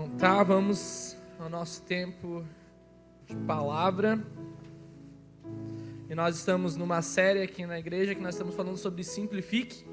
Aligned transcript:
Então 0.00 0.10
tá, 0.10 0.44
vamos 0.44 1.16
ao 1.40 1.50
nosso 1.50 1.82
tempo 1.82 2.46
de 3.26 3.34
palavra. 3.34 4.24
E 6.08 6.14
nós 6.14 6.36
estamos 6.36 6.76
numa 6.76 7.02
série 7.02 7.42
aqui 7.42 7.66
na 7.66 7.80
igreja 7.80 8.14
que 8.14 8.20
nós 8.20 8.36
estamos 8.36 8.54
falando 8.54 8.76
sobre 8.76 9.02
simplifique. 9.02 9.84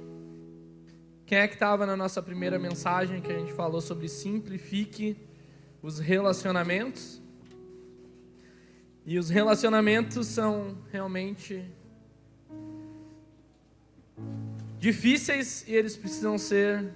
Quem 1.26 1.40
é 1.40 1.48
que 1.48 1.56
estava 1.56 1.88
na 1.88 1.98
nossa 1.98 2.22
primeira 2.22 2.60
mensagem 2.60 3.20
que 3.20 3.32
a 3.32 3.40
gente 3.40 3.52
falou 3.54 3.82
sobre 3.82 4.08
simplifique 4.08 5.18
os 5.82 5.98
relacionamentos? 5.98 7.20
E 9.08 9.18
os 9.18 9.32
relacionamentos 9.32 10.28
são 10.28 10.78
realmente 10.92 11.68
difíceis 14.78 15.68
e 15.68 15.74
eles 15.74 15.98
precisam 15.98 16.38
ser 16.38 16.94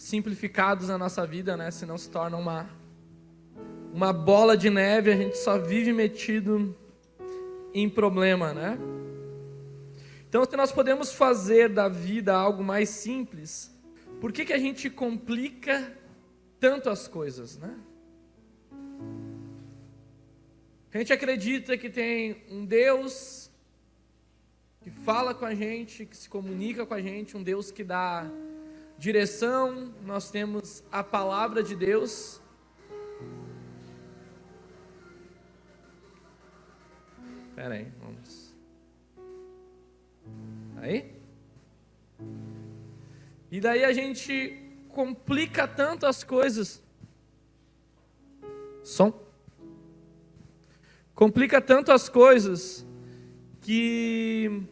simplificados 0.00 0.88
na 0.88 0.96
nossa 0.96 1.26
vida, 1.26 1.58
né? 1.58 1.70
Senão 1.70 1.98
se 1.98 2.08
torna 2.08 2.34
uma, 2.34 2.70
uma 3.92 4.14
bola 4.14 4.56
de 4.56 4.70
neve, 4.70 5.12
a 5.12 5.16
gente 5.16 5.36
só 5.36 5.58
vive 5.58 5.92
metido 5.92 6.74
em 7.74 7.86
problema, 7.86 8.54
né? 8.54 8.78
Então, 10.26 10.42
se 10.42 10.56
nós 10.56 10.72
podemos 10.72 11.12
fazer 11.12 11.68
da 11.68 11.86
vida 11.86 12.34
algo 12.34 12.64
mais 12.64 12.88
simples, 12.88 13.70
por 14.22 14.32
que, 14.32 14.46
que 14.46 14.54
a 14.54 14.58
gente 14.58 14.88
complica 14.88 15.94
tanto 16.58 16.88
as 16.88 17.06
coisas, 17.06 17.58
né? 17.58 17.76
A 20.94 20.96
gente 20.96 21.12
acredita 21.12 21.76
que 21.76 21.90
tem 21.90 22.42
um 22.48 22.64
Deus 22.64 23.50
que 24.80 24.90
fala 24.90 25.34
com 25.34 25.44
a 25.44 25.54
gente, 25.54 26.06
que 26.06 26.16
se 26.16 26.26
comunica 26.26 26.86
com 26.86 26.94
a 26.94 27.02
gente, 27.02 27.36
um 27.36 27.42
Deus 27.42 27.70
que 27.70 27.84
dá 27.84 28.26
direção, 29.00 29.94
nós 30.04 30.30
temos 30.30 30.84
a 30.92 31.02
palavra 31.02 31.62
de 31.62 31.74
Deus. 31.74 32.38
Espera 37.48 37.76
aí, 37.76 37.90
vamos. 37.98 38.54
Aí? 40.76 41.14
E 43.50 43.58
daí 43.58 43.84
a 43.84 43.92
gente 43.94 44.62
complica 44.90 45.66
tanto 45.66 46.04
as 46.04 46.22
coisas. 46.22 46.82
Som. 48.84 49.18
Complica 51.14 51.58
tanto 51.62 51.90
as 51.90 52.10
coisas 52.10 52.86
que 53.62 54.62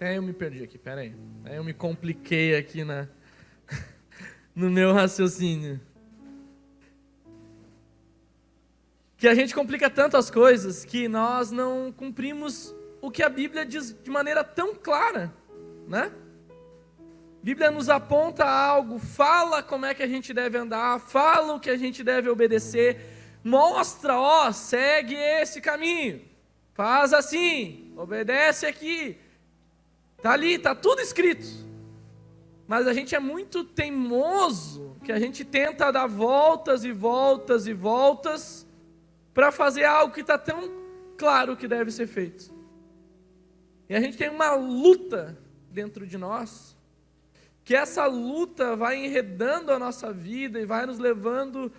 até 0.00 0.16
eu 0.16 0.22
me 0.22 0.32
perdi 0.32 0.64
aqui, 0.64 0.78
pera 0.78 1.02
aí. 1.02 1.14
Aí 1.44 1.56
eu 1.56 1.62
me 1.62 1.74
compliquei 1.74 2.56
aqui 2.56 2.84
na, 2.84 3.06
no 4.56 4.70
meu 4.70 4.94
raciocínio. 4.94 5.78
Que 9.18 9.28
a 9.28 9.34
gente 9.34 9.54
complica 9.54 9.90
tanto 9.90 10.16
as 10.16 10.30
coisas 10.30 10.86
que 10.86 11.06
nós 11.06 11.50
não 11.50 11.92
cumprimos 11.92 12.74
o 13.02 13.10
que 13.10 13.22
a 13.22 13.28
Bíblia 13.28 13.66
diz 13.66 13.94
de 14.02 14.10
maneira 14.10 14.42
tão 14.42 14.74
clara, 14.74 15.34
né? 15.86 16.10
A 16.10 17.44
Bíblia 17.44 17.70
nos 17.70 17.90
aponta 17.90 18.46
algo, 18.46 18.98
fala 18.98 19.62
como 19.62 19.84
é 19.84 19.92
que 19.92 20.02
a 20.02 20.08
gente 20.08 20.32
deve 20.32 20.56
andar, 20.56 20.98
fala 20.98 21.52
o 21.52 21.60
que 21.60 21.68
a 21.68 21.76
gente 21.76 22.02
deve 22.02 22.30
obedecer, 22.30 22.98
mostra, 23.44 24.18
ó, 24.18 24.50
segue 24.50 25.14
esse 25.14 25.60
caminho, 25.60 26.22
faz 26.72 27.12
assim, 27.12 27.92
obedece 27.98 28.64
aqui, 28.64 29.18
Está 30.20 30.32
ali, 30.32 30.56
está 30.56 30.74
tudo 30.74 31.00
escrito. 31.00 31.46
Mas 32.68 32.86
a 32.86 32.92
gente 32.92 33.14
é 33.14 33.18
muito 33.18 33.64
teimoso, 33.64 34.94
que 35.02 35.10
a 35.10 35.18
gente 35.18 35.46
tenta 35.46 35.90
dar 35.90 36.06
voltas 36.06 36.84
e 36.84 36.92
voltas 36.92 37.66
e 37.66 37.72
voltas 37.72 38.66
para 39.32 39.50
fazer 39.50 39.84
algo 39.84 40.12
que 40.12 40.20
está 40.20 40.36
tão 40.36 40.70
claro 41.16 41.56
que 41.56 41.66
deve 41.66 41.90
ser 41.90 42.06
feito. 42.06 42.52
E 43.88 43.94
a 43.94 44.00
gente 44.00 44.18
tem 44.18 44.28
uma 44.28 44.52
luta 44.52 45.38
dentro 45.70 46.06
de 46.06 46.18
nós, 46.18 46.76
que 47.64 47.74
essa 47.74 48.04
luta 48.04 48.76
vai 48.76 49.02
enredando 49.02 49.72
a 49.72 49.78
nossa 49.78 50.12
vida 50.12 50.60
e 50.60 50.66
vai 50.66 50.84
nos 50.84 50.98
levando 50.98 51.72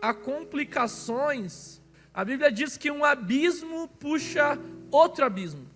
a 0.00 0.14
complicações. 0.14 1.82
A 2.14 2.24
Bíblia 2.24 2.52
diz 2.52 2.76
que 2.76 2.92
um 2.92 3.04
abismo 3.04 3.88
puxa 3.88 4.56
outro 4.88 5.24
abismo. 5.24 5.66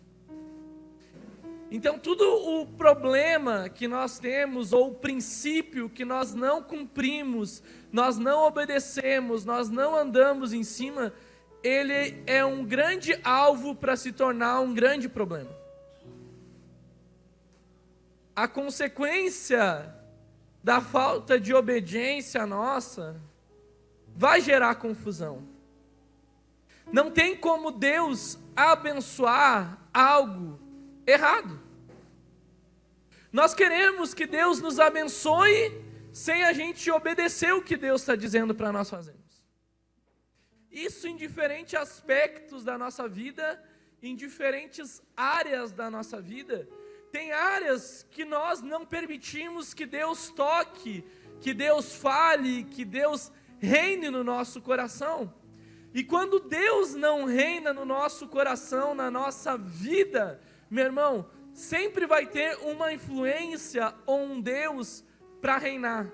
Então, 1.75 1.99
tudo 1.99 2.22
o 2.22 2.66
problema 2.66 3.66
que 3.66 3.88
nós 3.88 4.19
temos, 4.19 4.75
ou 4.75 4.91
o 4.91 4.94
princípio 4.94 5.88
que 5.88 6.05
nós 6.05 6.34
não 6.34 6.62
cumprimos, 6.62 7.62
nós 7.91 8.19
não 8.19 8.47
obedecemos, 8.47 9.47
nós 9.47 9.71
não 9.71 9.97
andamos 9.97 10.53
em 10.53 10.65
cima, 10.65 11.15
ele 11.65 12.22
é 12.27 12.44
um 12.44 12.62
grande 12.62 13.19
alvo 13.25 13.75
para 13.75 13.97
se 13.97 14.12
tornar 14.12 14.60
um 14.60 14.75
grande 14.75 15.09
problema. 15.09 15.49
A 18.37 18.47
consequência 18.47 19.97
da 20.62 20.78
falta 20.83 21.41
de 21.41 21.54
obediência 21.54 22.44
nossa 22.44 23.19
vai 24.15 24.43
gerar 24.43 24.75
confusão. 24.75 25.43
Não 26.93 27.10
tem 27.10 27.34
como 27.34 27.71
Deus 27.71 28.39
abençoar 28.54 29.78
algo 29.91 30.60
errado. 31.06 31.62
Nós 33.32 33.54
queremos 33.54 34.12
que 34.12 34.26
Deus 34.26 34.60
nos 34.60 34.78
abençoe 34.78 35.82
sem 36.12 36.44
a 36.44 36.53
gente 36.53 36.91
obedecer 36.91 37.54
o 37.54 37.62
que 37.62 37.76
Deus 37.76 38.03
está 38.03 38.15
dizendo 38.15 38.54
para 38.54 38.70
nós 38.70 38.91
fazermos. 38.91 39.43
Isso 40.70 41.09
em 41.09 41.16
diferentes 41.16 41.75
aspectos 41.75 42.62
da 42.62 42.76
nossa 42.76 43.09
vida, 43.09 43.62
em 44.03 44.15
diferentes 44.15 45.03
áreas 45.16 45.72
da 45.72 45.91
nossa 45.91 46.21
vida. 46.21 46.69
Tem 47.10 47.32
áreas 47.32 48.06
que 48.10 48.25
nós 48.25 48.60
não 48.60 48.84
permitimos 48.84 49.72
que 49.72 49.87
Deus 49.87 50.28
toque, 50.31 51.04
que 51.41 51.54
Deus 51.54 51.94
fale, 51.94 52.65
que 52.65 52.84
Deus 52.84 53.32
reine 53.59 54.10
no 54.10 54.22
nosso 54.22 54.60
coração. 54.60 55.32
E 55.94 56.04
quando 56.04 56.41
Deus 56.41 56.94
não 56.94 57.25
reina 57.25 57.72
no 57.72 57.84
nosso 57.84 58.28
coração, 58.28 58.94
na 58.94 59.10
nossa 59.10 59.56
vida, 59.56 60.41
meu 60.71 60.84
irmão, 60.84 61.28
sempre 61.53 62.07
vai 62.07 62.27
ter 62.27 62.57
uma 62.59 62.93
influência 62.93 63.95
ou 64.07 64.23
um 64.23 64.41
Deus 64.41 65.05
para 65.41 65.59
reinar. 65.59 66.11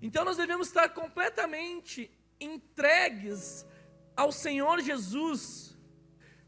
Então 0.00 0.24
nós 0.24 0.36
devemos 0.36 0.68
estar 0.68 0.88
completamente 0.90 2.10
entregues 2.40 3.66
ao 4.16 4.30
Senhor 4.30 4.80
Jesus, 4.80 5.76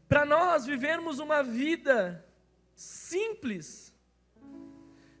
para 0.07 0.25
nós 0.25 0.65
vivermos 0.65 1.19
uma 1.19 1.41
vida 1.41 2.25
simples, 2.75 3.93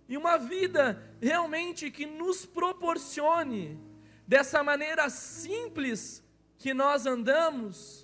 e 0.07 0.17
uma 0.17 0.37
vida 0.37 1.01
realmente 1.21 1.89
que 1.89 2.05
nos 2.05 2.45
proporcione, 2.45 3.79
dessa 4.27 4.61
maneira 4.61 5.09
simples 5.09 6.21
que 6.57 6.73
nós 6.73 7.05
andamos, 7.05 8.00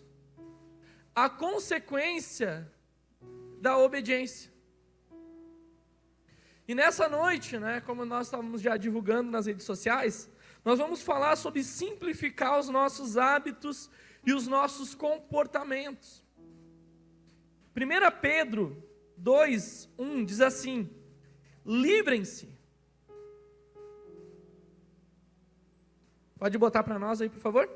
a 1.17 1.28
consequência 1.28 2.72
da 3.59 3.75
obediência. 3.75 4.53
E 6.67 6.75
nessa 6.75 7.09
noite, 7.09 7.57
né, 7.57 7.81
como 7.81 8.05
nós 8.05 8.28
estávamos 8.28 8.61
já 8.61 8.78
divulgando 8.78 9.31
nas 9.31 9.47
redes 9.47 9.66
sociais, 9.66 10.29
nós 10.63 10.77
vamos 10.77 11.01
falar 11.01 11.35
sobre 11.35 11.63
simplificar 11.63 12.59
os 12.59 12.69
nossos 12.69 13.17
hábitos 13.17 13.89
e 14.23 14.31
os 14.31 14.45
nossos 14.45 14.94
comportamentos. 14.94 16.23
1 17.75 18.22
Pedro 18.22 18.88
2, 19.17 19.89
1 19.97 20.23
diz 20.23 20.39
assim: 20.39 20.88
livrem-se. 21.66 22.47
Pode 26.38 26.56
botar 26.59 26.83
para 26.83 27.00
nós 27.00 27.21
aí, 27.21 27.30
por 27.30 27.39
favor? 27.39 27.68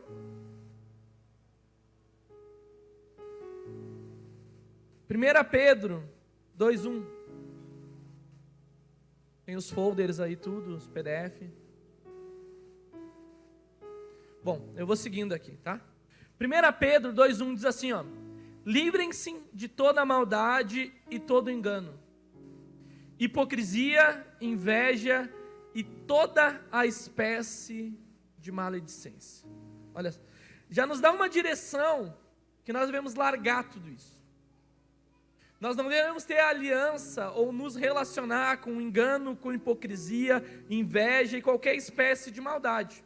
1 5.12 5.44
Pedro 5.44 6.10
2:1. 6.58 7.06
Tem 9.44 9.58
os 9.58 9.70
folders 9.70 10.22
aí 10.22 10.38
tudo, 10.38 10.74
os 10.74 10.88
PDF. 10.88 11.52
Bom, 14.42 14.74
eu 14.78 14.88
vou 14.88 14.96
seguindo 14.96 15.34
aqui, 15.34 15.58
tá? 15.58 15.82
1 16.40 16.72
Pedro 16.80 17.12
2:1 17.12 17.56
diz 17.56 17.66
assim, 17.66 17.92
ó: 17.92 18.06
Livrem-se 18.66 19.38
de 19.54 19.68
toda 19.68 20.06
maldade 20.06 20.94
e 21.10 21.20
todo 21.20 21.52
engano. 21.52 22.00
Hipocrisia, 23.20 24.26
inveja 24.40 25.30
e 25.76 25.84
toda 25.84 26.62
a 26.72 26.86
espécie 26.86 28.00
de 28.38 28.50
maledicência. 28.50 29.46
Olha, 29.94 30.14
já 30.70 30.88
nos 30.88 31.02
dá 31.02 31.12
uma 31.12 31.28
direção 31.28 32.18
que 32.64 32.72
nós 32.72 32.86
devemos 32.86 33.14
largar 33.14 33.70
tudo 33.70 33.90
isso. 33.90 34.21
Nós 35.62 35.76
não 35.76 35.88
devemos 35.88 36.24
ter 36.24 36.40
aliança 36.40 37.30
ou 37.30 37.54
nos 37.54 37.76
relacionar 37.76 38.58
com 38.58 38.82
engano, 38.82 39.36
com 39.36 39.54
hipocrisia, 39.54 40.44
inveja 40.68 41.38
e 41.38 41.42
qualquer 41.42 41.76
espécie 41.76 42.32
de 42.32 42.42
maldade. 42.42 43.04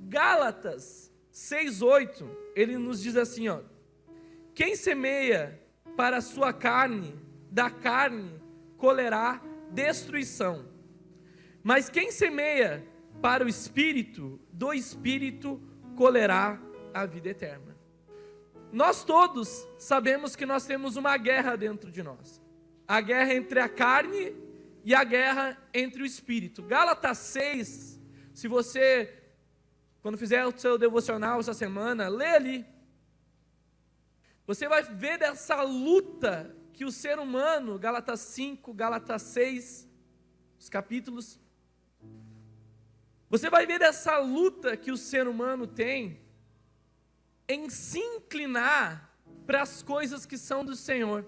Gálatas 0.00 1.12
6:8, 1.32 2.28
ele 2.56 2.76
nos 2.76 3.00
diz 3.00 3.16
assim, 3.16 3.48
ó: 3.48 3.60
Quem 4.52 4.74
semeia 4.74 5.60
para 5.96 6.16
a 6.16 6.20
sua 6.20 6.52
carne, 6.52 7.14
da 7.48 7.70
carne 7.70 8.32
colherá 8.76 9.40
destruição. 9.70 10.68
Mas 11.62 11.88
quem 11.88 12.10
semeia 12.10 12.84
para 13.22 13.44
o 13.44 13.48
espírito, 13.48 14.40
do 14.52 14.74
espírito 14.74 15.62
colherá 15.96 16.60
a 16.92 17.06
vida 17.06 17.28
eterna. 17.28 17.73
Nós 18.74 19.04
todos 19.04 19.68
sabemos 19.78 20.34
que 20.34 20.44
nós 20.44 20.66
temos 20.66 20.96
uma 20.96 21.16
guerra 21.16 21.54
dentro 21.54 21.92
de 21.92 22.02
nós. 22.02 22.42
A 22.88 23.00
guerra 23.00 23.32
entre 23.32 23.60
a 23.60 23.68
carne 23.68 24.34
e 24.84 24.92
a 24.92 25.04
guerra 25.04 25.56
entre 25.72 26.02
o 26.02 26.04
espírito. 26.06 26.60
Gálatas 26.60 27.18
6, 27.18 28.00
se 28.34 28.48
você 28.48 29.20
quando 30.02 30.18
fizer 30.18 30.44
o 30.44 30.58
seu 30.58 30.76
devocional 30.76 31.38
essa 31.38 31.54
semana, 31.54 32.08
lê 32.08 32.26
ali. 32.26 32.66
Você 34.44 34.66
vai 34.66 34.82
ver 34.82 35.18
dessa 35.18 35.62
luta 35.62 36.54
que 36.72 36.84
o 36.84 36.90
ser 36.90 37.20
humano, 37.20 37.78
Gálatas 37.78 38.18
5, 38.20 38.74
Gálatas 38.74 39.22
6, 39.22 39.88
os 40.58 40.68
capítulos, 40.68 41.38
você 43.30 43.48
vai 43.48 43.66
ver 43.66 43.78
dessa 43.78 44.18
luta 44.18 44.76
que 44.76 44.90
o 44.90 44.96
ser 44.96 45.28
humano 45.28 45.64
tem 45.64 46.23
em 47.48 47.68
se 47.68 47.98
inclinar 47.98 49.10
para 49.46 49.62
as 49.62 49.82
coisas 49.82 50.24
que 50.24 50.38
são 50.38 50.64
do 50.64 50.74
Senhor. 50.74 51.26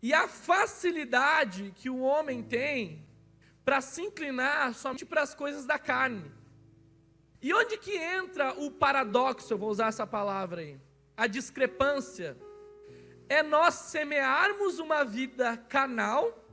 E 0.00 0.14
a 0.14 0.28
facilidade 0.28 1.72
que 1.76 1.90
o 1.90 2.00
homem 2.00 2.42
tem 2.42 3.04
para 3.64 3.80
se 3.80 4.00
inclinar 4.02 4.72
somente 4.74 5.04
para 5.04 5.22
as 5.22 5.34
coisas 5.34 5.66
da 5.66 5.78
carne. 5.78 6.30
E 7.42 7.52
onde 7.52 7.76
que 7.78 7.96
entra 7.96 8.52
o 8.58 8.70
paradoxo, 8.70 9.52
eu 9.52 9.58
vou 9.58 9.70
usar 9.70 9.88
essa 9.88 10.06
palavra 10.06 10.60
aí, 10.60 10.80
a 11.16 11.26
discrepância, 11.26 12.36
é 13.28 13.42
nós 13.42 13.74
semearmos 13.74 14.78
uma 14.78 15.04
vida 15.04 15.56
carnal 15.56 16.44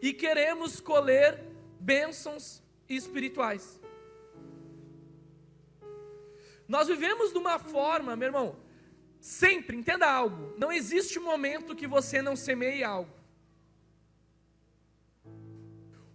e 0.00 0.12
queremos 0.12 0.80
colher 0.80 1.42
bênçãos 1.80 2.62
espirituais. 2.88 3.80
Nós 6.74 6.88
vivemos 6.88 7.32
de 7.32 7.36
uma 7.36 7.58
forma, 7.58 8.16
meu 8.16 8.28
irmão, 8.28 8.56
sempre, 9.20 9.76
entenda 9.76 10.10
algo, 10.10 10.54
não 10.56 10.72
existe 10.72 11.20
momento 11.20 11.76
que 11.76 11.86
você 11.86 12.22
não 12.22 12.34
semeie 12.34 12.82
algo. 12.82 13.12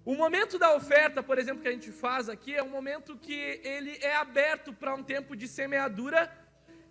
O 0.03 0.15
momento 0.15 0.57
da 0.57 0.73
oferta, 0.73 1.21
por 1.21 1.37
exemplo, 1.37 1.61
que 1.61 1.67
a 1.67 1.71
gente 1.71 1.91
faz 1.91 2.27
aqui, 2.27 2.55
é 2.55 2.63
um 2.63 2.69
momento 2.69 3.15
que 3.15 3.35
ele 3.73 3.99
é 4.01 4.15
aberto 4.15 4.73
para 4.73 4.95
um 4.95 5.03
tempo 5.03 5.35
de 5.35 5.47
semeadura, 5.47 6.21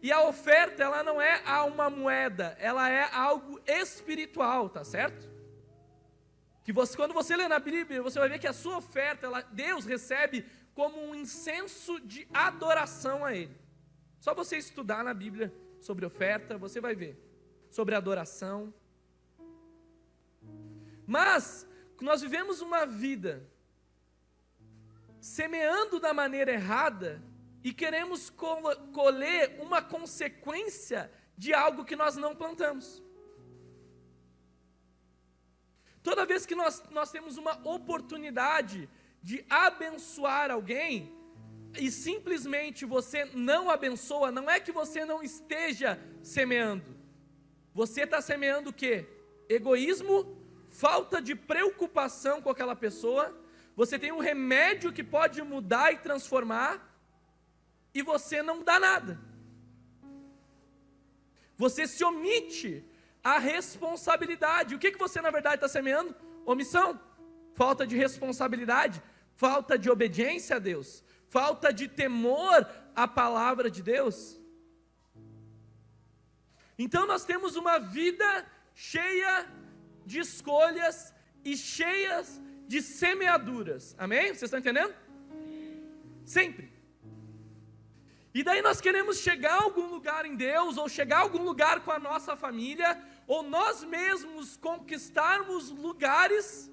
e 0.01 0.13
a 0.13 0.21
oferta, 0.23 0.85
ela 0.85 1.03
não 1.03 1.21
é 1.21 1.43
a 1.45 1.65
uma 1.65 1.91
moeda, 1.91 2.57
ela 2.61 2.89
é 2.89 3.09
algo 3.13 3.61
espiritual, 3.67 4.69
tá 4.69 4.85
certo? 4.85 5.29
Que 6.63 6.73
você, 6.73 6.97
quando 6.97 7.13
você 7.13 7.35
lê 7.35 7.49
na 7.49 7.59
Bíblia, 7.59 8.01
você 8.01 8.21
vai 8.21 8.29
ver 8.29 8.39
que 8.39 8.47
a 8.47 8.53
sua 8.53 8.77
oferta, 8.77 9.27
ela, 9.27 9.41
Deus 9.41 9.85
recebe 9.85 10.47
como 10.77 11.01
um 11.01 11.15
incenso 11.15 11.99
de 12.01 12.29
adoração 12.35 13.25
a 13.25 13.35
Ele. 13.35 13.57
Só 14.21 14.35
você 14.35 14.59
estudar 14.59 15.03
na 15.03 15.15
Bíblia 15.15 15.51
sobre 15.81 16.05
oferta, 16.05 16.59
você 16.59 16.83
vai 16.83 16.95
ver. 16.95 17.19
Sobre 17.71 17.95
adoração. 17.95 18.75
Mas, 21.07 21.67
nós 21.99 22.21
vivemos 22.21 22.61
uma 22.61 22.85
vida 22.85 23.49
semeando 25.19 25.99
da 25.99 26.13
maneira 26.13 26.53
errada 26.53 27.23
e 27.65 27.73
queremos 27.73 28.31
colher 28.93 29.59
uma 29.59 29.81
consequência 29.81 31.11
de 31.39 31.55
algo 31.55 31.87
que 31.87 31.97
nós 31.97 32.17
não 32.17 32.37
plantamos. 32.37 33.03
Toda 36.03 36.27
vez 36.27 36.45
que 36.45 36.55
nós, 36.55 36.83
nós 36.91 37.11
temos 37.11 37.39
uma 37.39 37.67
oportunidade 37.67 38.89
de 39.29 39.45
abençoar 39.51 40.53
alguém 40.53 41.13
e 41.77 41.91
simplesmente 41.91 42.85
você 42.85 43.25
não 43.35 43.69
abençoa, 43.69 44.31
não 44.31 44.49
é 44.49 44.61
que 44.61 44.71
você 44.71 45.05
não 45.05 45.21
esteja 45.21 45.99
semeando. 46.23 46.91
Você 47.75 48.03
está 48.03 48.21
semeando 48.23 48.71
o 48.71 48.73
quê? 48.73 48.95
Egoísmo, 49.49 50.17
falta 50.69 51.21
de 51.21 51.35
preocupação 51.35 52.41
com 52.41 52.51
aquela 52.51 52.77
pessoa. 52.77 53.37
Você 53.75 53.99
tem 53.99 54.13
um 54.13 54.21
remédio 54.21 54.93
que 54.93 55.03
pode 55.03 55.43
mudar 55.43 55.93
e 55.93 55.99
transformar, 55.99 56.73
e 57.93 58.03
você 58.03 58.45
não 58.45 58.63
dá 58.63 58.79
nada. 58.79 59.21
Você 61.57 61.89
se 61.89 62.05
omite 62.05 62.85
a 63.25 63.41
responsabilidade. 63.41 64.77
O 64.77 64.79
que, 64.79 64.93
que 64.93 65.05
você 65.07 65.21
na 65.21 65.33
verdade 65.33 65.57
está 65.57 65.69
semeando? 65.69 66.15
Omissão, 66.45 66.89
falta 67.55 67.85
de 67.85 67.97
responsabilidade 67.97 69.03
falta 69.37 69.79
de 69.79 69.89
obediência 69.91 70.57
a 70.57 70.59
Deus, 70.59 71.05
falta 71.29 71.73
de 71.73 71.87
temor 71.87 72.67
à 72.95 73.07
palavra 73.07 73.71
de 73.71 73.83
Deus. 73.83 74.41
Então 76.79 77.07
nós 77.07 77.25
temos 77.25 77.55
uma 77.57 77.79
vida 77.79 78.47
cheia 78.75 79.47
de 80.05 80.19
escolhas 80.21 81.15
e 81.45 81.57
cheias 81.57 82.41
de 82.67 82.83
semeaduras. 82.83 83.95
Amém? 83.99 84.27
Vocês 84.27 84.43
estão 84.43 84.59
entendendo? 84.59 84.95
Sempre. 86.25 86.73
E 88.35 88.43
daí 88.43 88.61
nós 88.61 88.81
queremos 88.81 89.19
chegar 89.19 89.55
a 89.55 89.63
algum 89.63 89.87
lugar 89.87 90.27
em 90.27 90.37
Deus, 90.37 90.77
ou 90.77 90.89
chegar 90.89 91.19
a 91.19 91.21
algum 91.21 91.43
lugar 91.43 91.81
com 91.85 91.91
a 91.91 91.99
nossa 91.99 92.37
família, 92.37 93.03
ou 93.27 93.43
nós 93.43 93.83
mesmos 93.83 94.57
conquistarmos 94.57 95.71
lugares 95.71 96.71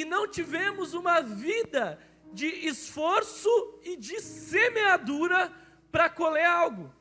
e 0.00 0.04
não 0.04 0.28
tivemos 0.28 0.94
uma 0.94 1.20
vida 1.20 1.98
de 2.32 2.46
esforço 2.46 3.48
e 3.82 3.96
de 3.96 4.20
semeadura 4.20 5.52
para 5.90 6.08
colher 6.08 6.44
algo. 6.46 6.94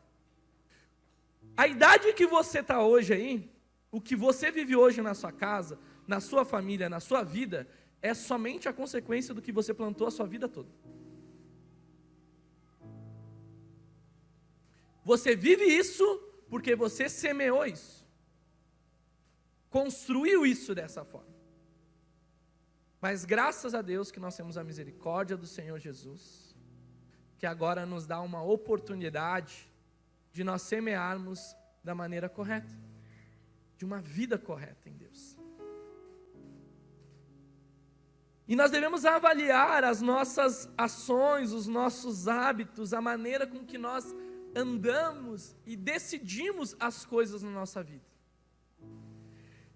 A 1.55 1.67
idade 1.67 2.11
que 2.13 2.25
você 2.25 2.59
está 2.59 2.81
hoje 2.81 3.13
aí, 3.13 3.51
o 3.91 4.01
que 4.01 4.15
você 4.15 4.49
vive 4.49 4.75
hoje 4.75 4.99
na 4.99 5.13
sua 5.13 5.31
casa, 5.31 5.77
na 6.07 6.19
sua 6.19 6.43
família, 6.43 6.89
na 6.89 6.99
sua 6.99 7.21
vida, 7.21 7.67
é 8.01 8.15
somente 8.15 8.67
a 8.67 8.73
consequência 8.73 9.31
do 9.31 9.43
que 9.43 9.51
você 9.51 9.75
plantou 9.75 10.07
a 10.07 10.11
sua 10.11 10.25
vida 10.25 10.49
toda. 10.49 10.69
Você 15.03 15.35
vive 15.35 15.65
isso 15.65 16.03
porque 16.49 16.75
você 16.75 17.07
semeou 17.07 17.63
isso, 17.63 18.03
construiu 19.69 20.47
isso 20.47 20.73
dessa 20.73 21.05
forma. 21.05 21.36
Mas 22.99 23.25
graças 23.25 23.75
a 23.75 23.81
Deus 23.81 24.11
que 24.11 24.19
nós 24.19 24.35
temos 24.35 24.57
a 24.57 24.63
misericórdia 24.63 25.37
do 25.37 25.45
Senhor 25.45 25.79
Jesus, 25.79 26.55
que 27.37 27.45
agora 27.45 27.85
nos 27.85 28.07
dá 28.07 28.19
uma 28.21 28.41
oportunidade 28.41 29.71
de 30.33 30.43
nós 30.43 30.63
semearmos 30.63 31.55
da 31.83 31.93
maneira 31.93 32.27
correta, 32.27 32.73
de 33.77 33.85
uma 33.85 34.01
vida 34.01 34.37
correta 34.37 34.89
em 34.89 34.93
Deus. 34.93 35.37
E 38.47 38.55
nós 38.55 38.71
devemos 38.71 39.05
avaliar 39.05 39.83
as 39.83 40.01
nossas 40.01 40.69
ações, 40.77 41.51
os 41.51 41.67
nossos 41.67 42.27
hábitos, 42.27 42.93
a 42.93 43.01
maneira 43.01 43.45
com 43.45 43.65
que 43.65 43.77
nós 43.77 44.15
andamos 44.55 45.55
e 45.65 45.75
decidimos 45.75 46.75
as 46.79 47.05
coisas 47.05 47.43
na 47.43 47.51
nossa 47.51 47.83
vida. 47.83 48.05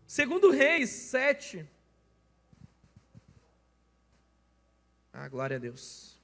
Segundo 0.07 0.49
Reis 0.49 0.89
7, 0.89 1.69
Ah, 5.13 5.27
glória 5.27 5.57
a 5.57 5.59
Deus. 5.59 6.19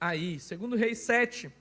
Aí, 0.00 0.38
segundo 0.38 0.76
Reis 0.76 0.98
7, 0.98 1.52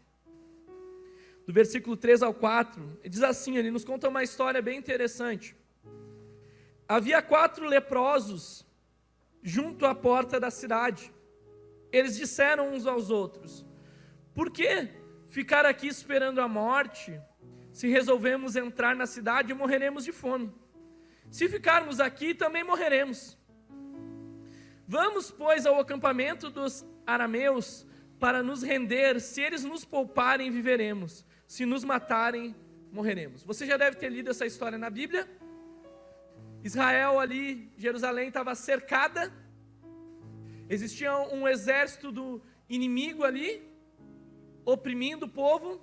do 1.47 1.51
versículo 1.51 1.97
3 1.97 2.21
ao 2.21 2.33
4, 2.33 2.99
ele 3.01 3.09
diz 3.09 3.23
assim, 3.23 3.57
ele 3.57 3.71
nos 3.71 3.83
conta 3.83 4.07
uma 4.07 4.21
história 4.21 4.61
bem 4.61 4.77
interessante. 4.77 5.55
Havia 6.87 7.23
quatro 7.23 7.65
leprosos 7.65 8.65
junto 9.41 9.85
à 9.87 9.95
porta 9.95 10.39
da 10.39 10.51
cidade. 10.51 11.11
Eles 11.91 12.15
disseram 12.15 12.71
uns 12.73 12.85
aos 12.85 13.09
outros: 13.09 13.65
Por 14.35 14.51
que 14.51 14.89
ficar 15.27 15.65
aqui 15.65 15.87
esperando 15.87 16.39
a 16.39 16.47
morte? 16.47 17.19
Se 17.73 17.87
resolvemos 17.87 18.55
entrar 18.55 18.95
na 18.95 19.07
cidade, 19.07 19.53
morreremos 19.53 20.03
de 20.03 20.11
fome. 20.11 20.53
Se 21.31 21.47
ficarmos 21.49 21.99
aqui, 21.99 22.35
também 22.35 22.63
morreremos. 22.63 23.38
Vamos, 24.91 25.29
pois, 25.29 25.67
ao 25.67 25.79
acampamento 25.79 26.49
dos 26.49 26.83
arameus 27.05 27.85
para 28.19 28.41
nos 28.41 28.63
render, 28.63 29.21
se 29.21 29.39
eles 29.39 29.63
nos 29.63 29.85
pouparem, 29.85 30.49
viveremos. 30.49 31.23
se 31.45 31.63
nos 31.63 31.83
matarem, 31.83 32.55
morreremos. 32.91 33.43
Você 33.43 33.67
já 33.67 33.77
deve 33.77 33.97
ter 33.97 34.09
lido 34.09 34.31
essa 34.31 34.47
história 34.47 34.79
na 34.79 34.89
Bíblia. 34.89 35.29
Israel 36.63 37.19
ali, 37.19 37.71
Jerusalém 37.77 38.29
estava 38.29 38.55
cercada. 38.55 39.31
Existia 40.67 41.15
um 41.37 41.47
exército 41.47 42.11
do 42.11 42.41
inimigo 42.67 43.23
ali, 43.23 43.63
oprimindo 44.65 45.27
o 45.27 45.29
povo. 45.29 45.79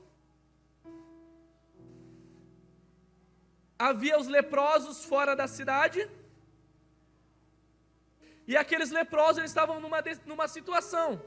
Havia 3.79 4.19
os 4.19 4.27
leprosos 4.27 5.05
fora 5.05 5.37
da 5.37 5.47
cidade. 5.47 6.11
E 8.47 8.57
aqueles 8.57 8.91
leprosos 8.91 9.39
eles 9.39 9.51
estavam 9.51 9.81
numa, 9.81 10.03
numa 10.25 10.47
situação. 10.47 11.21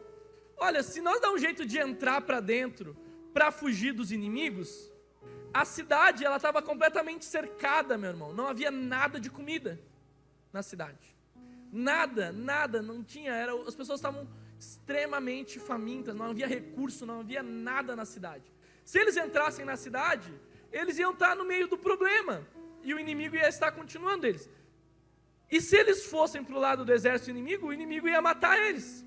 Olha, 0.58 0.82
se 0.84 1.02
nós 1.02 1.20
dá 1.20 1.32
um 1.32 1.38
jeito 1.38 1.66
de 1.66 1.78
entrar 1.78 2.22
para 2.22 2.40
dentro 2.40 2.96
para 3.34 3.52
fugir 3.52 3.94
dos 3.94 4.12
inimigos, 4.12 4.92
a 5.54 5.66
cidade 5.66 6.26
ela 6.26 6.38
estava 6.38 6.62
completamente 6.62 7.26
cercada, 7.26 7.98
meu 7.98 8.10
irmão. 8.10 8.34
Não 8.34 8.48
havia 8.48 8.72
nada 8.72 9.20
de 9.20 9.30
comida 9.30 9.80
na 10.54 10.62
cidade. 10.62 11.16
Nada, 11.72 12.32
nada, 12.32 12.82
não 12.82 13.04
tinha. 13.04 13.34
Era, 13.34 13.54
as 13.64 13.76
pessoas 13.76 14.00
estavam 14.00 14.28
extremamente 14.58 15.60
famintas, 15.60 16.16
não 16.16 16.26
havia 16.26 16.48
recurso, 16.48 17.06
não 17.06 17.22
havia 17.22 17.42
nada 17.42 17.96
na 17.96 18.06
cidade. 18.06 18.44
Se 18.84 19.00
eles 19.00 19.16
entrassem 19.16 19.64
na 19.64 19.78
cidade, 19.78 20.34
eles 20.72 20.98
iam 20.98 21.12
estar 21.12 21.36
no 21.36 21.46
meio 21.46 21.68
do 21.68 21.78
problema 21.78 22.46
e 22.84 22.94
o 22.94 23.00
inimigo 23.00 23.36
ia 23.36 23.48
estar 23.48 23.72
continuando 23.72 24.28
eles. 24.28 24.50
E 25.52 25.60
se 25.60 25.76
eles 25.76 26.06
fossem 26.06 26.44
para 26.44 26.56
o 26.56 26.60
lado 26.60 26.86
do 26.86 26.94
exército 26.94 27.32
inimigo, 27.32 27.68
o 27.68 27.74
inimigo 27.74 28.08
ia 28.08 28.22
matar 28.22 28.58
eles. 28.68 29.06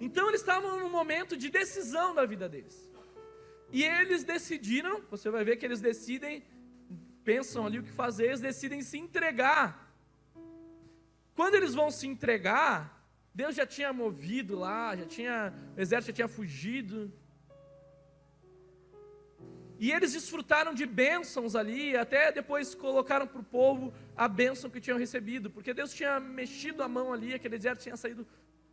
Então 0.00 0.28
eles 0.28 0.40
estavam 0.40 0.78
num 0.80 0.90
momento 0.90 1.36
de 1.36 1.48
decisão 1.50 2.14
da 2.14 2.24
vida 2.24 2.48
deles. 2.48 2.76
E 3.72 3.82
eles 3.82 4.22
decidiram, 4.22 5.02
você 5.10 5.28
vai 5.30 5.44
ver 5.44 5.56
que 5.56 5.66
eles 5.66 5.80
decidem, 5.80 6.44
pensam 7.24 7.66
ali 7.66 7.78
o 7.80 7.82
que 7.82 7.90
fazer, 7.90 8.26
eles 8.26 8.40
decidem 8.40 8.82
se 8.82 8.96
entregar. 8.96 9.92
Quando 11.34 11.54
eles 11.54 11.74
vão 11.74 11.90
se 11.90 12.06
entregar, 12.06 12.96
Deus 13.34 13.54
já 13.54 13.66
tinha 13.66 13.92
movido 13.92 14.56
lá, 14.56 14.96
já 14.96 15.04
tinha, 15.04 15.52
o 15.76 15.80
exército 15.80 16.12
já 16.12 16.14
tinha 16.14 16.28
fugido. 16.28 17.12
E 19.78 19.92
eles 19.92 20.12
desfrutaram 20.12 20.72
de 20.72 20.86
bênçãos 20.86 21.54
ali, 21.54 21.96
até 21.96 22.32
depois 22.32 22.74
colocaram 22.74 23.26
para 23.26 23.40
o 23.40 23.44
povo 23.44 23.92
a 24.16 24.26
bênção 24.26 24.70
que 24.70 24.80
tinham 24.80 24.98
recebido, 24.98 25.50
porque 25.50 25.74
Deus 25.74 25.92
tinha 25.92 26.18
mexido 26.18 26.82
a 26.82 26.88
mão 26.88 27.12
ali, 27.12 27.34
aquele 27.34 27.56
exército 27.56 27.82
tinha 27.84 27.96
saído 27.96 28.26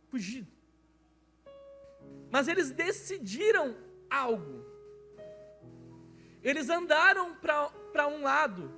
fugido. 0.08 0.50
Mas 2.30 2.48
eles 2.48 2.70
decidiram 2.70 3.76
algo. 4.08 4.64
Eles 6.42 6.68
andaram 6.70 7.34
para 7.36 8.08
um 8.08 8.22
lado. 8.22 8.72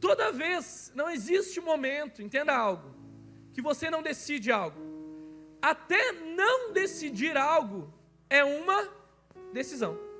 Toda 0.00 0.32
vez, 0.32 0.92
não 0.94 1.10
existe 1.10 1.60
momento, 1.60 2.22
entenda 2.22 2.54
algo, 2.54 2.94
que 3.52 3.60
você 3.60 3.90
não 3.90 4.02
decide 4.02 4.50
algo. 4.50 4.80
Até 5.60 6.12
não 6.12 6.72
decidir 6.72 7.36
algo 7.36 7.92
é 8.28 8.42
uma 8.42 8.88
decisão. 9.52 10.11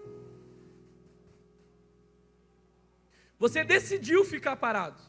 Você 3.45 3.65
decidiu 3.65 4.25
ficar 4.25 4.57
parado. 4.57 5.01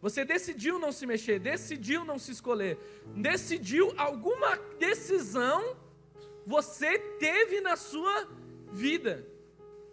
Você 0.00 0.24
decidiu 0.24 0.78
não 0.78 0.92
se 0.98 1.04
mexer, 1.06 1.38
decidiu 1.38 2.04
não 2.04 2.18
se 2.18 2.30
escolher, 2.36 2.78
decidiu 3.30 3.92
alguma 3.96 4.56
decisão 4.78 5.60
você 6.46 6.98
teve 7.26 7.60
na 7.60 7.74
sua 7.76 8.28
vida 8.70 9.14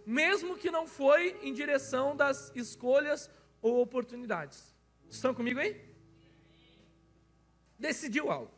mesmo 0.06 0.58
que 0.58 0.72
não 0.72 0.86
foi 0.88 1.38
em 1.42 1.54
direção 1.54 2.16
das 2.16 2.52
escolhas 2.56 3.30
ou 3.62 3.82
oportunidades. 3.82 4.76
Estão 5.10 5.34
comigo 5.34 5.60
aí? 5.60 5.80
Decidiu 7.78 8.32
algo. 8.32 8.52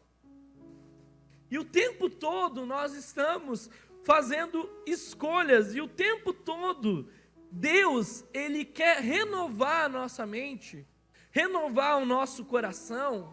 E 1.52 1.58
o 1.58 1.66
tempo 1.66 2.10
todo 2.10 2.66
nós 2.66 2.94
estamos 2.94 3.70
fazendo 4.04 4.70
escolhas, 4.86 5.76
e 5.76 5.82
o 5.82 5.88
tempo 5.88 6.34
todo 6.34 7.10
Deus, 7.56 8.26
Ele 8.34 8.66
quer 8.66 8.98
renovar 8.98 9.86
a 9.86 9.90
nossa 9.90 10.26
mente, 10.26 10.88
renovar 11.30 12.02
o 12.02 12.06
nosso 12.06 12.44
coração, 12.46 13.32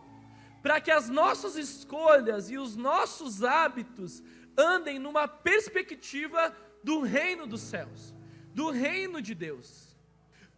para 0.63 0.79
que 0.79 0.91
as 0.91 1.09
nossas 1.09 1.57
escolhas 1.57 2.51
e 2.51 2.59
os 2.59 2.77
nossos 2.77 3.43
hábitos 3.43 4.23
andem 4.55 4.99
numa 4.99 5.27
perspectiva 5.27 6.55
do 6.85 7.01
reino 7.01 7.47
dos 7.47 7.63
céus, 7.63 8.15
do 8.55 8.69
reino 8.69 9.23
de 9.23 9.35
Deus. 9.35 9.90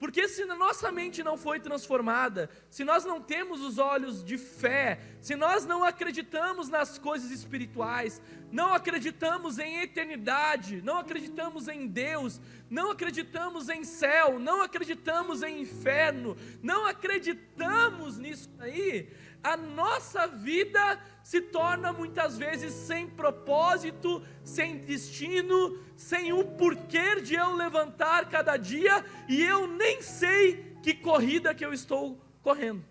Porque 0.02 0.26
se 0.26 0.42
a 0.42 0.56
nossa 0.56 0.90
mente 0.90 1.22
não 1.22 1.36
foi 1.36 1.60
transformada, 1.60 2.50
se 2.68 2.82
nós 2.82 3.04
não 3.04 3.20
temos 3.20 3.60
os 3.60 3.78
olhos 3.78 4.24
de 4.24 4.36
fé, 4.36 4.98
se 5.20 5.36
nós 5.36 5.64
não 5.64 5.84
acreditamos 5.84 6.68
nas 6.68 6.98
coisas 6.98 7.30
espirituais, 7.30 8.20
não 8.50 8.74
acreditamos 8.74 9.60
em 9.60 9.80
eternidade, 9.80 10.82
não 10.82 10.98
acreditamos 10.98 11.68
em 11.68 11.86
Deus, 11.86 12.40
não 12.68 12.90
acreditamos 12.90 13.68
em 13.68 13.84
céu, 13.84 14.40
não 14.40 14.60
acreditamos 14.60 15.40
em 15.44 15.60
inferno, 15.60 16.36
não 16.60 16.84
acreditamos 16.84 18.18
nisso 18.18 18.50
aí, 18.58 19.08
a 19.42 19.56
nossa 19.56 20.26
vida 20.26 21.00
se 21.22 21.40
torna 21.40 21.92
muitas 21.92 22.38
vezes 22.38 22.72
sem 22.72 23.08
propósito, 23.08 24.22
sem 24.44 24.78
destino, 24.78 25.78
sem 25.96 26.32
o 26.32 26.44
porquê 26.44 27.20
de 27.20 27.34
eu 27.34 27.54
levantar 27.54 28.28
cada 28.28 28.56
dia 28.56 29.04
e 29.28 29.42
eu 29.42 29.66
nem 29.66 30.00
sei 30.00 30.76
que 30.82 30.94
corrida 30.94 31.54
que 31.54 31.64
eu 31.64 31.72
estou 31.72 32.20
correndo. 32.42 32.84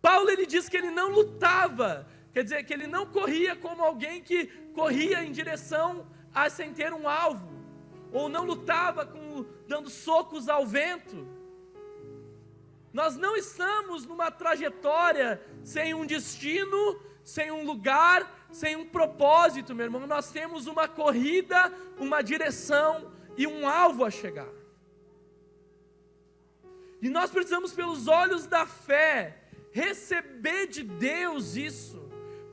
Paulo 0.00 0.30
ele 0.30 0.46
diz 0.46 0.68
que 0.68 0.76
ele 0.76 0.90
não 0.90 1.10
lutava, 1.10 2.08
quer 2.32 2.42
dizer 2.42 2.64
que 2.64 2.72
ele 2.72 2.86
não 2.86 3.06
corria 3.06 3.54
como 3.54 3.82
alguém 3.82 4.22
que 4.22 4.46
corria 4.74 5.22
em 5.22 5.30
direção 5.30 6.06
a 6.34 6.48
sem 6.48 6.72
ter 6.72 6.92
um 6.92 7.08
alvo, 7.08 7.52
ou 8.10 8.28
não 8.28 8.44
lutava 8.44 9.06
com, 9.06 9.44
dando 9.68 9.90
socos 9.90 10.48
ao 10.48 10.66
vento. 10.66 11.41
Nós 12.92 13.16
não 13.16 13.36
estamos 13.36 14.04
numa 14.04 14.30
trajetória 14.30 15.40
sem 15.64 15.94
um 15.94 16.04
destino, 16.04 17.00
sem 17.24 17.50
um 17.50 17.64
lugar, 17.64 18.46
sem 18.50 18.76
um 18.76 18.86
propósito, 18.86 19.74
meu 19.74 19.84
irmão. 19.84 20.06
Nós 20.06 20.30
temos 20.30 20.66
uma 20.66 20.86
corrida, 20.86 21.72
uma 21.98 22.20
direção 22.22 23.10
e 23.36 23.46
um 23.46 23.66
alvo 23.66 24.04
a 24.04 24.10
chegar. 24.10 24.48
E 27.00 27.08
nós 27.08 27.30
precisamos, 27.30 27.72
pelos 27.72 28.06
olhos 28.06 28.46
da 28.46 28.66
fé, 28.66 29.42
receber 29.72 30.66
de 30.66 30.82
Deus 30.82 31.56
isso, 31.56 32.00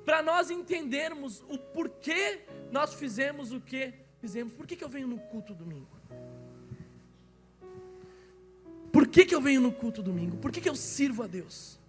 para 0.05 0.23
nós 0.23 0.49
entendermos 0.49 1.43
o 1.47 1.57
porquê 1.57 2.41
nós 2.71 2.93
fizemos 2.93 3.51
o 3.51 3.59
que 3.59 3.93
fizemos. 4.19 4.53
Por 4.53 4.65
que, 4.65 4.75
que 4.75 4.83
eu 4.83 4.89
venho 4.89 5.07
no 5.07 5.19
culto 5.19 5.53
domingo? 5.53 5.98
Por 8.91 9.07
que, 9.07 9.25
que 9.25 9.35
eu 9.35 9.41
venho 9.41 9.61
no 9.61 9.71
culto 9.71 10.01
domingo? 10.01 10.37
Por 10.37 10.51
que, 10.51 10.61
que 10.61 10.69
eu 10.69 10.75
sirvo 10.75 11.23
a 11.23 11.27
Deus? 11.27 11.79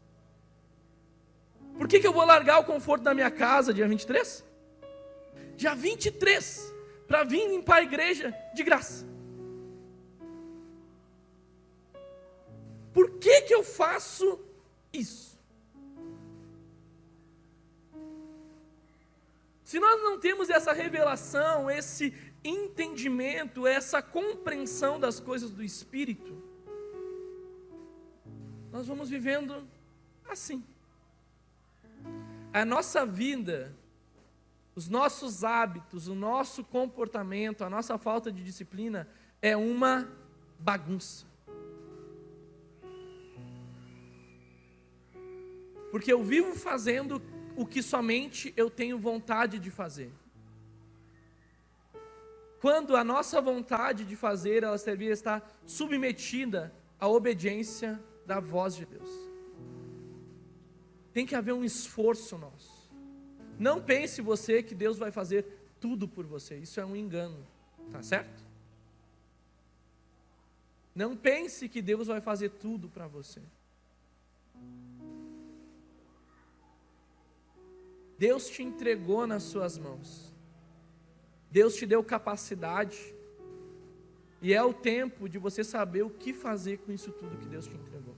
Por 1.77 1.89
que, 1.89 1.99
que 1.99 2.07
eu 2.07 2.13
vou 2.13 2.27
largar 2.27 2.59
o 2.59 2.65
conforto 2.65 3.03
da 3.03 3.15
minha 3.15 3.31
casa 3.31 3.73
dia 3.73 3.89
23? 3.89 4.45
Dia 5.57 5.75
23, 5.75 6.75
para 7.07 7.25
vir 7.25 7.49
limpar 7.49 7.77
a 7.77 7.83
igreja 7.83 8.35
de 8.55 8.63
graça. 8.63 9.07
Por 12.93 13.19
que, 13.19 13.43
que 13.43 13.55
eu 13.55 13.63
faço 13.63 14.41
isso? 14.93 15.39
Se 19.65 19.79
nós 19.79 20.03
não 20.03 20.19
temos 20.19 20.51
essa 20.51 20.73
revelação, 20.73 21.71
esse 21.71 22.13
entendimento, 22.43 23.67
essa 23.67 24.03
compreensão 24.03 24.99
das 24.99 25.21
coisas 25.21 25.51
do 25.51 25.63
Espírito, 25.63 26.50
nós 28.73 28.87
vamos 28.87 29.11
vivendo 29.11 29.67
assim. 30.29 30.65
A 32.53 32.65
nossa 32.65 33.05
vida, 33.05 33.75
os 34.75 34.89
nossos 34.89 35.45
hábitos, 35.45 36.09
o 36.09 36.15
nosso 36.15 36.65
comportamento, 36.65 37.65
a 37.65 37.71
nossa 37.71 37.99
falta 37.99 38.31
de 38.31 38.43
disciplina 38.43 39.09
é 39.43 39.57
uma 39.57 40.09
bagunça. 40.59 41.27
Porque 45.91 46.13
eu 46.13 46.23
vivo 46.23 46.55
fazendo 46.55 47.21
o 47.57 47.67
que 47.67 47.83
somente 47.83 48.55
eu 48.57 48.71
tenho 48.71 48.99
vontade 48.99 49.59
de 49.59 49.71
fazer. 49.71 50.13
Quando 52.61 52.95
a 52.95 53.03
nossa 53.03 53.41
vontade 53.41 54.05
de 54.05 54.15
fazer, 54.15 54.63
ela 54.63 54.77
deveria 54.77 55.13
estar 55.13 55.61
submetida 55.65 56.73
à 56.99 57.09
obediência 57.09 57.99
da 58.31 58.39
voz 58.39 58.77
de 58.77 58.87
Deus. 58.87 59.11
Tem 61.13 61.27
que 61.27 61.35
haver 61.35 61.53
um 61.53 61.65
esforço 61.65 62.39
nosso. 62.39 62.89
Não 63.59 63.83
pense 63.83 64.23
você 64.23 64.63
que 64.63 64.73
Deus 64.73 64.97
vai 64.99 65.11
fazer 65.11 65.45
tudo 65.81 66.07
por 66.07 66.25
você. 66.25 66.55
Isso 66.57 66.79
é 66.79 66.85
um 66.85 66.95
engano, 66.95 67.45
tá 67.91 68.01
certo? 68.05 68.41
Não 70.95 71.17
pense 71.17 71.69
que 71.69 71.83
Deus 71.83 72.07
vai 72.07 72.21
fazer 72.21 72.51
tudo 72.51 72.89
para 72.89 73.09
você. 73.09 73.43
Deus 78.17 78.49
te 78.49 78.63
entregou 78.63 79.27
nas 79.27 79.43
suas 79.43 79.77
mãos. 79.77 80.33
Deus 81.51 81.75
te 81.75 81.85
deu 81.85 82.05
capacidade. 82.05 83.13
E 84.43 84.55
é 84.55 84.63
o 84.63 84.73
tempo 84.73 85.29
de 85.29 85.39
você 85.39 85.63
saber 85.63 86.03
o 86.03 86.11
que 86.11 86.33
fazer 86.33 86.79
com 86.79 86.93
isso 86.93 87.13
tudo 87.13 87.37
que 87.37 87.47
Deus 87.47 87.67
te 87.67 87.75
entregou. 87.75 88.17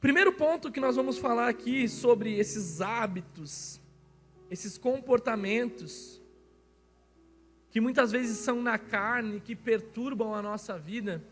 Primeiro 0.00 0.32
ponto 0.32 0.70
que 0.70 0.78
nós 0.78 0.94
vamos 0.94 1.18
falar 1.18 1.48
aqui 1.48 1.88
sobre 1.88 2.38
esses 2.38 2.80
hábitos, 2.80 3.80
esses 4.48 4.78
comportamentos, 4.78 6.22
que 7.70 7.80
muitas 7.80 8.12
vezes 8.12 8.38
são 8.38 8.62
na 8.62 8.78
carne, 8.78 9.40
que 9.40 9.56
perturbam 9.56 10.34
a 10.34 10.40
nossa 10.40 10.78
vida. 10.78 11.22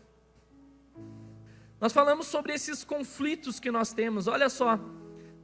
Nós 1.79 1.93
falamos 1.93 2.27
sobre 2.27 2.53
esses 2.53 2.83
conflitos 2.83 3.59
que 3.59 3.71
nós 3.71 3.93
temos, 3.93 4.27
olha 4.27 4.49
só, 4.49 4.77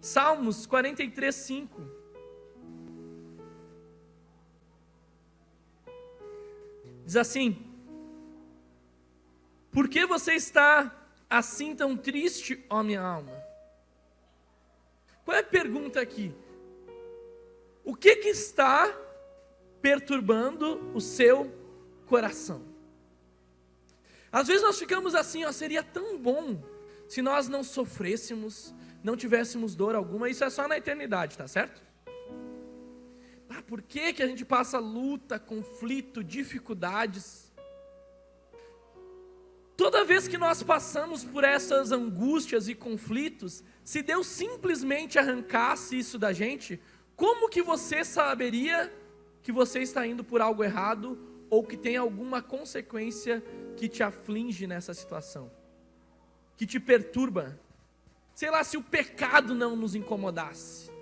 Salmos 0.04 0.66
43, 0.66 1.34
5. 1.34 2.03
Diz 7.06 7.16
assim: 7.16 7.58
Por 9.72 9.88
que 9.88 10.06
você 10.06 10.34
está 10.34 10.96
assim 11.30 11.76
tão 11.76 11.98
triste, 11.98 12.64
ó 12.70 12.84
minha 12.84 13.02
alma? 13.02 13.34
Qual 15.26 15.36
é 15.36 15.40
a 15.40 15.44
pergunta 15.44 16.02
aqui? 16.02 16.34
O 17.84 17.96
que, 17.96 18.16
que 18.18 18.30
está 18.30 18.94
perturbando 19.82 20.92
o 20.94 21.02
seu 21.02 21.54
coração? 22.06 22.64
Às 24.32 24.48
vezes 24.48 24.64
nós 24.64 24.80
ficamos 24.80 25.14
assim, 25.14 25.46
ó, 25.46 25.52
seria 25.52 25.84
tão 25.84 26.18
bom 26.18 26.62
se 27.08 27.22
nós 27.22 27.48
não 27.48 27.64
sofrêssemos, 27.64 28.74
não 29.04 29.16
tivéssemos 29.16 29.76
dor 29.76 29.94
alguma, 29.94 30.30
isso 30.30 30.44
é 30.44 30.50
só 30.50 30.68
na 30.68 30.78
eternidade, 30.78 31.38
tá 31.38 31.48
certo? 31.48 31.84
Por 33.68 33.82
que, 33.82 34.14
que 34.14 34.24
a 34.24 34.28
gente 34.28 34.46
passa 34.46 34.78
luta, 34.80 35.40
conflito, 35.40 36.24
dificuldades? 36.24 37.52
Toda 39.76 40.06
vez 40.06 40.28
que 40.28 40.38
nós 40.38 40.62
passamos 40.62 41.24
por 41.24 41.44
essas 41.44 41.92
angústias 41.92 42.68
e 42.68 42.76
conflitos, 42.76 43.64
se 43.84 44.04
Deus 44.04 44.28
simplesmente 44.28 45.18
arrancasse 45.18 45.98
isso 45.98 46.20
da 46.20 46.32
gente, 46.32 46.80
como 47.16 47.50
que 47.50 47.62
você 47.62 48.06
saberia 48.06 48.94
que 49.42 49.52
você 49.52 49.80
está 49.80 50.06
indo 50.06 50.24
por 50.24 50.42
algo 50.42 50.64
errado 50.64 51.18
ou 51.50 51.64
que 51.64 51.76
tem 51.76 51.98
alguma 51.98 52.42
consequência 52.42 53.44
que 53.76 53.90
te 53.90 54.04
aflige 54.04 54.68
nessa 54.68 54.94
situação? 54.94 55.52
Que 56.56 56.68
te 56.68 56.80
perturba? 56.80 57.60
Sei 58.36 58.52
lá, 58.52 58.64
se 58.64 58.78
o 58.78 58.84
pecado 58.84 59.56
não 59.56 59.76
nos 59.76 59.96
incomodasse. 59.96 60.93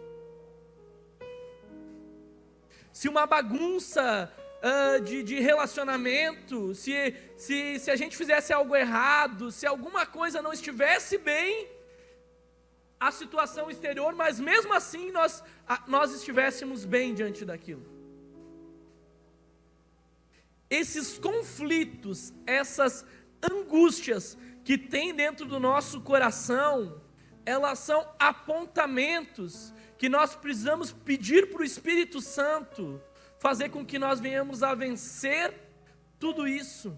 Se 3.01 3.09
uma 3.09 3.25
bagunça 3.25 4.31
uh, 4.61 5.01
de, 5.01 5.23
de 5.23 5.39
relacionamento, 5.39 6.75
se, 6.75 7.15
se, 7.35 7.79
se 7.79 7.89
a 7.89 7.95
gente 7.95 8.15
fizesse 8.15 8.53
algo 8.53 8.75
errado, 8.75 9.51
se 9.51 9.65
alguma 9.65 10.05
coisa 10.05 10.39
não 10.39 10.53
estivesse 10.53 11.17
bem, 11.17 11.67
a 12.99 13.09
situação 13.09 13.71
exterior, 13.71 14.13
mas 14.13 14.39
mesmo 14.39 14.71
assim 14.71 15.09
nós, 15.09 15.43
nós 15.87 16.13
estivéssemos 16.13 16.85
bem 16.85 17.15
diante 17.15 17.43
daquilo. 17.43 17.83
Esses 20.69 21.17
conflitos, 21.17 22.31
essas 22.45 23.03
angústias 23.51 24.37
que 24.63 24.77
tem 24.77 25.11
dentro 25.15 25.47
do 25.47 25.59
nosso 25.59 26.01
coração, 26.01 27.01
elas 27.43 27.79
são 27.79 28.07
apontamentos 28.19 29.73
que 30.01 30.09
nós 30.09 30.33
precisamos 30.35 30.91
pedir 30.91 31.51
para 31.51 31.61
o 31.61 31.63
Espírito 31.63 32.21
Santo 32.21 32.99
fazer 33.37 33.69
com 33.69 33.85
que 33.85 33.99
nós 33.99 34.19
venhamos 34.19 34.63
a 34.63 34.73
vencer 34.73 35.53
tudo 36.17 36.47
isso 36.47 36.97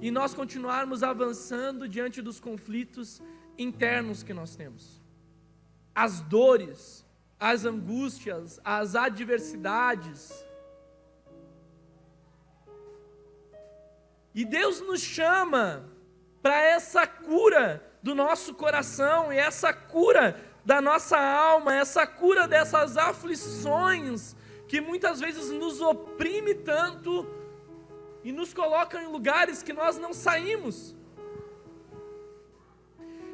e 0.00 0.10
nós 0.10 0.32
continuarmos 0.32 1.02
avançando 1.02 1.86
diante 1.86 2.22
dos 2.22 2.40
conflitos 2.40 3.22
internos 3.58 4.22
que 4.22 4.32
nós 4.32 4.56
temos. 4.56 5.02
As 5.94 6.22
dores, 6.22 7.04
as 7.38 7.66
angústias, 7.66 8.58
as 8.64 8.94
adversidades. 8.94 10.32
E 14.34 14.42
Deus 14.46 14.80
nos 14.80 15.02
chama 15.02 15.86
para 16.40 16.58
essa 16.62 17.06
cura 17.06 17.86
do 18.02 18.14
nosso 18.14 18.54
coração 18.54 19.30
e 19.30 19.36
essa 19.36 19.70
cura 19.70 20.47
da 20.68 20.82
nossa 20.82 21.18
alma, 21.18 21.74
essa 21.74 22.06
cura 22.06 22.46
dessas 22.46 22.98
aflições 22.98 24.36
que 24.68 24.82
muitas 24.82 25.18
vezes 25.18 25.50
nos 25.50 25.80
oprime 25.80 26.52
tanto 26.54 27.26
e 28.22 28.30
nos 28.30 28.52
coloca 28.52 29.00
em 29.02 29.06
lugares 29.06 29.62
que 29.62 29.72
nós 29.72 29.96
não 29.96 30.12
saímos. 30.12 30.94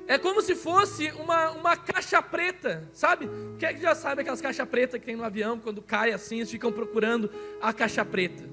É 0.07 0.17
como 0.17 0.41
se 0.43 0.55
fosse 0.55 1.11
uma, 1.11 1.51
uma 1.51 1.77
caixa 1.77 2.23
preta, 2.23 2.89
sabe? 2.93 3.29
Quem 3.59 3.69
é 3.69 3.75
que 3.75 3.83
já 3.83 3.97
sabe 3.97 4.21
aquelas 4.21 4.41
caixas 4.41 4.69
pretas 4.69 5.01
que 5.01 5.07
tem 5.07 5.17
no 5.17 5.25
avião, 5.25 5.59
quando 5.59 5.83
cai 5.83 6.13
assim, 6.13 6.37
eles 6.37 6.53
ficam 6.53 6.71
procurando 6.71 7.29
a 7.61 7.73
caixa 7.73 8.05
preta. 8.05 8.49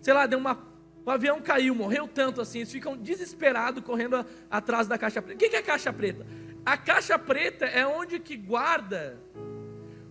Sei 0.00 0.14
lá, 0.14 0.26
deu 0.26 0.38
uma, 0.38 0.64
o 1.04 1.10
avião 1.10 1.40
caiu, 1.40 1.74
morreu 1.74 2.06
tanto 2.06 2.40
assim, 2.40 2.58
eles 2.58 2.70
ficam 2.70 2.96
desesperados 2.96 3.82
correndo 3.82 4.14
a, 4.14 4.24
atrás 4.48 4.86
da 4.86 4.96
caixa 4.96 5.20
preta. 5.20 5.44
O 5.44 5.50
que 5.50 5.56
é 5.56 5.60
caixa 5.60 5.92
preta? 5.92 6.24
A 6.66 6.76
caixa 6.76 7.16
preta 7.16 7.64
é 7.64 7.86
onde 7.86 8.18
que 8.18 8.36
guarda 8.36 9.20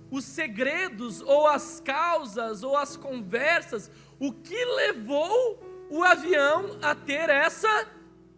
os 0.09 0.23
segredos, 0.23 1.21
ou 1.21 1.47
as 1.47 1.81
causas, 1.81 2.63
ou 2.63 2.77
as 2.77 2.95
conversas, 2.95 3.91
o 4.17 4.31
que 4.31 4.63
levou 4.63 5.87
o 5.89 6.01
avião 6.01 6.79
a 6.81 6.95
ter 6.95 7.29
essa 7.29 7.87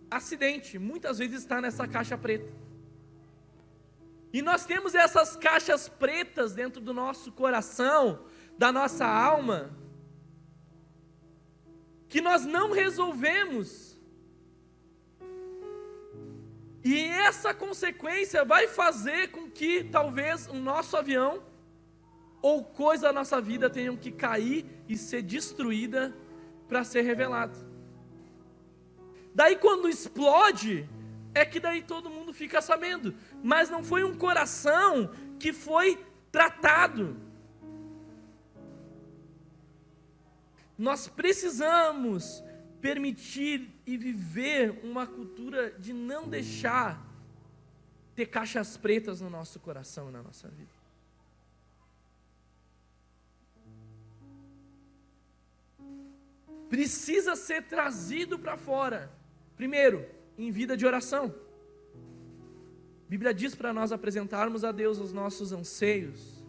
acidente. 0.09 0.79
Muitas 0.79 1.19
vezes 1.19 1.41
está 1.41 1.61
nessa 1.61 1.87
caixa 1.87 2.17
preta. 2.17 2.51
E 4.33 4.41
nós 4.41 4.65
temos 4.65 4.95
essas 4.95 5.35
caixas 5.35 5.87
pretas 5.87 6.53
dentro 6.53 6.81
do 6.81 6.95
nosso 6.95 7.31
coração, 7.31 8.25
da 8.57 8.71
nossa 8.71 9.05
alma, 9.05 9.69
que 12.09 12.19
nós 12.19 12.45
não 12.45 12.71
resolvemos. 12.71 13.96
E 16.89 17.03
essa 17.03 17.53
consequência 17.53 18.45
vai 18.45 18.65
fazer 18.65 19.29
com 19.31 19.51
que 19.51 19.83
talvez 19.83 20.47
o 20.47 20.53
nosso 20.53 20.95
avião 20.95 21.43
ou 22.41 22.63
coisas 22.63 23.01
da 23.01 23.11
nossa 23.11 23.41
vida 23.41 23.69
tenham 23.69 23.97
que 23.97 24.09
cair 24.09 24.65
e 24.87 24.97
ser 24.97 25.21
destruída 25.21 26.15
para 26.65 26.85
ser 26.85 27.01
revelado. 27.01 27.59
Daí 29.35 29.57
quando 29.57 29.89
explode, 29.89 30.87
é 31.35 31.43
que 31.43 31.59
daí 31.59 31.81
todo 31.81 32.09
mundo 32.09 32.33
fica 32.33 32.61
sabendo, 32.61 33.13
mas 33.43 33.69
não 33.69 33.83
foi 33.83 34.05
um 34.05 34.15
coração 34.17 35.11
que 35.37 35.51
foi 35.51 36.01
tratado. 36.31 37.17
Nós 40.77 41.09
precisamos 41.09 42.41
permitir 42.81 43.69
e 43.85 43.97
viver 43.97 44.79
uma 44.83 45.05
cultura 45.05 45.71
de 45.71 45.93
não 45.93 46.27
deixar 46.27 47.05
ter 48.15 48.27
caixas 48.27 48.77
pretas 48.77 49.21
no 49.21 49.29
nosso 49.29 49.59
coração 49.59 50.09
e 50.09 50.11
na 50.11 50.23
nossa 50.23 50.47
vida. 50.47 50.77
precisa 56.69 57.35
ser 57.35 57.63
trazido 57.63 58.37
para 58.37 58.57
fora. 58.57 59.11
Primeiro, 59.55 60.05
em 60.37 60.51
vida 60.51 60.77
de 60.77 60.85
oração. 60.85 61.33
A 63.05 63.09
Bíblia 63.09 63.33
diz 63.33 63.55
para 63.55 63.73
nós 63.73 63.91
apresentarmos 63.91 64.63
a 64.63 64.71
Deus 64.71 64.99
os 64.99 65.13
nossos 65.13 65.51
anseios, 65.51 66.43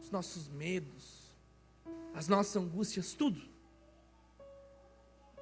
os 0.00 0.10
nossos 0.10 0.48
medos, 0.48 1.36
as 2.14 2.26
nossas 2.26 2.56
angústias, 2.56 3.12
tudo. 3.12 3.51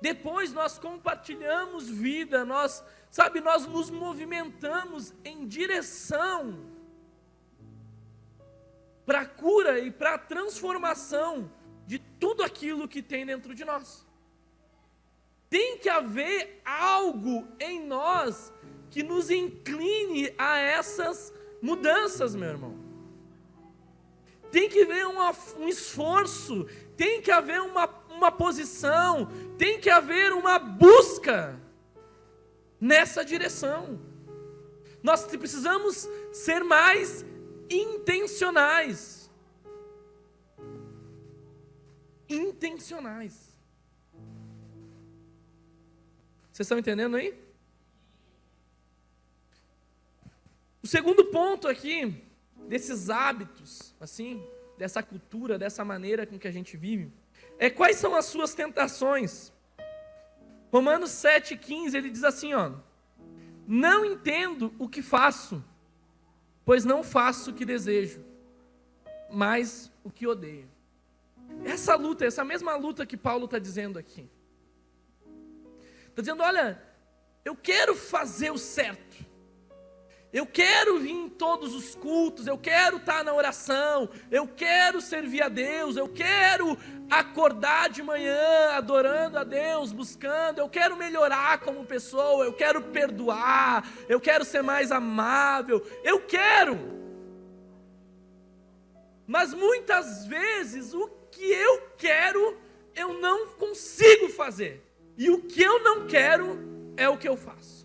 Depois 0.00 0.52
nós 0.52 0.78
compartilhamos 0.78 1.88
vida, 1.88 2.44
nós, 2.44 2.82
sabe, 3.10 3.40
nós 3.40 3.66
nos 3.66 3.90
movimentamos 3.90 5.12
em 5.24 5.46
direção 5.46 6.70
para 9.04 9.20
a 9.20 9.26
cura 9.26 9.78
e 9.80 9.90
para 9.90 10.14
a 10.14 10.18
transformação 10.18 11.50
de 11.86 11.98
tudo 11.98 12.42
aquilo 12.42 12.88
que 12.88 13.02
tem 13.02 13.26
dentro 13.26 13.54
de 13.54 13.64
nós. 13.64 14.06
Tem 15.50 15.78
que 15.78 15.88
haver 15.88 16.62
algo 16.64 17.46
em 17.58 17.84
nós 17.84 18.52
que 18.88 19.02
nos 19.02 19.30
incline 19.30 20.32
a 20.38 20.58
essas 20.58 21.32
mudanças, 21.60 22.34
meu 22.34 22.48
irmão. 22.48 22.78
Tem 24.50 24.68
que 24.68 24.82
haver 24.82 25.06
um 25.06 25.68
esforço, 25.68 26.66
tem 26.96 27.20
que 27.20 27.30
haver 27.30 27.60
uma, 27.60 27.86
uma 28.20 28.30
posição, 28.30 29.26
tem 29.56 29.80
que 29.80 29.88
haver 29.88 30.32
uma 30.32 30.58
busca 30.58 31.58
nessa 32.78 33.24
direção. 33.24 33.98
Nós 35.02 35.24
precisamos 35.24 36.06
ser 36.30 36.62
mais 36.62 37.24
intencionais. 37.70 39.30
Intencionais. 42.28 43.58
Vocês 46.52 46.66
estão 46.66 46.78
entendendo 46.78 47.16
aí? 47.16 47.34
O 50.82 50.86
segundo 50.86 51.24
ponto 51.26 51.66
aqui, 51.66 52.22
desses 52.68 53.08
hábitos, 53.08 53.94
assim, 53.98 54.46
dessa 54.76 55.02
cultura, 55.02 55.58
dessa 55.58 55.84
maneira 55.84 56.26
com 56.26 56.38
que 56.38 56.48
a 56.48 56.50
gente 56.50 56.76
vive, 56.76 57.12
é 57.60 57.68
quais 57.68 57.96
são 57.96 58.16
as 58.16 58.24
suas 58.24 58.54
tentações. 58.54 59.52
Romanos 60.72 61.10
7,15 61.10 61.94
ele 61.94 62.10
diz 62.10 62.24
assim: 62.24 62.54
ó, 62.54 62.72
não 63.68 64.02
entendo 64.02 64.74
o 64.78 64.88
que 64.88 65.02
faço, 65.02 65.62
pois 66.64 66.86
não 66.86 67.04
faço 67.04 67.50
o 67.50 67.54
que 67.54 67.66
desejo, 67.66 68.24
mas 69.30 69.92
o 70.02 70.10
que 70.10 70.26
odeio. 70.26 70.70
Essa 71.62 71.94
luta, 71.96 72.24
essa 72.24 72.42
mesma 72.42 72.74
luta 72.76 73.04
que 73.04 73.16
Paulo 73.16 73.44
está 73.44 73.58
dizendo 73.58 73.98
aqui. 73.98 74.26
Está 76.08 76.22
dizendo: 76.22 76.42
olha, 76.42 76.82
eu 77.44 77.54
quero 77.54 77.94
fazer 77.94 78.50
o 78.50 78.56
certo, 78.56 79.09
eu 80.32 80.46
quero 80.46 81.00
vir 81.00 81.10
em 81.10 81.28
todos 81.28 81.74
os 81.74 81.94
cultos, 81.96 82.46
eu 82.46 82.56
quero 82.56 82.98
estar 82.98 83.24
na 83.24 83.34
oração, 83.34 84.08
eu 84.30 84.46
quero 84.46 85.00
servir 85.00 85.42
a 85.42 85.48
Deus, 85.48 85.96
eu 85.96 86.08
quero 86.08 86.78
acordar 87.10 87.90
de 87.90 88.00
manhã 88.02 88.70
adorando 88.70 89.38
a 89.38 89.42
Deus, 89.42 89.92
buscando, 89.92 90.60
eu 90.60 90.68
quero 90.68 90.96
melhorar 90.96 91.58
como 91.58 91.84
pessoa, 91.84 92.44
eu 92.44 92.52
quero 92.52 92.80
perdoar, 92.82 93.84
eu 94.08 94.20
quero 94.20 94.44
ser 94.44 94.62
mais 94.62 94.92
amável, 94.92 95.84
eu 96.04 96.20
quero. 96.20 96.78
Mas 99.26 99.52
muitas 99.52 100.26
vezes 100.26 100.94
o 100.94 101.08
que 101.32 101.44
eu 101.44 101.82
quero 101.96 102.56
eu 102.94 103.20
não 103.20 103.48
consigo 103.48 104.28
fazer, 104.28 104.84
e 105.16 105.28
o 105.28 105.42
que 105.42 105.62
eu 105.62 105.82
não 105.82 106.06
quero 106.06 106.58
é 106.96 107.08
o 107.08 107.16
que 107.16 107.28
eu 107.28 107.36
faço. 107.36 107.79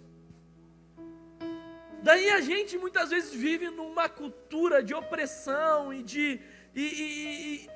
Daí 2.05 2.29
a 2.29 2.39
gente 2.39 2.77
muitas 2.77 3.09
vezes 3.09 3.33
vive 3.33 3.71
numa 3.71 4.07
cultura 4.07 4.83
de 4.83 4.93
opressão 4.93 5.91
e 5.91 6.03
de, 6.03 6.39
e, 6.75 7.67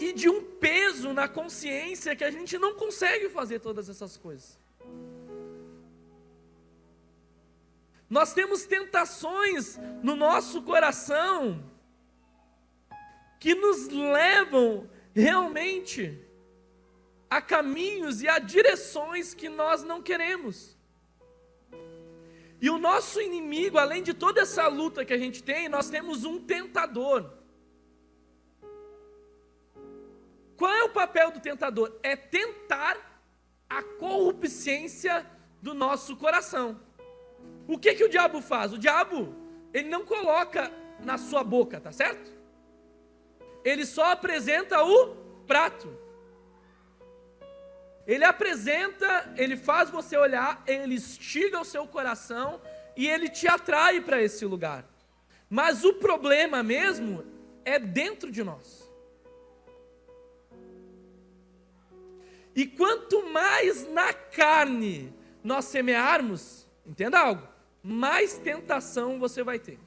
e, 0.00 0.04
e, 0.04 0.12
de 0.12 0.28
um 0.28 0.42
peso 0.42 1.12
na 1.12 1.28
consciência 1.28 2.16
que 2.16 2.24
a 2.24 2.30
gente 2.32 2.58
não 2.58 2.74
consegue 2.74 3.28
fazer 3.28 3.60
todas 3.60 3.88
essas 3.88 4.16
coisas. 4.16 4.58
Nós 8.10 8.34
temos 8.34 8.66
tentações 8.66 9.78
no 10.02 10.16
nosso 10.16 10.60
coração 10.62 11.62
que 13.38 13.54
nos 13.54 13.86
levam 13.86 14.90
realmente 15.14 16.20
a 17.30 17.40
caminhos 17.40 18.22
e 18.22 18.28
a 18.28 18.40
direções 18.40 19.34
que 19.34 19.48
nós 19.48 19.84
não 19.84 20.02
queremos. 20.02 20.75
E 22.60 22.70
o 22.70 22.78
nosso 22.78 23.20
inimigo, 23.20 23.78
além 23.78 24.02
de 24.02 24.14
toda 24.14 24.40
essa 24.40 24.66
luta 24.66 25.04
que 25.04 25.12
a 25.12 25.18
gente 25.18 25.42
tem, 25.42 25.68
nós 25.68 25.90
temos 25.90 26.24
um 26.24 26.40
tentador. 26.40 27.30
Qual 30.56 30.72
é 30.72 30.84
o 30.84 30.88
papel 30.88 31.30
do 31.30 31.40
tentador? 31.40 31.98
É 32.02 32.16
tentar 32.16 33.20
a 33.68 33.82
corrupciência 33.82 35.26
do 35.60 35.74
nosso 35.74 36.16
coração. 36.16 36.80
O 37.68 37.78
que 37.78 37.94
que 37.94 38.04
o 38.04 38.08
diabo 38.08 38.40
faz? 38.40 38.72
O 38.72 38.78
diabo, 38.78 39.34
ele 39.74 39.88
não 39.88 40.04
coloca 40.04 40.72
na 41.04 41.18
sua 41.18 41.44
boca, 41.44 41.78
tá 41.78 41.92
certo? 41.92 42.32
Ele 43.64 43.84
só 43.84 44.12
apresenta 44.12 44.82
o 44.82 45.14
prato. 45.46 46.05
Ele 48.06 48.24
apresenta, 48.24 49.32
ele 49.36 49.56
faz 49.56 49.90
você 49.90 50.16
olhar, 50.16 50.62
ele 50.66 50.94
estiga 50.94 51.60
o 51.60 51.64
seu 51.64 51.86
coração 51.86 52.60
e 52.96 53.08
ele 53.08 53.28
te 53.28 53.48
atrai 53.48 54.00
para 54.00 54.22
esse 54.22 54.44
lugar. 54.44 54.84
Mas 55.50 55.84
o 55.84 55.94
problema 55.94 56.62
mesmo 56.62 57.24
é 57.64 57.78
dentro 57.78 58.30
de 58.30 58.44
nós. 58.44 58.86
E 62.54 62.66
quanto 62.66 63.28
mais 63.28 63.86
na 63.88 64.14
carne 64.14 65.12
nós 65.42 65.66
semearmos, 65.66 66.66
entenda 66.86 67.18
algo, 67.18 67.46
mais 67.82 68.38
tentação 68.38 69.18
você 69.18 69.42
vai 69.42 69.58
ter. 69.58 69.78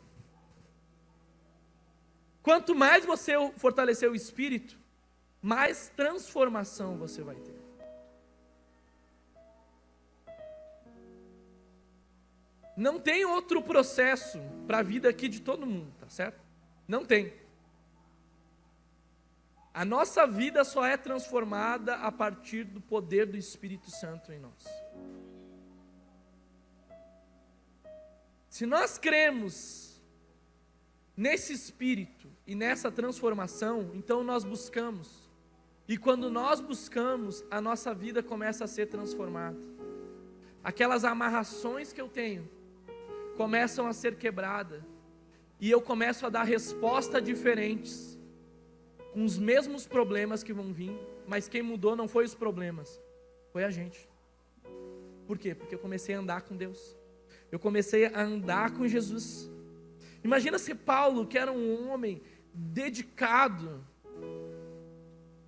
Quanto 2.44 2.76
mais 2.76 3.06
você 3.06 3.34
fortalecer 3.58 4.10
o 4.10 4.16
espírito, 4.16 4.78
mais 5.42 5.90
transformação 5.96 6.98
você 6.98 7.22
vai 7.22 7.36
ter. 7.36 7.59
Não 12.80 12.98
tem 12.98 13.26
outro 13.26 13.62
processo 13.62 14.40
para 14.66 14.78
a 14.78 14.82
vida 14.82 15.10
aqui 15.10 15.28
de 15.28 15.42
todo 15.42 15.66
mundo, 15.66 15.92
tá 16.00 16.08
certo? 16.08 16.40
Não 16.88 17.04
tem. 17.04 17.34
A 19.74 19.84
nossa 19.84 20.26
vida 20.26 20.64
só 20.64 20.86
é 20.86 20.96
transformada 20.96 21.96
a 21.96 22.10
partir 22.10 22.64
do 22.64 22.80
poder 22.80 23.26
do 23.26 23.36
Espírito 23.36 23.92
Santo 23.92 24.32
em 24.32 24.40
nós. 24.40 24.66
Se 28.48 28.66
nós 28.66 28.98
cremos 28.98 30.02
nesse 31.18 31.52
Espírito 31.52 32.30
e 32.48 32.56
nessa 32.56 32.90
transformação, 32.90 33.92
então 33.94 34.24
nós 34.24 34.46
buscamos. 34.46 35.30
E 35.86 35.98
quando 35.98 36.32
nós 36.32 36.62
buscamos, 36.62 37.44
a 37.52 37.60
nossa 37.60 37.94
vida 37.94 38.24
começa 38.24 38.64
a 38.64 38.68
ser 38.68 38.86
transformada. 38.86 39.60
Aquelas 40.64 41.04
amarrações 41.04 41.92
que 41.92 42.00
eu 42.00 42.08
tenho, 42.08 42.50
começam 43.40 43.88
a 43.88 43.94
ser 43.94 44.18
quebradas, 44.18 44.84
e 45.62 45.72
eu 45.72 45.80
começo 45.80 46.26
a 46.26 46.30
dar 46.30 46.44
respostas 46.44 47.24
diferentes, 47.24 48.20
com 49.14 49.24
os 49.24 49.38
mesmos 49.38 49.88
problemas 49.88 50.44
que 50.44 50.52
vão 50.52 50.74
vir, 50.74 50.92
mas 51.26 51.48
quem 51.48 51.62
mudou 51.62 51.96
não 51.96 52.06
foi 52.06 52.26
os 52.26 52.36
problemas, 52.36 53.00
foi 53.54 53.64
a 53.64 53.70
gente. 53.70 54.10
Por 55.26 55.38
quê? 55.38 55.56
Porque 55.56 55.74
eu 55.74 55.80
comecei 55.80 56.16
a 56.16 56.20
andar 56.20 56.42
com 56.42 56.54
Deus, 56.54 56.98
eu 57.50 57.58
comecei 57.58 58.08
a 58.08 58.22
andar 58.22 58.72
com 58.72 58.86
Jesus. 58.86 59.50
Imagina 60.22 60.60
se 60.60 60.76
Paulo, 60.76 61.26
que 61.26 61.38
era 61.38 61.50
um 61.50 61.90
homem 61.90 62.22
dedicado, 62.54 63.82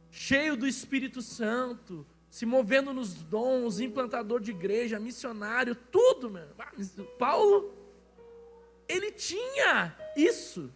cheio 0.09 0.55
do 0.55 0.65
Espírito 0.65 1.21
Santo, 1.21 2.07
se 2.29 2.45
movendo 2.45 2.93
nos 2.93 3.15
dons, 3.15 3.81
implantador 3.81 4.39
de 4.39 4.51
igreja, 4.51 4.97
missionário, 4.97 5.75
tudo, 5.75 6.31
mano. 6.31 6.55
Paulo 7.19 7.80
ele 8.91 9.11
tinha 9.11 9.95
isso. 10.15 10.71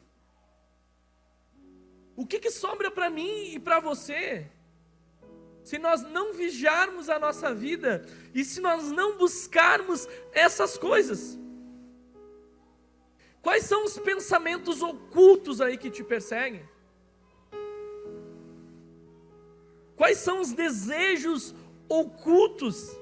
O 2.15 2.25
que, 2.25 2.39
que 2.39 2.49
sobra 2.49 2.89
para 2.89 3.10
mim 3.10 3.54
e 3.56 3.60
para 3.60 3.80
você? 3.80 4.49
Se 5.63 5.78
nós 5.78 6.01
não 6.04 6.34
vigiarmos 6.34 7.10
a 7.10 7.19
nossa 7.19 7.54
vida 7.54 8.06
e 8.34 8.45
se 8.45 8.62
nós 8.62 8.91
não 8.91 9.17
buscarmos 9.17 10.08
essas 10.32 10.78
coisas, 10.78 11.38
quais 13.41 13.63
são 13.65 13.84
os 13.84 13.97
pensamentos 13.97 14.82
ocultos 14.82 15.60
aí 15.60 15.78
que 15.78 15.89
te 15.89 16.04
perseguem? 16.04 16.63
Quais 19.95 20.19
são 20.19 20.39
os 20.39 20.51
desejos 20.54 21.54
ocultos 21.89 22.95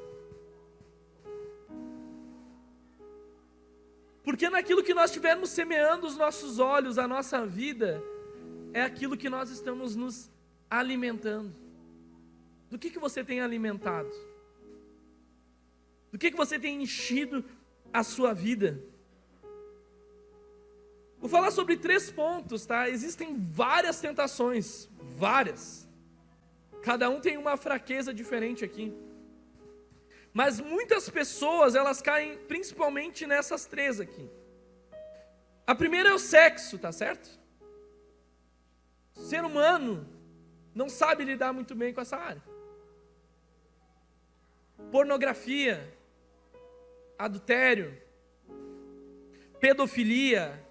Porque 4.23 4.49
naquilo 4.49 4.83
que 4.83 4.93
nós 4.93 5.09
estivermos 5.09 5.49
semeando 5.49 6.07
os 6.07 6.15
nossos 6.15 6.57
olhos, 6.59 6.97
a 6.97 7.07
nossa 7.07 7.45
vida, 7.45 8.01
é 8.73 8.81
aquilo 8.81 9.17
que 9.17 9.29
nós 9.29 9.49
estamos 9.49 9.95
nos 9.95 10.31
alimentando. 10.69 11.53
Do 12.69 12.79
que, 12.79 12.89
que 12.89 12.99
você 12.99 13.23
tem 13.23 13.41
alimentado? 13.41 14.09
Do 16.11 16.17
que, 16.17 16.31
que 16.31 16.37
você 16.37 16.57
tem 16.57 16.81
enchido 16.81 17.43
a 17.91 18.03
sua 18.03 18.33
vida? 18.33 18.81
Vou 21.19 21.29
falar 21.29 21.51
sobre 21.51 21.77
três 21.77 22.11
pontos, 22.11 22.65
tá? 22.65 22.89
Existem 22.89 23.37
várias 23.37 23.99
tentações, 23.99 24.89
várias. 25.17 25.87
Cada 26.81 27.09
um 27.09 27.19
tem 27.19 27.37
uma 27.37 27.55
fraqueza 27.55 28.13
diferente 28.13 28.65
aqui. 28.65 28.93
Mas 30.33 30.59
muitas 30.59 31.09
pessoas, 31.09 31.75
elas 31.75 32.01
caem 32.01 32.37
principalmente 32.47 33.27
nessas 33.27 33.65
três 33.65 33.99
aqui. 33.99 34.27
A 35.65 35.75
primeira 35.75 36.09
é 36.09 36.13
o 36.13 36.19
sexo, 36.19 36.77
tá 36.79 36.91
certo? 36.91 37.39
O 39.15 39.21
ser 39.21 39.43
humano 39.45 40.09
não 40.73 40.89
sabe 40.89 41.23
lidar 41.23 41.53
muito 41.53 41.75
bem 41.75 41.93
com 41.93 42.01
essa 42.01 42.17
área. 42.17 42.41
pornografia, 44.91 45.91
adultério, 47.17 47.99
pedofilia, 49.59 50.61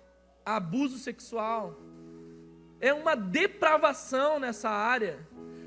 abuso 0.44 0.98
sexual. 0.98 1.76
É 2.80 2.92
uma 2.92 3.16
depravação 3.16 4.38
nessa 4.38 4.68
área. 4.68 5.18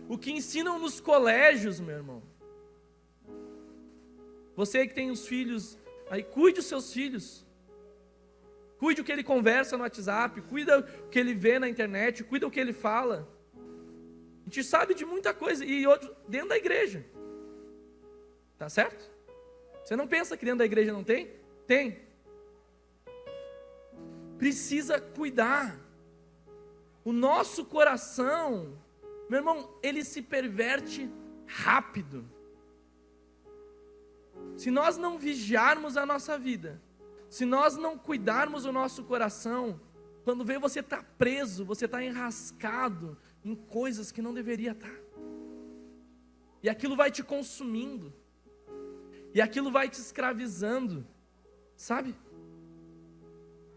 O 0.08 0.17
que 0.17 0.31
ensinam 0.31 0.77
nos 0.77 1.01
colégios, 1.01 1.79
meu 1.79 1.95
irmão. 1.95 2.35
Você 4.56 4.88
que 4.88 4.94
tem 4.94 5.12
os 5.12 5.28
filhos, 5.28 5.78
aí 6.10 6.24
cuide 6.24 6.60
os 6.60 6.65
seus 6.65 6.94
filhos. 6.94 7.46
Cuide 8.78 9.02
o 9.02 9.04
que 9.04 9.12
ele 9.12 9.24
conversa 9.24 9.78
no 9.78 9.84
WhatsApp, 9.84 10.41
cuida 10.41 10.80
o 10.80 11.10
que 11.10 11.20
ele 11.20 11.34
vê 11.34 11.58
na 11.60 11.70
internet, 11.70 12.24
cuida 12.24 12.48
o 12.48 12.52
que 12.52 12.60
ele 12.60 12.74
fala. 12.74 13.28
A 14.41 14.44
gente 14.46 14.63
sabe 14.63 14.94
de 14.94 15.06
muita 15.06 15.34
coisa 15.34 15.65
e 15.65 15.88
outro 15.88 16.15
dentro 16.28 16.50
da 16.50 16.58
igreja. 16.58 17.06
Tá 18.58 18.70
certo? 18.70 19.10
Você 19.84 19.96
não 19.96 20.08
pensa 20.08 20.38
que 20.38 20.46
dentro 20.46 20.60
da 20.60 20.65
igreja 20.65 20.94
não 20.94 21.04
tem? 21.04 21.32
Tem. 21.65 22.00
Precisa 24.38 25.00
cuidar. 25.00 25.80
O 27.04 27.13
nosso 27.13 27.65
coração, 27.65 28.78
meu 29.30 29.39
irmão, 29.39 29.78
ele 29.82 30.04
se 30.04 30.22
perverte 30.22 31.10
rápido. 31.46 32.28
Se 34.58 34.72
nós 34.72 34.98
não 34.98 35.18
vigiarmos 35.18 35.98
a 35.98 36.06
nossa 36.06 36.38
vida, 36.38 36.82
se 37.30 37.46
nós 37.46 37.76
não 37.76 37.98
cuidarmos 37.98 38.63
do 38.63 38.72
nosso 38.72 39.04
coração, 39.04 39.80
quando 40.24 40.46
vê 40.46 40.58
você 40.58 40.80
está 40.80 41.04
preso, 41.18 41.65
você 41.65 41.86
está 41.86 42.04
enrascado 42.04 43.18
em 43.44 43.56
coisas 43.56 44.12
que 44.12 44.22
não 44.22 44.34
deveria 44.34 44.72
estar. 44.72 44.88
Tá. 44.88 45.06
E 46.63 46.70
aquilo 46.70 46.96
vai 46.96 47.12
te 47.12 47.24
consumindo. 47.24 48.12
E 49.34 49.41
aquilo 49.41 49.72
vai 49.72 49.88
te 49.88 50.00
escravizando. 50.00 51.06
Sabe? 51.76 52.15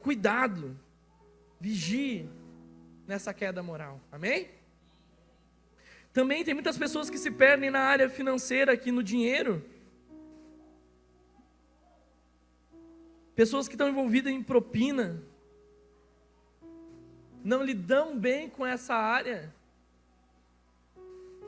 Cuidado. 0.01 0.79
Vigie 1.61 2.31
nessa 3.07 3.35
queda 3.35 3.63
moral. 3.63 4.01
Amém? 4.11 4.49
Também 6.13 6.45
tem 6.45 6.55
muitas 6.55 6.79
pessoas 6.79 7.11
que 7.11 7.19
se 7.19 7.31
perdem 7.31 7.71
na 7.71 7.81
área 7.81 8.09
financeira, 8.09 8.73
aqui 8.73 8.91
no 8.91 9.03
dinheiro. 9.03 9.63
Pessoas 13.39 13.69
que 13.69 13.75
estão 13.75 13.89
envolvidas 13.89 14.33
em 14.33 14.43
propina. 14.43 15.23
Não 17.45 17.63
lidam 17.63 18.19
bem 18.19 18.51
com 18.51 18.67
essa 18.67 18.97
área. 18.97 19.55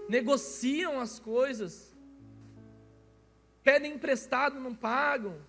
Negociam 0.09 1.00
as 1.00 1.18
coisas. 1.18 1.92
Pedem 3.64 3.94
emprestado, 3.94 4.61
não 4.61 4.72
pagam. 4.72 5.44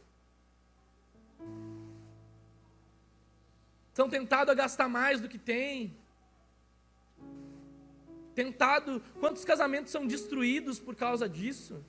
São 3.93 4.09
tentados 4.09 4.51
a 4.51 4.55
gastar 4.55 4.89
mais 4.89 5.21
do 5.21 5.29
que 5.29 5.37
têm. 5.37 5.95
Tentado, 8.33 8.99
quantos 9.19 9.45
casamentos 9.45 9.91
são 9.91 10.07
destruídos 10.07 10.79
por 10.79 10.95
causa 10.95 11.29
disso? 11.29 11.85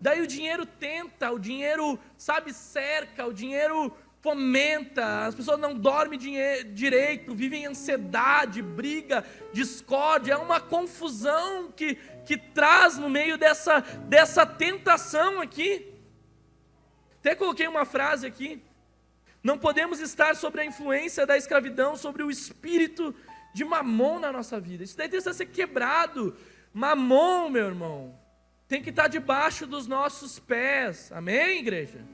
Daí 0.00 0.20
o 0.20 0.26
dinheiro 0.26 0.64
tenta, 0.64 1.30
o 1.32 1.38
dinheiro, 1.38 1.98
sabe, 2.16 2.52
cerca, 2.52 3.26
o 3.26 3.32
dinheiro 3.32 3.92
fomenta, 4.20 5.26
as 5.26 5.34
pessoas 5.34 5.58
não 5.58 5.74
dormem 5.74 6.18
direito, 6.18 7.34
vivem 7.34 7.62
em 7.62 7.66
ansiedade, 7.66 8.60
briga, 8.60 9.24
discórdia, 9.52 10.34
é 10.34 10.36
uma 10.36 10.60
confusão 10.60 11.70
que, 11.72 11.94
que 12.26 12.36
traz 12.36 12.98
no 12.98 13.08
meio 13.08 13.38
dessa, 13.38 13.80
dessa 13.80 14.44
tentação 14.44 15.40
aqui. 15.40 15.94
Até 17.20 17.34
coloquei 17.34 17.66
uma 17.66 17.84
frase 17.84 18.26
aqui. 18.26 18.62
Não 19.42 19.58
podemos 19.58 20.00
estar 20.00 20.34
sobre 20.34 20.60
a 20.60 20.64
influência 20.64 21.24
da 21.24 21.36
escravidão, 21.36 21.96
sobre 21.96 22.22
o 22.22 22.30
espírito 22.30 23.14
de 23.54 23.64
mamon 23.64 24.18
na 24.18 24.32
nossa 24.32 24.60
vida. 24.60 24.84
Isso 24.84 24.96
daí 24.96 25.08
precisa 25.08 25.32
ser 25.32 25.46
quebrado. 25.46 26.36
Mamon, 26.72 27.48
meu 27.48 27.66
irmão, 27.66 28.18
tem 28.68 28.82
que 28.82 28.90
estar 28.90 29.08
debaixo 29.08 29.66
dos 29.66 29.86
nossos 29.86 30.38
pés. 30.38 31.10
Amém, 31.10 31.60
igreja? 31.60 32.04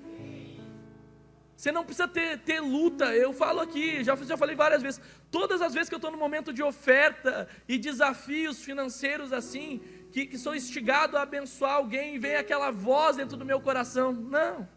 Você 1.57 1.73
não 1.73 1.85
precisa 1.85 2.07
ter, 2.07 2.39
ter 2.39 2.61
luta. 2.61 3.15
Eu 3.15 3.33
falo 3.33 3.61
aqui, 3.61 4.05
já, 4.05 4.15
já 4.17 4.37
falei 4.37 4.55
várias 4.55 4.81
vezes. 4.81 5.01
Todas 5.31 5.61
as 5.61 5.75
vezes 5.75 5.89
que 5.89 5.95
eu 5.95 5.99
estou 5.99 6.13
no 6.13 6.19
momento 6.19 6.53
de 6.53 6.63
oferta 6.63 7.49
e 7.69 7.77
desafios 7.77 8.63
financeiros 8.63 9.33
assim, 9.33 9.81
que, 10.13 10.27
que 10.27 10.39
sou 10.39 10.55
instigado 10.55 11.17
a 11.17 11.23
abençoar 11.23 11.75
alguém, 11.75 12.21
vem 12.21 12.37
aquela 12.37 12.71
voz 12.71 13.17
dentro 13.17 13.37
do 13.37 13.45
meu 13.45 13.61
coração. 13.61 14.13
Não. 14.13 14.69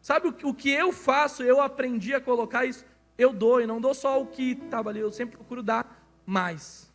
Sabe 0.00 0.28
o, 0.28 0.48
o 0.48 0.54
que 0.54 0.70
eu 0.70 0.92
faço? 0.92 1.44
Eu 1.44 1.60
aprendi 1.60 2.14
a 2.14 2.20
colocar 2.20 2.64
isso. 2.64 2.84
Eu 3.16 3.32
dou, 3.32 3.60
e 3.60 3.66
não 3.66 3.80
dou 3.80 3.94
só 3.94 4.20
o 4.20 4.26
que 4.26 4.52
estava 4.52 4.90
ali, 4.90 5.00
eu 5.00 5.12
sempre 5.12 5.36
procuro 5.36 5.62
dar 5.62 6.04
mais 6.26 6.85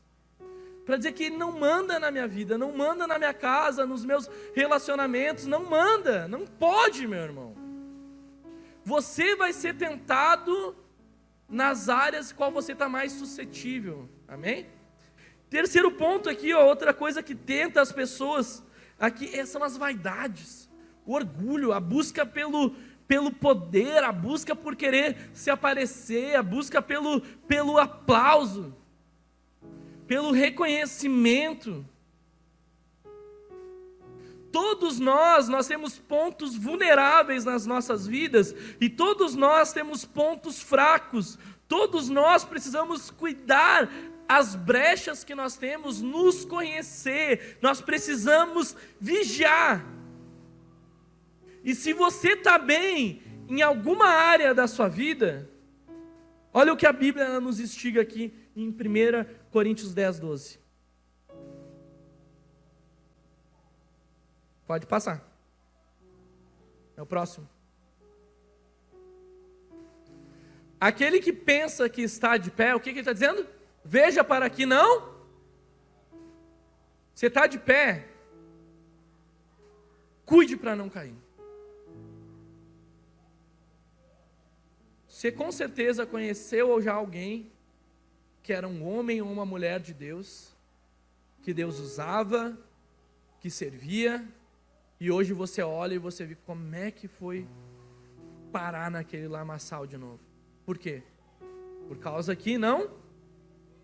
para 0.91 0.97
dizer 0.97 1.13
que 1.13 1.23
Ele 1.23 1.37
não 1.37 1.57
manda 1.57 1.97
na 2.01 2.11
minha 2.11 2.27
vida, 2.27 2.57
não 2.57 2.73
manda 2.75 3.07
na 3.07 3.17
minha 3.17 3.33
casa, 3.33 3.85
nos 3.85 4.03
meus 4.03 4.29
relacionamentos, 4.53 5.45
não 5.45 5.63
manda, 5.63 6.27
não 6.27 6.45
pode, 6.45 7.07
meu 7.07 7.21
irmão. 7.21 7.55
Você 8.83 9.33
vai 9.37 9.53
ser 9.53 9.77
tentado 9.77 10.75
nas 11.47 11.87
áreas 11.87 12.33
qual 12.33 12.51
você 12.51 12.73
está 12.73 12.89
mais 12.89 13.13
suscetível, 13.13 14.09
amém? 14.27 14.67
Terceiro 15.49 15.93
ponto 15.93 16.29
aqui, 16.29 16.53
ó, 16.53 16.65
outra 16.65 16.93
coisa 16.93 17.23
que 17.23 17.35
tenta 17.35 17.79
as 17.79 17.93
pessoas 17.93 18.61
aqui 18.99 19.33
é, 19.33 19.45
são 19.45 19.63
as 19.63 19.77
vaidades, 19.77 20.69
o 21.05 21.13
orgulho, 21.13 21.71
a 21.71 21.79
busca 21.79 22.25
pelo, 22.25 22.71
pelo 23.07 23.31
poder, 23.31 24.03
a 24.03 24.11
busca 24.11 24.53
por 24.53 24.75
querer 24.75 25.29
se 25.31 25.49
aparecer, 25.49 26.35
a 26.35 26.43
busca 26.43 26.81
pelo, 26.81 27.21
pelo 27.21 27.77
aplauso 27.77 28.75
pelo 30.11 30.33
reconhecimento. 30.33 31.85
Todos 34.51 34.99
nós, 34.99 35.47
nós 35.47 35.67
temos 35.67 35.97
pontos 35.99 36.53
vulneráveis 36.53 37.45
nas 37.45 37.65
nossas 37.65 38.05
vidas 38.05 38.53
e 38.81 38.89
todos 38.89 39.35
nós 39.35 39.71
temos 39.71 40.03
pontos 40.03 40.61
fracos. 40.61 41.39
Todos 41.65 42.09
nós 42.09 42.43
precisamos 42.43 43.09
cuidar 43.09 43.89
as 44.27 44.53
brechas 44.53 45.23
que 45.23 45.33
nós 45.33 45.55
temos, 45.55 46.01
nos 46.01 46.43
conhecer. 46.43 47.57
Nós 47.61 47.79
precisamos 47.79 48.75
vigiar. 48.99 49.81
E 51.63 51.73
se 51.73 51.93
você 51.93 52.33
está 52.33 52.57
bem 52.57 53.21
em 53.47 53.61
alguma 53.61 54.07
área 54.07 54.53
da 54.53 54.67
sua 54.67 54.89
vida, 54.89 55.49
olha 56.51 56.73
o 56.73 56.75
que 56.75 56.85
a 56.85 56.91
Bíblia 56.91 57.39
nos 57.39 57.61
instiga 57.61 58.01
aqui 58.01 58.33
em 58.53 58.67
1 58.67 59.40
Coríntios 59.51 59.93
10, 59.93 60.19
12. 60.19 60.59
Pode 64.65 64.87
passar. 64.87 65.21
É 66.95 67.01
o 67.01 67.05
próximo. 67.05 67.47
Aquele 70.79 71.19
que 71.19 71.33
pensa 71.33 71.89
que 71.89 72.01
está 72.01 72.37
de 72.37 72.49
pé, 72.49 72.73
o 72.73 72.79
que, 72.79 72.91
que 72.91 72.99
ele 72.99 73.01
está 73.01 73.13
dizendo? 73.13 73.45
Veja 73.83 74.23
para 74.23 74.49
que 74.49 74.65
não. 74.65 75.13
Você 77.13 77.27
está 77.27 77.45
de 77.45 77.59
pé. 77.59 78.07
Cuide 80.25 80.55
para 80.55 80.75
não 80.75 80.89
cair. 80.89 81.15
Você 85.07 85.31
com 85.31 85.51
certeza 85.51 86.05
conheceu 86.05 86.69
ou 86.69 86.81
já 86.81 86.93
alguém 86.93 87.50
que 88.43 88.53
era 88.53 88.67
um 88.67 88.87
homem 88.87 89.21
ou 89.21 89.31
uma 89.31 89.45
mulher 89.45 89.79
de 89.79 89.93
Deus, 89.93 90.55
que 91.43 91.53
Deus 91.53 91.79
usava, 91.79 92.57
que 93.39 93.49
servia, 93.49 94.27
e 94.99 95.11
hoje 95.11 95.33
você 95.33 95.61
olha 95.61 95.95
e 95.95 95.99
você 95.99 96.25
vê 96.25 96.35
como 96.45 96.75
é 96.75 96.91
que 96.91 97.07
foi 97.07 97.47
parar 98.51 98.91
naquele 98.91 99.27
lamaçal 99.27 99.87
de 99.87 99.97
novo. 99.97 100.19
Por 100.65 100.77
quê? 100.77 101.03
Por 101.87 101.97
causa 101.97 102.35
que 102.35 102.57
não 102.57 102.91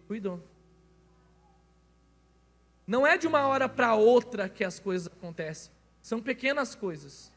cuidou. 0.07 0.41
Não 2.85 3.05
é 3.05 3.17
de 3.17 3.27
uma 3.27 3.47
hora 3.47 3.67
para 3.67 3.95
outra 3.95 4.47
que 4.47 4.63
as 4.63 4.79
coisas 4.79 5.07
acontecem. 5.07 5.71
São 6.01 6.21
pequenas 6.21 6.73
coisas. 6.73 7.31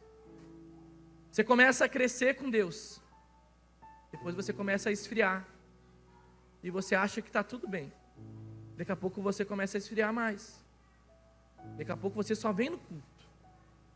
Você 1.30 1.42
começa 1.42 1.84
a 1.84 1.88
crescer 1.88 2.34
com 2.36 2.50
Deus. 2.50 3.00
Depois 4.12 4.34
você 4.34 4.52
começa 4.52 4.88
a 4.88 4.92
esfriar 4.92 5.46
e 6.62 6.70
você 6.70 6.94
acha 6.94 7.20
que 7.22 7.28
está 7.28 7.42
tudo 7.42 7.68
bem. 7.68 7.92
Daqui 8.76 8.92
a 8.92 8.96
pouco 8.96 9.20
você 9.20 9.44
começa 9.44 9.76
a 9.76 9.80
esfriar 9.80 10.12
mais. 10.12 10.62
Daqui 11.76 11.92
a 11.92 11.96
pouco 11.96 12.16
você 12.16 12.34
só 12.34 12.52
vem 12.52 12.70
no 12.70 12.78
culto. 12.78 13.04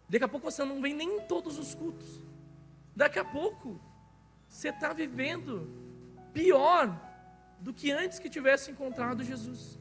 Daqui 0.08 0.24
a 0.24 0.28
pouco 0.28 0.50
você 0.50 0.64
não 0.64 0.80
vem 0.80 0.94
nem 0.94 1.18
em 1.18 1.20
todos 1.22 1.58
os 1.58 1.74
cultos. 1.74 2.20
Daqui 2.94 3.18
a 3.18 3.24
pouco 3.24 3.80
você 4.48 4.68
está 4.68 4.92
vivendo 4.92 5.68
pior 6.32 6.94
do 7.60 7.72
que 7.72 7.90
antes 7.90 8.18
que 8.18 8.28
tivesse 8.28 8.70
encontrado 8.70 9.24
Jesus. 9.24 9.78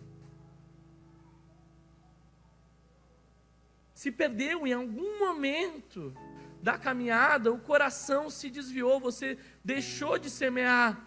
se 4.03 4.11
perdeu 4.11 4.67
em 4.67 4.73
algum 4.73 5.17
momento 5.17 6.13
da 6.61 6.77
caminhada, 6.77 7.53
o 7.53 7.57
coração 7.57 8.29
se 8.29 8.49
desviou, 8.49 8.99
você 8.99 9.39
deixou 9.63 10.17
de 10.17 10.29
semear 10.29 11.01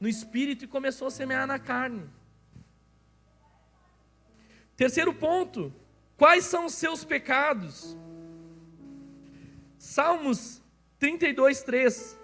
no 0.00 0.08
espírito 0.08 0.64
e 0.64 0.68
começou 0.68 1.08
a 1.08 1.10
semear 1.10 1.46
na 1.46 1.58
carne. 1.58 2.08
Terceiro 4.76 5.14
ponto, 5.14 5.72
quais 6.16 6.44
são 6.44 6.66
os 6.66 6.74
seus 6.74 7.04
pecados? 7.04 7.96
Salmos 9.78 10.62
32, 10.98 11.62
3. 11.62 12.18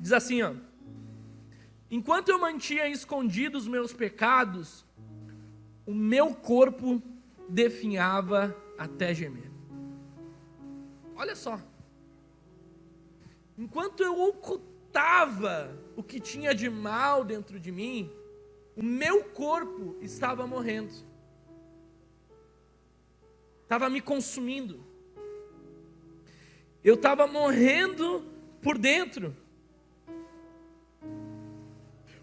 Diz 0.00 0.12
assim, 0.12 0.42
ó. 0.42 0.54
Enquanto 1.90 2.28
eu 2.28 2.38
mantinha 2.38 2.86
escondidos 2.86 3.62
os 3.62 3.68
meus 3.68 3.92
pecados, 3.92 4.84
o 5.86 5.94
meu 5.94 6.34
corpo 6.34 7.02
definhava 7.48 8.54
até 8.76 9.14
gemer. 9.14 9.50
Olha 11.16 11.34
só. 11.34 11.60
Enquanto 13.58 14.04
eu 14.04 14.20
ocultava 14.20 15.76
o 15.96 16.02
que 16.02 16.20
tinha 16.20 16.54
de 16.54 16.70
mal 16.70 17.24
dentro 17.24 17.58
de 17.58 17.72
mim, 17.72 18.08
o 18.76 18.82
meu 18.82 19.24
corpo 19.24 19.96
estava 20.00 20.46
morrendo. 20.46 20.94
Estava 23.64 23.90
me 23.90 24.00
consumindo. 24.00 24.86
Eu 26.84 26.94
estava 26.94 27.26
morrendo 27.26 28.24
por 28.62 28.78
dentro. 28.78 29.36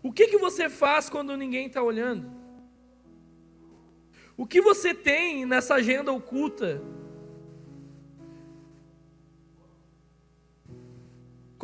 O 0.01 0.13
que, 0.13 0.27
que 0.27 0.37
você 0.37 0.69
faz 0.69 1.09
quando 1.09 1.35
ninguém 1.35 1.67
está 1.67 1.83
olhando? 1.83 2.31
O 4.37 4.47
que 4.47 4.61
você 4.61 4.93
tem 4.93 5.45
nessa 5.45 5.75
agenda 5.75 6.13
oculta? 6.13 6.81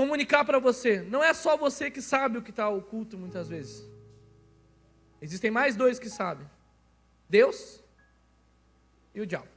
Comunicar 0.01 0.43
para 0.43 0.57
você. 0.57 1.03
Não 1.03 1.23
é 1.23 1.31
só 1.31 1.55
você 1.55 1.91
que 1.91 2.01
sabe 2.01 2.35
o 2.35 2.41
que 2.41 2.49
está 2.49 2.67
oculto 2.67 3.19
muitas 3.19 3.47
vezes. 3.47 3.87
Existem 5.21 5.51
mais 5.51 5.75
dois 5.75 5.99
que 5.99 6.09
sabem: 6.09 6.49
Deus 7.29 7.83
e 9.13 9.21
o 9.21 9.27
diabo. 9.27 9.47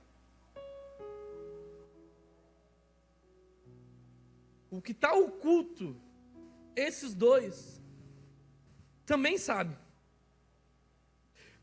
O 4.70 4.82
que 4.82 4.92
está 4.92 5.14
oculto, 5.14 5.96
esses 6.76 7.14
dois 7.14 7.82
também 9.06 9.38
sabem. 9.38 9.78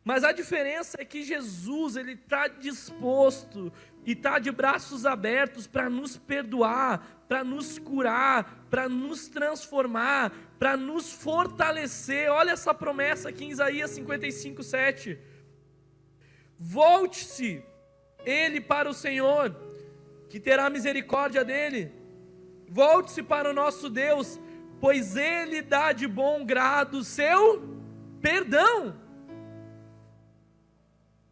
Mas 0.04 0.24
a 0.24 0.32
diferença 0.32 0.98
é 1.00 1.06
que 1.06 1.24
Jesus 1.24 1.96
ele 1.96 2.14
está 2.14 2.48
disposto 2.48 3.72
e 4.04 4.14
está 4.14 4.40
de 4.40 4.52
braços 4.52 5.06
abertos 5.06 5.68
para 5.68 5.90
nos 5.90 6.18
perdoar, 6.18 7.24
para 7.28 7.44
nos 7.44 7.78
curar, 7.78 8.66
para 8.70 8.90
nos 8.90 9.28
transformar, 9.28 10.32
para 10.58 10.76
nos 10.76 11.14
fortalecer. 11.14 12.32
Olha 12.32 12.52
essa 12.52 12.74
promessa 12.74 13.30
aqui 13.30 13.46
em 13.46 13.52
Isaías 13.52 13.92
55, 13.92 14.64
7. 14.64 15.20
Volte-se 16.58 17.64
ele 18.26 18.60
para 18.60 18.90
o 18.90 18.94
Senhor, 18.94 19.56
que 20.30 20.40
terá 20.40 20.68
misericórdia 20.70 21.46
dele. 21.46 21.92
Volte-se 22.68 23.22
para 23.22 23.52
o 23.52 23.54
nosso 23.54 23.88
Deus, 23.88 24.40
pois 24.80 25.16
ele 25.16 25.62
dá 25.62 25.92
de 25.92 26.08
bom 26.08 26.44
grado 26.44 27.04
seu 27.04 27.62
perdão. 28.20 28.96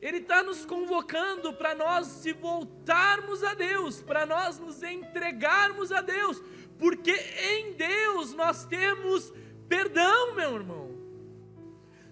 Ele 0.02 0.18
está 0.18 0.42
nos 0.42 0.66
convocando 0.66 1.54
para 1.54 1.76
nós 1.76 2.08
se 2.08 2.32
voltarmos 2.32 3.44
a 3.44 3.54
Deus, 3.54 4.02
para 4.02 4.26
nós 4.26 4.58
nos 4.58 4.82
entregarmos 4.82 5.92
a 5.92 6.02
Deus, 6.02 6.42
porque 6.78 7.12
em 7.12 7.74
Deus 7.74 8.34
nós 8.34 8.64
temos 8.66 9.34
perdão, 9.68 10.36
meu 10.36 10.56
irmão. 10.56 10.90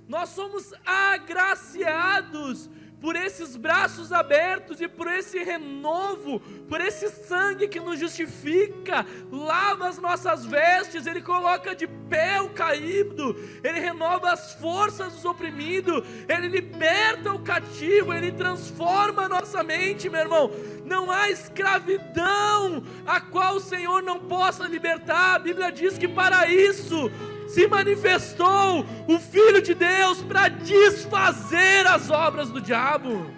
Nós 0.08 0.30
somos 0.30 0.74
agraciados 0.86 2.70
por 3.00 3.16
esses 3.16 3.56
braços 3.56 4.12
abertos 4.12 4.82
e 4.82 4.88
por 4.88 5.08
esse 5.08 5.38
renovo, 5.44 6.40
por 6.68 6.82
esse 6.82 7.10
sangue 7.10 7.68
que 7.68 7.80
nos 7.80 8.00
justifica, 8.00 9.06
lava 9.32 9.88
as 9.88 10.00
nossas 10.00 10.46
vestes, 10.46 11.06
Ele 11.06 11.22
coloca 11.22 11.76
de 11.76 11.86
pé 11.88 12.42
o 12.42 12.50
caído, 12.50 13.36
Ele 13.64 13.80
renova 13.80 14.32
as 14.32 14.54
forças 14.56 15.22
do 15.22 15.30
oprimido, 15.30 16.04
Ele 16.28 16.48
liberta 16.48 17.32
o 17.34 17.40
cativo, 17.40 18.14
Ele 18.14 18.32
transforma 18.32 19.24
a 19.24 19.30
nossa 19.30 19.64
mente, 19.64 20.10
meu 20.10 20.22
irmão. 20.22 20.52
Não 20.84 21.12
há 21.12 21.30
escravidão 21.30 22.84
a 23.06 23.22
qual 23.22 23.56
o 23.56 23.62
Senhor 23.62 24.02
não 24.02 24.20
possa 24.20 24.68
libertar, 24.68 25.36
a 25.36 25.40
Bíblia 25.40 25.72
diz 25.72 25.98
que 25.98 26.08
para 26.08 26.48
isso 26.48 27.12
se 27.48 27.68
manifestou 27.68 28.86
o 29.08 29.20
Filho 29.20 29.62
de 29.62 29.74
Deus 29.74 30.22
para 30.22 30.50
desfazer 30.50 31.88
as 31.88 32.10
obras 32.10 32.50
do 32.50 32.62
diabo. 32.62 33.32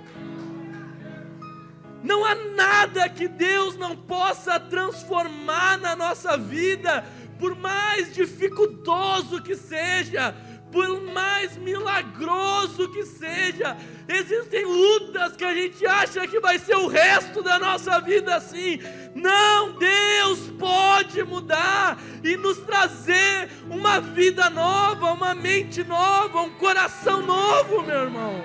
Não 2.03 2.25
há 2.25 2.33
nada 2.33 3.09
que 3.09 3.27
Deus 3.27 3.77
não 3.77 3.95
possa 3.95 4.59
transformar 4.59 5.77
na 5.77 5.95
nossa 5.95 6.37
vida, 6.37 7.05
por 7.37 7.55
mais 7.55 8.13
dificultoso 8.13 9.41
que 9.41 9.55
seja, 9.55 10.35
por 10.71 11.01
mais 11.01 11.57
milagroso 11.57 12.89
que 12.89 13.03
seja, 13.05 13.75
existem 14.07 14.65
lutas 14.65 15.35
que 15.35 15.43
a 15.43 15.53
gente 15.53 15.85
acha 15.85 16.27
que 16.27 16.39
vai 16.39 16.59
ser 16.59 16.75
o 16.75 16.87
resto 16.87 17.41
da 17.41 17.57
nossa 17.57 17.99
vida 17.99 18.35
assim. 18.35 18.79
Não, 19.15 19.71
Deus 19.77 20.39
pode 20.59 21.23
mudar 21.23 21.99
e 22.23 22.37
nos 22.37 22.57
trazer 22.59 23.49
uma 23.69 23.99
vida 23.99 24.49
nova, 24.49 25.11
uma 25.11 25.33
mente 25.33 25.83
nova, 25.83 26.41
um 26.41 26.51
coração 26.51 27.21
novo, 27.21 27.81
meu 27.81 28.03
irmão. 28.03 28.43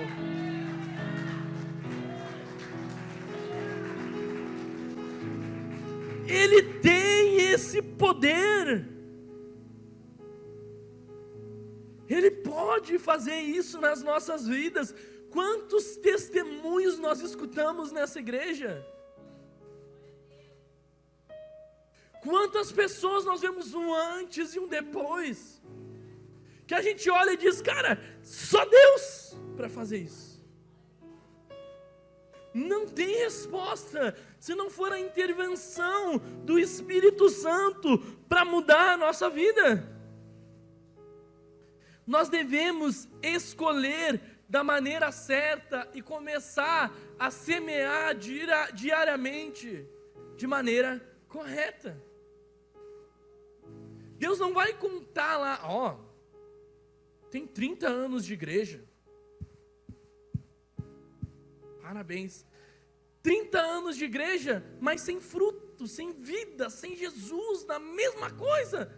Ele 6.26 6.62
tem 6.62 7.36
esse 7.52 7.82
poder. 7.82 8.93
Ele 12.08 12.30
pode 12.30 12.98
fazer 12.98 13.36
isso 13.36 13.80
nas 13.80 14.02
nossas 14.02 14.46
vidas. 14.46 14.94
Quantos 15.30 15.96
testemunhos 15.96 16.98
nós 16.98 17.20
escutamos 17.20 17.90
nessa 17.90 18.18
igreja? 18.18 18.86
Quantas 22.22 22.72
pessoas 22.72 23.24
nós 23.24 23.40
vemos 23.40 23.74
um 23.74 23.92
antes 23.92 24.54
e 24.54 24.58
um 24.58 24.66
depois? 24.66 25.60
Que 26.66 26.74
a 26.74 26.80
gente 26.80 27.10
olha 27.10 27.32
e 27.32 27.36
diz, 27.36 27.60
cara, 27.60 28.00
só 28.22 28.64
Deus 28.64 29.36
para 29.56 29.68
fazer 29.68 29.98
isso. 29.98 30.42
Não 32.54 32.86
tem 32.86 33.18
resposta 33.18 34.16
se 34.38 34.54
não 34.54 34.70
for 34.70 34.92
a 34.92 35.00
intervenção 35.00 36.18
do 36.44 36.58
Espírito 36.58 37.28
Santo 37.28 37.98
para 38.28 38.44
mudar 38.44 38.92
a 38.92 38.96
nossa 38.96 39.28
vida. 39.28 39.93
Nós 42.06 42.28
devemos 42.28 43.08
escolher 43.22 44.20
da 44.48 44.62
maneira 44.62 45.10
certa 45.10 45.88
e 45.94 46.02
começar 46.02 46.94
a 47.18 47.30
semear 47.30 48.14
diariamente 48.74 49.88
de 50.36 50.46
maneira 50.46 51.00
correta. 51.28 52.00
Deus 54.16 54.38
não 54.38 54.52
vai 54.52 54.72
contar 54.74 55.36
lá, 55.36 55.60
ó, 55.64 55.98
tem 57.30 57.46
30 57.46 57.88
anos 57.88 58.24
de 58.24 58.34
igreja. 58.34 58.84
Parabéns. 61.82 62.46
30 63.22 63.58
anos 63.58 63.96
de 63.96 64.04
igreja, 64.04 64.62
mas 64.78 65.00
sem 65.00 65.18
fruto, 65.18 65.88
sem 65.88 66.12
vida, 66.12 66.68
sem 66.68 66.94
Jesus, 66.94 67.64
na 67.64 67.78
mesma 67.78 68.30
coisa 68.30 68.92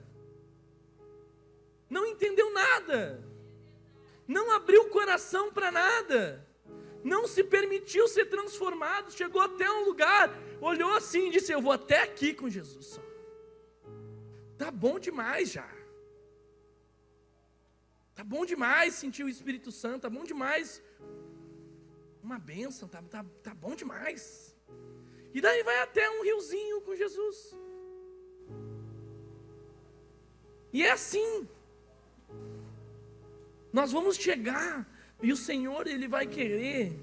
não 1.89 2.07
entendeu 2.07 2.53
nada, 2.53 3.23
não 4.27 4.51
abriu 4.53 4.83
o 4.83 4.91
coração 4.91 5.53
para 5.53 5.71
nada, 5.71 6.47
não 7.05 7.27
se 7.27 7.45
permitiu 7.45 8.09
ser 8.09 8.27
transformado, 8.27 9.13
chegou 9.13 9.41
até 9.41 9.71
um 9.71 9.85
lugar, 9.85 10.31
olhou 10.61 10.93
assim 10.95 11.29
e 11.29 11.33
disse: 11.33 11.53
Eu 11.53 11.63
vou 11.63 11.73
até 11.73 12.03
aqui 12.03 12.35
com 12.35 12.49
Jesus. 12.49 13.01
Tá 14.59 14.71
bom 14.71 14.99
demais 14.99 15.53
já. 15.53 15.69
Tá 18.15 18.25
bom 18.25 18.45
demais 18.47 18.95
sentir 18.95 19.23
o 19.23 19.29
Espírito 19.29 19.71
Santo, 19.71 20.03
tá 20.03 20.11
bom 20.11 20.25
demais. 20.25 20.83
Uma 22.23 22.39
bênção, 22.39 22.89
tá, 22.89 23.01
tá, 23.03 23.25
tá 23.43 23.55
bom 23.55 23.75
demais. 23.77 24.57
E 25.33 25.41
daí 25.41 25.63
vai 25.63 25.79
até 25.81 26.11
um 26.11 26.23
riozinho 26.23 26.81
com 26.81 26.97
Jesus. 26.97 27.55
E 30.73 30.83
é 30.83 30.91
assim. 30.91 31.49
Nós 33.77 33.93
vamos 33.93 34.17
chegar 34.17 34.87
E 35.23 35.33
o 35.33 35.37
Senhor, 35.37 35.87
Ele 35.87 36.09
vai 36.09 36.27
querer, 36.27 36.99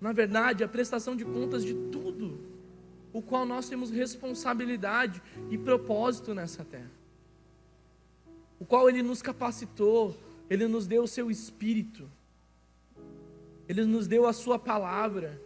na 0.00 0.12
verdade, 0.12 0.62
a 0.62 0.68
prestação 0.68 1.16
de 1.16 1.24
contas 1.24 1.64
de 1.64 1.74
tudo, 1.74 2.38
o 3.12 3.20
qual 3.20 3.44
nós 3.44 3.68
temos 3.68 3.90
responsabilidade 3.90 5.20
e 5.50 5.58
propósito 5.58 6.34
nessa 6.34 6.64
terra. 6.64 6.90
O 8.60 8.64
qual 8.64 8.88
Ele 8.88 9.02
nos 9.02 9.20
capacitou, 9.22 10.16
Ele 10.50 10.66
nos 10.66 10.86
deu 10.86 11.04
o 11.04 11.08
Seu 11.08 11.30
Espírito, 11.30 12.08
Ele 13.68 13.84
nos 13.84 14.06
deu 14.06 14.26
a 14.26 14.32
Sua 14.32 14.58
palavra, 14.58 15.40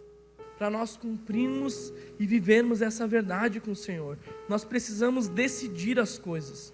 para 0.59 0.70
nós 0.70 0.96
cumprirmos 0.96 1.92
e 2.18 2.26
vivermos 2.26 2.82
essa 2.82 3.07
verdade 3.07 3.61
com 3.61 3.72
o 3.72 3.76
Senhor. 3.76 4.18
Nós 4.48 4.64
precisamos 4.64 5.26
decidir 5.26 5.98
as 5.98 6.18
coisas. 6.18 6.72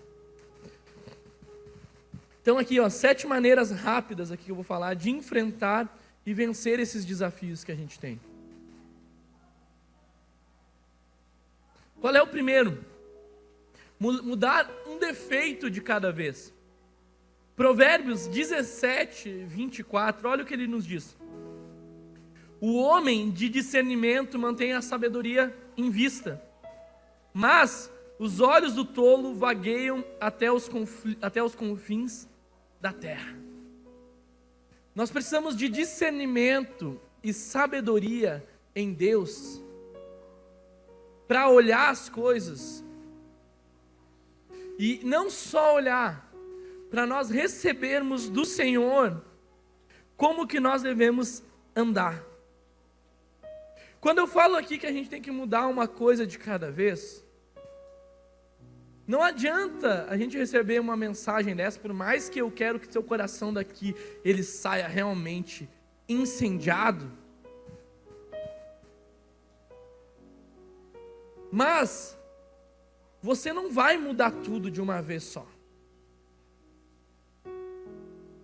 Então 2.49 2.57
aqui, 2.57 2.80
ó, 2.80 2.88
sete 2.88 3.26
maneiras 3.26 3.70
rápidas 3.70 4.32
aqui 4.32 4.46
que 4.46 4.51
eu 4.51 4.55
vou 4.55 4.64
falar 4.64 4.94
de 4.94 5.11
enfrentar 5.11 6.01
e 6.24 6.32
vencer 6.32 6.80
esses 6.80 7.05
desafios 7.05 7.62
que 7.62 7.70
a 7.70 7.74
gente 7.74 8.01
tem. 8.01 8.18
Qual 12.01 12.16
é 12.16 12.22
o 12.22 12.26
primeiro? 12.26 12.82
Mudar 14.01 14.66
um 14.86 14.99
defeito 14.99 15.68
de 15.68 15.82
cada 15.82 16.11
vez. 16.11 16.51
Provérbios 17.55 18.26
17, 18.26 19.44
24, 19.46 20.26
olha 20.26 20.42
o 20.42 20.46
que 20.46 20.55
ele 20.55 20.66
nos 20.66 20.86
diz. 20.86 21.14
O 22.62 22.78
homem 22.78 23.30
de 23.30 23.51
discernimento 23.51 24.38
mantém 24.38 24.72
a 24.72 24.80
sabedoria 24.80 25.55
em 25.76 25.90
vista, 25.90 26.42
mas 27.30 27.92
os 28.18 28.40
olhos 28.40 28.72
do 28.72 28.86
tolo 28.86 29.34
vagueiam 29.34 30.03
até 30.18 30.51
os, 30.51 30.70
até 31.20 31.42
os 31.42 31.55
confins 31.55 32.26
da 32.81 32.93
terra. 32.93 33.37
Nós 34.95 35.11
precisamos 35.11 35.57
de 35.57 35.68
discernimento 35.68 37.01
e 37.22 37.33
sabedoria 37.33 38.47
em 38.74 38.93
Deus 38.93 39.62
para 41.26 41.49
olhar 41.49 41.91
as 41.91 42.09
coisas 42.09 42.85
e 44.79 45.01
não 45.05 45.29
só 45.29 45.74
olhar, 45.74 46.33
para 46.89 47.05
nós 47.05 47.29
recebermos 47.29 48.29
do 48.29 48.45
Senhor 48.45 49.22
como 50.16 50.47
que 50.47 50.59
nós 50.59 50.83
devemos 50.83 51.43
andar. 51.76 52.24
Quando 54.01 54.18
eu 54.18 54.26
falo 54.26 54.57
aqui 54.57 54.79
que 54.79 54.87
a 54.87 54.93
gente 54.93 55.11
tem 55.11 55.20
que 55.20 55.31
mudar 55.31 55.66
uma 55.66 55.87
coisa 55.87 56.26
de 56.26 56.39
cada 56.39 56.70
vez, 56.70 57.24
não 59.09 59.22
adianta 59.22 60.06
a 60.11 60.18
gente 60.18 60.36
receber 60.36 60.78
uma 60.78 60.94
mensagem 60.94 61.56
dessa, 61.56 61.80
por 61.80 61.94
mais 61.94 62.28
que 62.28 62.42
eu 62.42 62.50
quero 62.50 62.78
que 62.78 62.92
seu 62.92 63.02
coração 63.02 63.50
daqui 63.50 63.96
ele 64.22 64.42
saia 64.42 64.86
realmente 64.86 65.66
incendiado. 66.06 67.11
Mas 71.50 72.18
você 73.22 73.50
não 73.50 73.72
vai 73.72 73.96
mudar 73.96 74.30
tudo 74.30 74.70
de 74.70 74.78
uma 74.78 75.00
vez 75.00 75.24
só. 75.24 75.46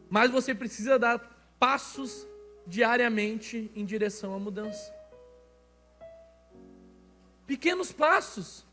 Mas 0.09 0.31
você 0.31 0.55
precisa 0.55 0.99
dar 0.99 1.19
passos 1.59 2.27
diariamente 2.67 3.71
em 3.75 3.85
direção 3.85 4.35
à 4.35 4.39
mudança. 4.39 4.91
Pequenos 7.47 7.93
passos 7.93 8.65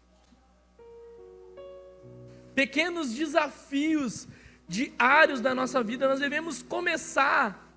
pequenos 2.53 3.13
desafios 3.13 4.27
diários 4.67 5.41
da 5.41 5.53
nossa 5.53 5.83
vida, 5.83 6.07
nós 6.07 6.19
devemos 6.19 6.63
começar 6.63 7.67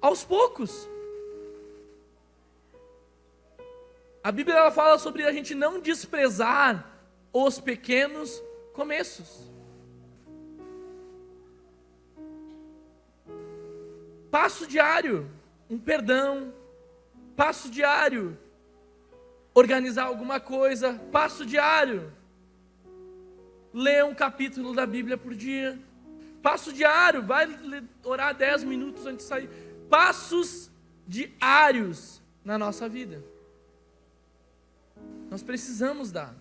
aos 0.00 0.24
poucos. 0.24 0.88
A 4.22 4.30
Bíblia 4.30 4.56
ela 4.56 4.70
fala 4.70 4.98
sobre 4.98 5.24
a 5.24 5.32
gente 5.32 5.54
não 5.54 5.80
desprezar 5.80 6.90
os 7.32 7.60
pequenos 7.60 8.42
começos. 8.72 9.50
Passo 14.30 14.66
diário, 14.66 15.30
um 15.68 15.78
perdão, 15.78 16.52
passo 17.36 17.70
diário, 17.70 18.38
organizar 19.52 20.04
alguma 20.04 20.40
coisa, 20.40 21.00
passo 21.12 21.44
diário 21.44 22.12
lê 23.74 24.04
um 24.04 24.14
capítulo 24.14 24.72
da 24.72 24.86
Bíblia 24.86 25.18
por 25.18 25.34
dia. 25.34 25.76
Passo 26.40 26.72
diário, 26.72 27.22
vai 27.22 27.48
orar 28.04 28.32
10 28.32 28.62
minutos 28.62 29.04
antes 29.04 29.24
de 29.24 29.28
sair. 29.28 29.50
Passos 29.90 30.70
diários 31.06 32.22
na 32.44 32.56
nossa 32.56 32.88
vida. 32.88 33.22
Nós 35.28 35.42
precisamos 35.42 36.12
dar. 36.12 36.34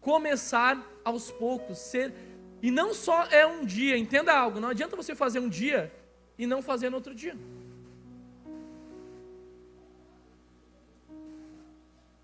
Começar 0.00 0.82
aos 1.04 1.30
poucos, 1.30 1.78
ser. 1.78 2.14
E 2.62 2.70
não 2.70 2.94
só 2.94 3.26
é 3.26 3.44
um 3.46 3.64
dia, 3.66 3.98
entenda 3.98 4.32
algo, 4.32 4.60
não 4.60 4.70
adianta 4.70 4.96
você 4.96 5.14
fazer 5.14 5.40
um 5.40 5.48
dia 5.48 5.92
e 6.38 6.46
não 6.46 6.62
fazer 6.62 6.88
no 6.88 6.96
outro 6.96 7.14
dia. 7.14 7.36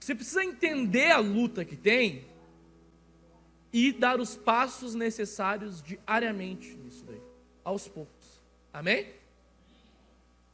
Você 0.01 0.15
precisa 0.15 0.45
entender 0.45 1.11
a 1.11 1.19
luta 1.19 1.65
que 1.65 1.75
tem 1.75 2.25
e 3.79 3.93
dar 3.93 4.19
os 4.19 4.35
passos 4.35 4.95
necessários 4.95 5.83
diariamente 5.83 6.75
nisso 6.77 7.05
daí, 7.05 7.21
aos 7.63 7.87
poucos. 7.87 8.41
Amém? 8.73 9.13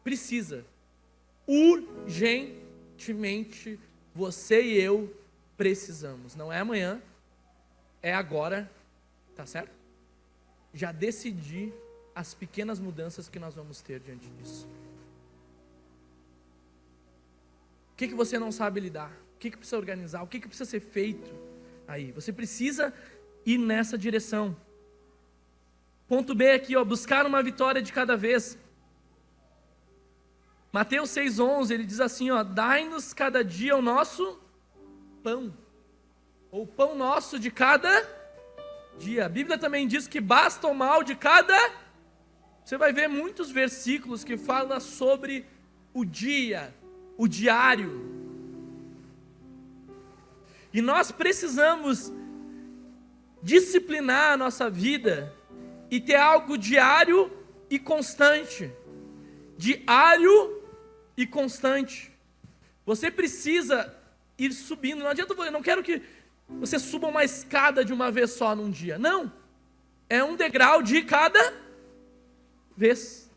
Precisa. 0.02 0.64
Urgentemente, 1.46 3.78
você 4.12 4.60
e 4.60 4.76
eu 4.76 5.16
precisamos. 5.56 6.34
Não 6.34 6.52
é 6.52 6.58
amanhã, 6.58 7.00
é 8.02 8.12
agora, 8.12 8.68
tá 9.36 9.46
certo? 9.46 9.70
Já 10.74 10.90
decidi 10.90 11.72
as 12.16 12.34
pequenas 12.34 12.80
mudanças 12.80 13.28
que 13.28 13.38
nós 13.38 13.54
vamos 13.54 13.80
ter 13.80 14.00
diante 14.00 14.28
disso. 14.30 14.66
O 17.92 17.96
que, 17.96 18.08
que 18.08 18.14
você 18.14 18.36
não 18.36 18.50
sabe 18.50 18.80
lidar? 18.80 19.16
O 19.36 19.38
que, 19.38 19.48
que 19.48 19.56
precisa 19.56 19.78
organizar? 19.78 20.24
O 20.24 20.26
que, 20.26 20.40
que 20.40 20.48
precisa 20.48 20.68
ser 20.68 20.80
feito? 20.80 21.52
aí. 21.86 22.12
Você 22.12 22.32
precisa 22.32 22.92
ir 23.44 23.58
nessa 23.58 23.96
direção. 23.96 24.56
Ponto 26.08 26.34
B 26.34 26.50
aqui, 26.50 26.76
ó, 26.76 26.84
buscar 26.84 27.24
uma 27.26 27.42
vitória 27.42 27.80
de 27.80 27.92
cada 27.92 28.16
vez. 28.16 28.58
Mateus 30.72 31.10
6,11, 31.10 31.70
ele 31.70 31.84
diz 31.84 32.00
assim: 32.00 32.30
ó, 32.30 32.42
dai-nos 32.42 33.12
cada 33.12 33.44
dia 33.44 33.76
o 33.76 33.82
nosso 33.82 34.40
pão, 35.22 35.54
ou 36.50 36.66
pão 36.66 36.96
nosso 36.96 37.38
de 37.38 37.50
cada 37.50 37.90
dia. 38.98 39.26
A 39.26 39.28
Bíblia 39.28 39.58
também 39.58 39.86
diz 39.86 40.06
que 40.06 40.20
basta 40.20 40.66
o 40.66 40.74
mal 40.74 41.02
de 41.02 41.14
cada. 41.14 41.56
Você 42.64 42.76
vai 42.76 42.92
ver 42.92 43.08
muitos 43.08 43.50
versículos 43.50 44.22
que 44.22 44.36
falam 44.36 44.78
sobre 44.80 45.46
o 45.92 46.04
dia, 46.04 46.74
o 47.16 47.26
diário. 47.26 48.10
E 50.72 50.80
nós 50.80 51.12
precisamos 51.12 52.12
disciplinar 53.42 54.32
a 54.32 54.36
nossa 54.36 54.70
vida 54.70 55.34
e 55.90 56.00
ter 56.00 56.16
algo 56.16 56.56
diário 56.56 57.30
e 57.68 57.78
constante. 57.78 58.72
Diário 59.58 60.62
e 61.16 61.26
constante. 61.26 62.12
Você 62.86 63.10
precisa 63.10 63.94
ir 64.38 64.52
subindo. 64.52 65.00
Não 65.00 65.08
adianta, 65.08 65.34
eu 65.34 65.52
não 65.52 65.62
quero 65.62 65.82
que 65.82 66.02
você 66.48 66.78
suba 66.78 67.08
uma 67.08 67.24
escada 67.24 67.84
de 67.84 67.92
uma 67.92 68.10
vez 68.10 68.32
só 68.32 68.54
num 68.54 68.70
dia. 68.70 68.98
Não. 68.98 69.32
É 70.08 70.22
um 70.22 70.36
degrau 70.36 70.82
de 70.82 71.02
cada 71.02 71.54
vez. 72.76 73.30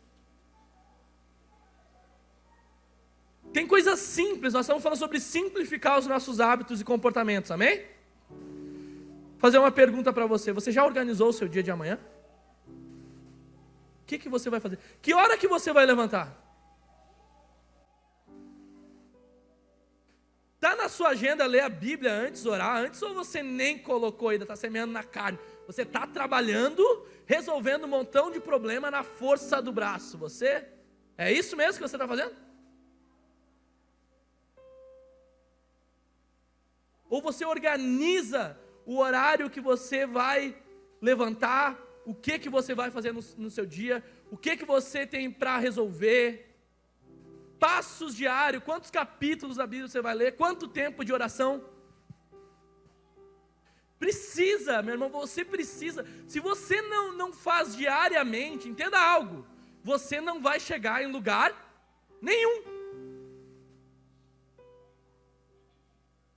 Tem 3.52 3.66
coisas 3.66 3.98
simples, 4.00 4.52
nós 4.52 4.66
estamos 4.66 4.82
falando 4.82 4.98
sobre 4.98 5.18
simplificar 5.18 5.98
os 5.98 6.06
nossos 6.06 6.40
hábitos 6.40 6.80
e 6.80 6.84
comportamentos, 6.84 7.50
amém? 7.50 7.95
Fazer 9.38 9.58
uma 9.58 9.70
pergunta 9.70 10.12
para 10.12 10.26
você: 10.26 10.52
você 10.52 10.72
já 10.72 10.84
organizou 10.84 11.28
o 11.28 11.32
seu 11.32 11.48
dia 11.48 11.62
de 11.62 11.70
amanhã? 11.70 11.98
O 14.02 14.06
que, 14.06 14.18
que 14.18 14.28
você 14.28 14.48
vai 14.48 14.60
fazer? 14.60 14.78
Que 15.02 15.12
hora 15.12 15.36
que 15.36 15.48
você 15.48 15.72
vai 15.72 15.84
levantar? 15.84 16.42
Está 20.54 20.74
na 20.74 20.88
sua 20.88 21.08
agenda 21.08 21.44
ler 21.44 21.60
a 21.60 21.68
Bíblia 21.68 22.12
antes, 22.12 22.46
orar 22.46 22.78
antes, 22.78 23.02
ou 23.02 23.14
você 23.14 23.42
nem 23.42 23.78
colocou 23.78 24.30
ainda, 24.30 24.44
está 24.44 24.56
semeando 24.56 24.92
na 24.92 25.02
carne? 25.02 25.38
Você 25.66 25.82
está 25.82 26.06
trabalhando, 26.06 27.06
resolvendo 27.26 27.84
um 27.84 27.88
montão 27.88 28.30
de 28.30 28.40
problema 28.40 28.90
na 28.90 29.02
força 29.02 29.60
do 29.60 29.72
braço. 29.72 30.16
Você? 30.18 30.66
É 31.18 31.30
isso 31.30 31.56
mesmo 31.56 31.74
que 31.74 31.88
você 31.88 31.96
está 31.96 32.08
fazendo? 32.08 32.34
Ou 37.08 37.20
você 37.20 37.44
organiza 37.44 38.58
o 38.86 38.98
horário 38.98 39.50
que 39.50 39.60
você 39.60 40.06
vai 40.06 40.56
levantar, 41.02 41.76
o 42.04 42.14
que 42.14 42.38
que 42.38 42.48
você 42.48 42.72
vai 42.72 42.88
fazer 42.88 43.12
no, 43.12 43.20
no 43.36 43.50
seu 43.50 43.66
dia, 43.66 44.02
o 44.30 44.36
que, 44.36 44.56
que 44.56 44.64
você 44.64 45.04
tem 45.04 45.28
para 45.28 45.58
resolver, 45.58 46.56
passos 47.58 48.14
diários, 48.14 48.62
quantos 48.62 48.90
capítulos 48.90 49.56
da 49.56 49.66
Bíblia 49.66 49.88
você 49.88 50.00
vai 50.00 50.14
ler, 50.14 50.36
quanto 50.36 50.68
tempo 50.68 51.04
de 51.04 51.12
oração. 51.12 51.64
Precisa, 53.98 54.82
meu 54.82 54.94
irmão, 54.94 55.08
você 55.08 55.44
precisa. 55.44 56.06
Se 56.28 56.38
você 56.38 56.80
não, 56.82 57.12
não 57.12 57.32
faz 57.32 57.74
diariamente, 57.74 58.68
entenda 58.68 59.00
algo, 59.00 59.44
você 59.82 60.20
não 60.20 60.40
vai 60.40 60.60
chegar 60.60 61.02
em 61.02 61.10
lugar 61.10 61.50
nenhum. 62.20 62.62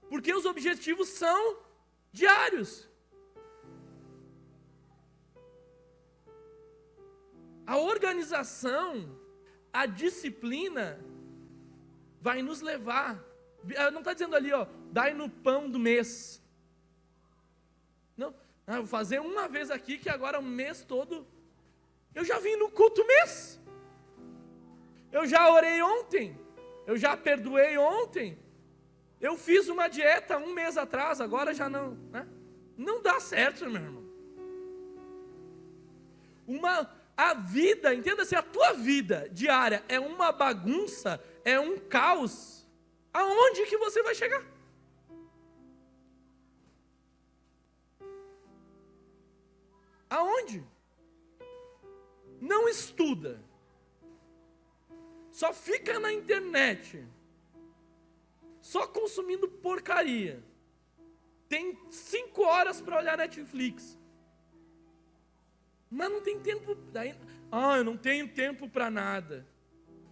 Porque 0.09 0.33
os 0.33 0.45
objetivos 0.45 1.09
são 1.09 1.68
diários. 2.11 2.89
A 7.65 7.77
organização, 7.77 9.15
a 9.71 9.85
disciplina, 9.85 10.99
vai 12.19 12.41
nos 12.41 12.61
levar. 12.61 13.23
Não 13.91 13.99
está 13.99 14.13
dizendo 14.13 14.35
ali, 14.35 14.51
ó, 14.51 14.65
dai 14.91 15.13
no 15.13 15.29
pão 15.29 15.69
do 15.69 15.77
mês. 15.77 16.41
Não, 18.17 18.33
ah, 18.65 18.77
vou 18.77 18.87
fazer 18.87 19.19
uma 19.19 19.47
vez 19.47 19.69
aqui 19.69 19.97
que 19.97 20.09
agora 20.09 20.39
o 20.39 20.43
mês 20.43 20.83
todo. 20.83 21.27
Eu 22.15 22.25
já 22.25 22.39
vim 22.39 22.55
no 22.55 22.69
culto 22.71 23.05
mês. 23.05 23.59
Eu 25.11 25.25
já 25.25 25.49
orei 25.51 25.81
ontem. 25.81 26.37
Eu 26.85 26.97
já 26.97 27.15
perdoei 27.15 27.77
ontem. 27.77 28.37
Eu 29.19 29.37
fiz 29.37 29.67
uma 29.67 29.87
dieta 29.87 30.37
um 30.37 30.53
mês 30.53 30.77
atrás, 30.77 31.19
agora 31.19 31.53
já 31.53 31.69
não. 31.69 31.91
Né? 32.11 32.27
Não 32.77 33.01
dá 33.01 33.19
certo, 33.19 33.65
meu 33.65 33.81
irmão. 33.81 34.09
Uma, 36.47 36.89
a 37.15 37.33
vida, 37.33 37.93
entenda-se, 37.93 38.35
a 38.35 38.41
tua 38.41 38.73
vida 38.73 39.27
diária 39.31 39.83
é 39.89 39.99
uma 39.99 40.31
bagunça, 40.31 41.21
é 41.43 41.59
um 41.59 41.77
caos. 41.77 42.65
Aonde 43.13 43.65
que 43.65 43.77
você 43.77 44.01
vai 44.01 44.15
chegar? 44.15 44.43
Aonde? 50.09 50.65
Não 52.39 52.69
estuda. 52.69 53.43
Só 55.29 55.53
fica 55.53 55.99
na 55.99 56.11
internet. 56.11 57.05
Só 58.69 58.85
consumindo 58.85 59.47
porcaria. 59.47 60.43
Tem 61.47 61.75
cinco 61.89 62.43
horas 62.43 62.79
para 62.79 62.99
olhar 62.99 63.17
Netflix. 63.17 63.97
Mas 65.89 66.11
não 66.11 66.21
tem 66.21 66.39
tempo. 66.39 66.75
Daí, 66.93 67.15
ah, 67.51 67.77
eu 67.77 67.83
não 67.83 67.97
tenho 67.97 68.27
tempo 68.27 68.69
para 68.69 68.91
nada. 68.91 69.43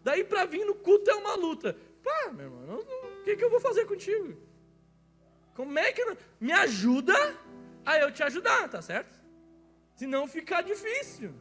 Daí 0.04 0.24
para 0.24 0.46
vir 0.46 0.66
no 0.66 0.74
culto 0.74 1.08
é 1.08 1.14
uma 1.14 1.36
luta. 1.36 1.78
Pá, 2.04 2.32
meu 2.34 2.46
irmão, 2.46 2.80
o 2.80 3.24
que, 3.24 3.36
que 3.36 3.44
eu 3.44 3.52
vou 3.52 3.60
fazer 3.60 3.86
contigo? 3.86 4.36
Como 5.54 5.78
é 5.78 5.94
que. 5.94 6.04
Não... 6.04 6.18
Me 6.40 6.52
ajuda 6.52 7.14
a 7.86 8.00
eu 8.00 8.12
te 8.12 8.24
ajudar, 8.24 8.68
tá 8.70 8.82
certo? 8.82 9.22
Senão 9.94 10.28
fica 10.28 10.64
difícil. 10.64 11.32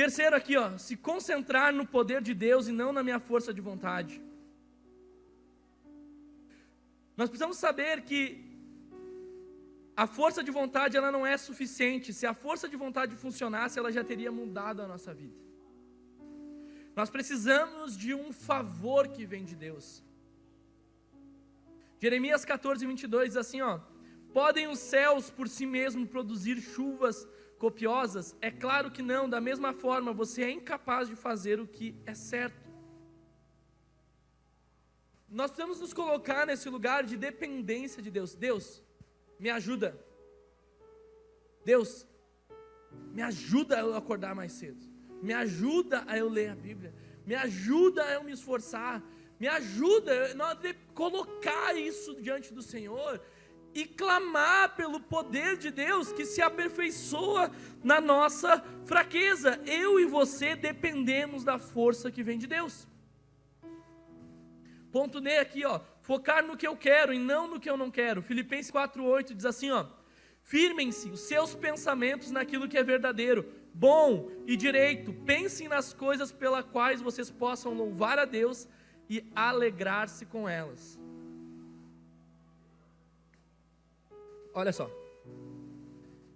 Terceiro 0.00 0.36
aqui, 0.36 0.56
ó, 0.56 0.66
se 0.78 0.94
concentrar 0.96 1.70
no 1.78 1.84
poder 1.84 2.20
de 2.22 2.32
Deus 2.32 2.68
e 2.68 2.72
não 2.80 2.90
na 2.96 3.02
minha 3.06 3.18
força 3.18 3.52
de 3.52 3.62
vontade. 3.68 4.22
Nós 7.16 7.28
precisamos 7.28 7.56
saber 7.56 8.02
que 8.02 8.20
a 9.96 10.06
força 10.06 10.40
de 10.44 10.52
vontade 10.52 10.96
ela 10.96 11.10
não 11.10 11.26
é 11.26 11.36
suficiente. 11.36 12.14
Se 12.18 12.26
a 12.32 12.32
força 12.32 12.68
de 12.68 12.76
vontade 12.76 13.16
funcionasse, 13.16 13.76
ela 13.80 13.90
já 13.90 14.04
teria 14.04 14.30
mudado 14.30 14.82
a 14.82 14.86
nossa 14.86 15.12
vida. 15.12 15.34
Nós 16.94 17.10
precisamos 17.10 17.96
de 17.96 18.14
um 18.14 18.30
favor 18.32 19.08
que 19.08 19.26
vem 19.26 19.44
de 19.44 19.56
Deus. 19.56 19.86
Jeremias 21.98 22.44
14, 22.44 22.86
22 22.86 23.30
diz 23.30 23.36
assim: 23.36 23.62
ó, 23.62 23.80
podem 24.32 24.68
os 24.68 24.78
céus 24.78 25.28
por 25.28 25.48
si 25.48 25.66
mesmos 25.66 26.08
produzir 26.08 26.60
chuvas 26.60 27.26
copiosas? 27.58 28.36
É 28.40 28.50
claro 28.50 28.90
que 28.90 29.02
não, 29.02 29.28
da 29.28 29.40
mesma 29.40 29.72
forma, 29.72 30.12
você 30.12 30.42
é 30.44 30.50
incapaz 30.50 31.08
de 31.08 31.16
fazer 31.16 31.60
o 31.60 31.66
que 31.66 31.94
é 32.06 32.14
certo. 32.14 32.68
Nós 35.28 35.50
precisamos 35.50 35.80
nos 35.80 35.92
colocar 35.92 36.46
nesse 36.46 36.68
lugar 36.70 37.04
de 37.04 37.16
dependência 37.16 38.02
de 38.02 38.10
Deus. 38.10 38.34
Deus, 38.34 38.82
me 39.38 39.50
ajuda. 39.50 39.98
Deus, 41.64 42.06
me 43.12 43.20
ajuda 43.20 43.76
a 43.76 43.80
eu 43.80 43.94
acordar 43.94 44.34
mais 44.34 44.52
cedo. 44.52 44.86
Me 45.22 45.34
ajuda 45.34 46.04
a 46.06 46.16
eu 46.16 46.28
ler 46.28 46.50
a 46.50 46.54
Bíblia. 46.54 46.94
Me 47.26 47.34
ajuda 47.34 48.04
a 48.04 48.12
eu 48.14 48.24
me 48.24 48.32
esforçar. 48.32 49.02
Me 49.38 49.46
ajuda 49.46 50.32
a 50.32 50.74
colocar 50.94 51.76
isso 51.76 52.14
diante 52.22 52.54
do 52.54 52.62
Senhor 52.62 53.20
e 53.80 53.86
clamar 53.86 54.74
pelo 54.74 54.98
poder 54.98 55.56
de 55.56 55.70
Deus 55.70 56.10
que 56.12 56.24
se 56.24 56.42
aperfeiçoa 56.42 57.48
na 57.84 58.00
nossa 58.00 58.64
fraqueza. 58.84 59.60
Eu 59.64 60.00
e 60.00 60.04
você 60.04 60.56
dependemos 60.56 61.44
da 61.44 61.60
força 61.60 62.10
que 62.10 62.20
vem 62.20 62.38
de 62.38 62.48
Deus. 62.48 62.88
Ponto 64.90 65.20
D 65.20 65.38
aqui, 65.38 65.64
ó, 65.64 65.80
focar 66.00 66.44
no 66.44 66.56
que 66.56 66.66
eu 66.66 66.76
quero 66.76 67.14
e 67.14 67.20
não 67.20 67.46
no 67.46 67.60
que 67.60 67.70
eu 67.70 67.76
não 67.76 67.88
quero. 67.88 68.20
Filipenses 68.20 68.72
4:8 68.72 69.32
diz 69.32 69.44
assim, 69.44 69.70
ó: 69.70 69.86
Firmem-se 70.42 71.08
os 71.08 71.20
seus 71.20 71.54
pensamentos 71.54 72.32
naquilo 72.32 72.66
que 72.66 72.78
é 72.78 72.82
verdadeiro, 72.82 73.48
bom 73.72 74.28
e 74.44 74.56
direito. 74.56 75.12
Pensem 75.12 75.68
nas 75.68 75.92
coisas 75.92 76.32
pelas 76.32 76.64
quais 76.64 77.00
vocês 77.00 77.30
possam 77.30 77.74
louvar 77.74 78.18
a 78.18 78.24
Deus 78.24 78.66
e 79.08 79.24
alegrar-se 79.36 80.26
com 80.26 80.48
elas. 80.48 80.97
Olha 84.60 84.72
só. 84.72 84.90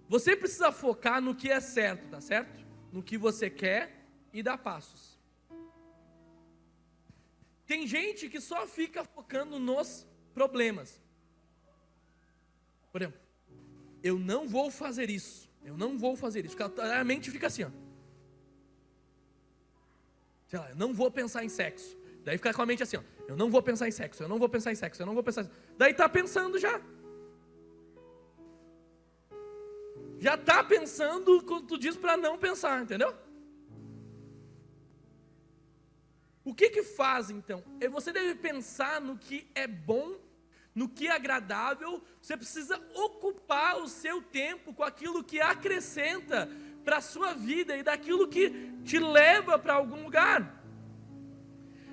Você 0.07 0.33
precisa 0.33 0.71
focar 0.71 1.19
no 1.21 1.35
que 1.35 1.49
é 1.51 1.59
certo, 1.59 2.07
tá 2.09 2.21
certo? 2.21 2.65
No 2.89 3.03
que 3.03 3.17
você 3.17 3.49
quer 3.49 3.81
e 4.31 4.41
dar 4.41 4.57
passos. 4.57 5.19
Tem 7.65 7.85
gente 7.85 8.29
que 8.29 8.39
só 8.39 8.65
fica 8.65 9.03
focando 9.03 9.59
nos 9.59 10.07
problemas. 10.33 11.01
Por 12.93 13.01
exemplo, 13.01 13.19
eu 14.01 14.17
não 14.17 14.47
vou 14.47 14.71
fazer 14.71 15.09
isso. 15.09 15.49
Eu 15.61 15.75
não 15.75 15.97
vou 15.97 16.15
fazer 16.15 16.45
isso. 16.45 16.55
A 16.97 17.03
mente 17.03 17.29
fica 17.29 17.47
assim, 17.47 17.65
ó. 17.65 17.71
Sei 20.47 20.59
lá, 20.59 20.69
eu 20.69 20.77
não 20.77 20.93
vou 20.93 21.11
pensar 21.11 21.43
em 21.43 21.49
sexo. 21.49 21.97
Daí 22.23 22.37
fica 22.37 22.53
com 22.53 22.61
a 22.61 22.65
mente 22.65 22.83
assim, 22.83 22.95
ó. 22.95 23.03
Eu 23.27 23.35
não 23.35 23.51
vou 23.51 23.61
pensar 23.61 23.85
em 23.85 23.91
sexo, 23.91 24.23
eu 24.23 24.29
não 24.29 24.39
vou 24.39 24.47
pensar 24.47 24.71
em 24.71 24.75
sexo, 24.75 25.01
eu 25.01 25.05
não 25.05 25.13
vou 25.13 25.23
pensar 25.23 25.41
em 25.41 25.45
sexo. 25.45 25.59
Daí 25.77 25.93
tá 25.93 26.07
pensando 26.07 26.57
já. 26.57 26.79
Já 30.23 30.37
tá 30.37 30.63
pensando 30.63 31.43
quando 31.43 31.67
tu 31.67 31.77
diz 31.77 31.97
para 31.97 32.15
não 32.15 32.37
pensar, 32.37 32.81
entendeu? 32.81 33.13
O 36.45 36.55
que 36.55 36.69
que 36.69 36.81
faz 36.81 37.29
então? 37.29 37.61
É 37.81 37.89
você 37.89 38.09
deve 38.13 38.35
pensar 38.35 39.01
no 39.01 39.17
que 39.17 39.51
é 39.53 39.67
bom, 39.67 40.17
no 40.73 40.87
que 40.87 41.07
é 41.07 41.11
agradável. 41.11 42.01
Você 42.21 42.37
precisa 42.37 42.81
ocupar 42.95 43.81
o 43.81 43.87
seu 43.89 44.21
tempo 44.21 44.73
com 44.73 44.83
aquilo 44.83 45.25
que 45.25 45.41
acrescenta 45.41 46.49
para 46.85 46.99
a 46.99 47.01
sua 47.01 47.33
vida 47.33 47.75
e 47.75 47.83
daquilo 47.83 48.29
que 48.29 48.71
te 48.85 48.99
leva 48.99 49.59
para 49.59 49.73
algum 49.73 50.03
lugar. 50.03 50.63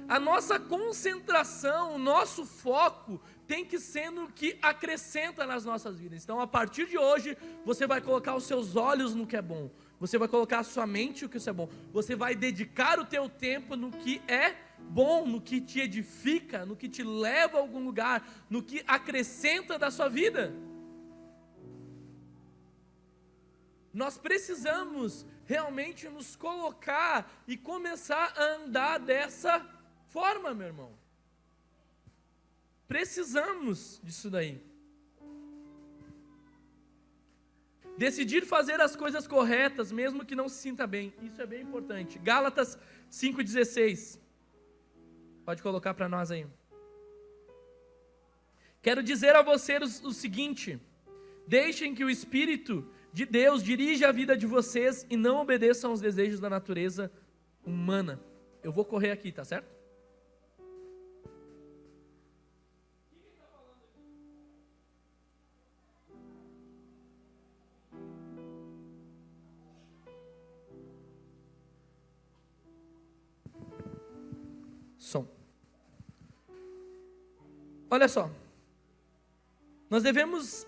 A 0.09 0.20
nossa 0.20 0.57
concentração, 0.57 1.97
o 1.97 1.99
nosso 1.99 2.47
foco 2.47 3.20
tem 3.51 3.64
que 3.64 3.80
ser 3.80 4.12
no 4.12 4.28
que 4.30 4.57
acrescenta 4.62 5.44
nas 5.44 5.64
nossas 5.64 5.98
vidas. 5.98 6.22
Então, 6.22 6.40
a 6.40 6.46
partir 6.46 6.86
de 6.86 6.96
hoje, 6.96 7.36
você 7.64 7.84
vai 7.84 8.01
colocar 8.01 8.36
os 8.36 8.44
seus 8.44 8.76
olhos 8.76 9.12
no 9.12 9.26
que 9.26 9.36
é 9.36 9.42
bom, 9.42 9.68
você 9.98 10.16
vai 10.16 10.28
colocar 10.28 10.61
a 10.61 10.62
sua 10.62 10.86
mente 10.86 11.24
no 11.24 11.28
que 11.28 11.36
é 11.36 11.53
bom. 11.53 11.68
Você 11.92 12.14
vai 12.14 12.36
dedicar 12.36 13.01
o 13.01 13.05
teu 13.05 13.28
tempo 13.28 13.74
no 13.74 13.90
que 13.90 14.22
é 14.28 14.55
bom, 14.78 15.26
no 15.26 15.40
que 15.40 15.61
te 15.61 15.80
edifica, 15.80 16.64
no 16.64 16.76
que 16.76 16.88
te 16.88 17.03
leva 17.03 17.59
a 17.59 17.61
algum 17.61 17.84
lugar, 17.84 18.24
no 18.48 18.62
que 18.62 18.84
acrescenta 18.86 19.76
da 19.76 19.90
sua 19.90 20.09
vida. 20.09 20.55
Nós 23.92 24.16
precisamos 24.16 25.26
realmente 25.44 26.09
nos 26.09 26.36
colocar 26.36 27.28
e 27.48 27.57
começar 27.57 28.32
a 28.36 28.44
andar 28.59 28.98
dessa 28.98 29.61
forma, 30.07 30.55
meu 30.55 30.68
irmão. 30.68 30.99
Precisamos 32.91 34.01
disso 34.03 34.28
daí. 34.28 34.61
Decidir 37.97 38.45
fazer 38.45 38.80
as 38.80 38.97
coisas 38.97 39.28
corretas, 39.28 39.93
mesmo 39.93 40.24
que 40.24 40.34
não 40.34 40.49
se 40.49 40.57
sinta 40.57 40.88
bem. 40.88 41.14
Isso 41.22 41.41
é 41.41 41.47
bem 41.47 41.62
importante. 41.62 42.18
Gálatas 42.18 42.76
5,16. 43.09 44.18
Pode 45.45 45.62
colocar 45.62 45.95
para 45.95 46.09
nós 46.09 46.32
aí. 46.32 46.45
Quero 48.82 49.05
dizer 49.05 49.36
a 49.36 49.43
vocês 49.43 50.03
o 50.03 50.12
seguinte: 50.12 50.80
Deixem 51.47 51.95
que 51.95 52.05
o 52.05 52.11
Espírito 52.11 52.84
de 53.12 53.24
Deus 53.24 53.62
dirija 53.62 54.09
a 54.09 54.12
vida 54.12 54.36
de 54.36 54.49
vocês 54.49 55.07
e 55.09 55.16
não 55.16 55.41
obedeçam 55.41 55.93
aos 55.93 56.01
desejos 56.01 56.41
da 56.41 56.51
natureza 56.51 57.09
humana. 57.64 58.20
Eu 58.64 58.72
vou 58.72 58.84
correr 58.84 59.12
aqui, 59.12 59.30
tá 59.30 59.45
certo? 59.45 59.80
Som. 74.98 75.26
Olha 77.90 78.09
só. 78.09 78.30
Nós 79.88 80.03
devemos 80.03 80.66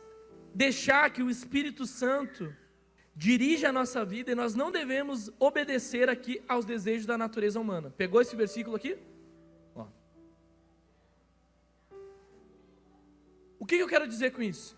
deixar 0.54 1.10
que 1.10 1.22
o 1.22 1.30
Espírito 1.30 1.86
Santo 1.86 2.54
dirija 3.14 3.68
a 3.68 3.72
nossa 3.72 4.04
vida 4.04 4.32
e 4.32 4.34
nós 4.34 4.54
não 4.54 4.72
devemos 4.72 5.30
obedecer 5.38 6.08
aqui 6.08 6.42
aos 6.48 6.64
desejos 6.64 7.06
da 7.06 7.16
natureza 7.16 7.60
humana. 7.60 7.90
Pegou 7.90 8.20
esse 8.20 8.34
versículo 8.34 8.76
aqui? 8.76 8.98
Ó. 9.74 9.86
O 13.58 13.66
que 13.66 13.76
eu 13.76 13.86
quero 13.86 14.08
dizer 14.08 14.32
com 14.32 14.42
isso? 14.42 14.76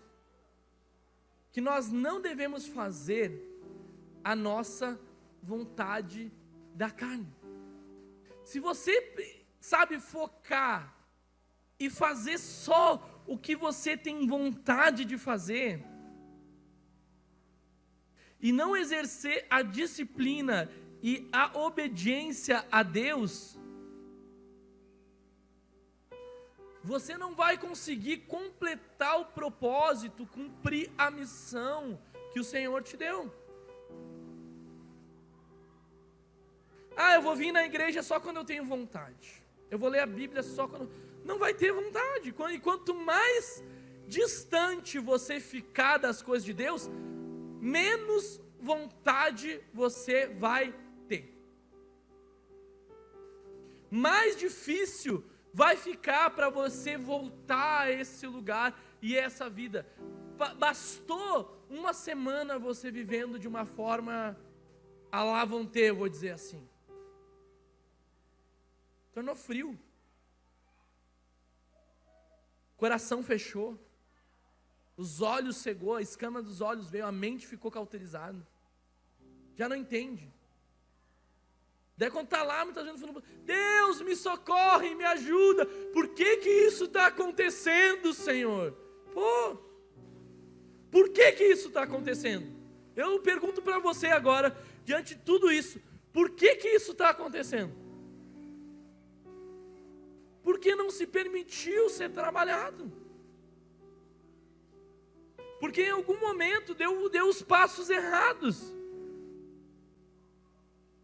Que 1.51 1.61
nós 1.61 1.91
não 1.91 2.21
devemos 2.21 2.67
fazer 2.67 3.41
a 4.23 4.35
nossa 4.35 4.99
vontade 5.41 6.31
da 6.73 6.91
carne. 6.91 7.34
Se 8.45 8.59
você 8.59 8.93
sabe 9.59 9.99
focar 9.99 10.95
e 11.79 11.89
fazer 11.89 12.37
só 12.37 13.23
o 13.25 13.37
que 13.37 13.55
você 13.55 13.97
tem 13.97 14.27
vontade 14.27 15.03
de 15.03 15.17
fazer, 15.17 15.83
e 18.39 18.51
não 18.51 18.77
exercer 18.77 19.47
a 19.49 19.63
disciplina 19.63 20.71
e 21.01 21.27
a 21.33 21.57
obediência 21.57 22.63
a 22.71 22.83
Deus, 22.83 23.57
você 26.83 27.17
não 27.17 27.33
vai 27.33 27.57
conseguir 27.57 28.17
completar 28.27 29.19
o 29.19 29.25
propósito, 29.25 30.27
cumprir 30.27 30.91
a 30.95 31.09
missão 31.09 31.99
que 32.31 32.39
o 32.39 32.43
Senhor 32.43 32.83
te 32.83 32.95
deu. 32.95 33.33
Ah, 36.95 37.15
eu 37.15 37.21
vou 37.21 37.35
vir 37.35 37.51
na 37.51 37.65
igreja 37.65 38.01
só 38.01 38.19
quando 38.19 38.37
eu 38.37 38.45
tenho 38.45 38.65
vontade. 38.65 39.43
Eu 39.69 39.77
vou 39.77 39.89
ler 39.89 39.99
a 39.99 40.05
Bíblia 40.05 40.41
só 40.43 40.67
quando 40.67 40.89
não 41.23 41.37
vai 41.37 41.53
ter 41.53 41.71
vontade. 41.71 42.33
E 42.53 42.59
quanto 42.59 42.93
mais 42.93 43.63
distante 44.07 44.99
você 44.99 45.39
ficar 45.39 45.97
das 45.97 46.21
coisas 46.21 46.45
de 46.45 46.53
Deus, 46.53 46.89
menos 47.59 48.39
vontade 48.59 49.61
você 49.73 50.27
vai 50.27 50.73
ter. 51.07 51.35
Mais 53.89 54.35
difícil 54.35 55.23
vai 55.53 55.75
ficar 55.75 56.29
para 56.31 56.49
você 56.49 56.97
voltar 56.97 57.81
a 57.81 57.91
esse 57.91 58.27
lugar 58.27 58.79
e 59.01 59.15
essa 59.15 59.49
vida. 59.49 59.87
Bastou 60.57 61.65
uma 61.69 61.93
semana 61.93 62.59
você 62.59 62.91
vivendo 62.91 63.39
de 63.39 63.47
uma 63.47 63.65
forma 63.65 64.37
a 65.11 65.23
lá 65.23 65.45
vão 65.45 65.65
ter, 65.65 65.93
vou 65.93 66.09
dizer 66.09 66.31
assim. 66.31 66.67
Tornou 69.15 69.33
frio. 69.33 69.79
coração 72.75 73.23
fechou, 73.23 73.79
os 74.97 75.21
olhos 75.21 75.55
cegou, 75.55 75.95
a 75.95 76.01
escama 76.01 76.41
dos 76.41 76.59
olhos 76.59 76.89
veio, 76.89 77.05
a 77.05 77.13
mente 77.13 77.47
ficou 77.47 77.71
cauterizada. 77.71 78.45
Já 79.55 79.69
não 79.69 79.77
entende. 79.77 80.29
Daí 81.95 82.11
quando 82.11 82.25
está 82.25 82.43
lá, 82.43 82.65
muitas 82.65 82.83
vezes 82.83 82.99
falando, 82.99 83.23
Deus 83.45 84.01
me 84.01 84.17
socorre, 84.17 84.93
me 84.93 85.05
ajuda. 85.05 85.65
Por 85.93 86.09
que 86.09 86.35
que 86.37 86.49
isso 86.49 86.83
está 86.83 87.07
acontecendo, 87.07 88.13
Senhor? 88.13 88.73
Pô, 89.13 89.57
por 90.91 91.07
que 91.11 91.31
que 91.31 91.45
isso 91.45 91.69
está 91.69 91.83
acontecendo? 91.83 92.53
Eu 92.93 93.21
pergunto 93.21 93.61
para 93.61 93.79
você 93.79 94.07
agora, 94.07 94.53
diante 94.83 95.15
de 95.15 95.21
tudo 95.21 95.49
isso, 95.49 95.79
por 96.11 96.31
que 96.31 96.57
que 96.57 96.67
isso 96.67 96.91
está 96.91 97.11
acontecendo? 97.11 97.84
Porque 100.45 100.75
não 100.75 100.91
se 100.91 101.07
permitiu 101.07 101.89
ser 101.89 102.11
trabalhado. 102.11 102.91
Porque 105.59 105.81
em 105.81 105.89
algum 105.89 106.19
momento 106.19 106.75
deu, 106.75 107.09
deu 107.09 107.27
os 107.27 107.41
passos 107.41 107.89
errados. 107.89 108.71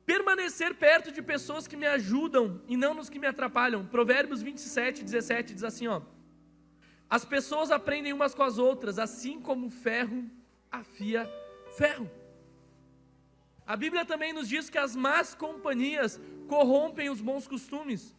Permanecer 0.06 0.76
perto 0.76 1.12
de 1.12 1.24
pessoas 1.24 1.68
que 1.68 1.76
me 1.76 1.88
ajudam 1.88 2.62
e 2.68 2.78
não 2.78 2.94
nos 2.94 3.10
que 3.10 3.18
me 3.18 3.26
atrapalham. 3.26 3.84
Provérbios 3.84 4.44
27, 4.44 5.04
17 5.04 5.56
diz 5.56 5.64
assim: 5.64 5.88
ó. 5.88 6.04
As 7.10 7.26
pessoas 7.26 7.72
aprendem 7.72 8.14
umas 8.14 8.36
com 8.36 8.44
as 8.44 8.60
outras, 8.60 9.00
assim 9.00 9.42
como 9.42 9.72
ferro 9.72 10.30
afia 10.72 11.28
ferro. 11.76 12.10
A 13.66 13.76
Bíblia 13.76 14.06
também 14.06 14.34
nos 14.34 14.48
diz 14.48 14.70
que 14.70 14.78
as 14.78 14.96
más 14.96 15.34
companhias 15.34 16.22
corrompem 16.48 17.10
os 17.10 17.22
bons 17.22 17.48
costumes. 17.48 18.16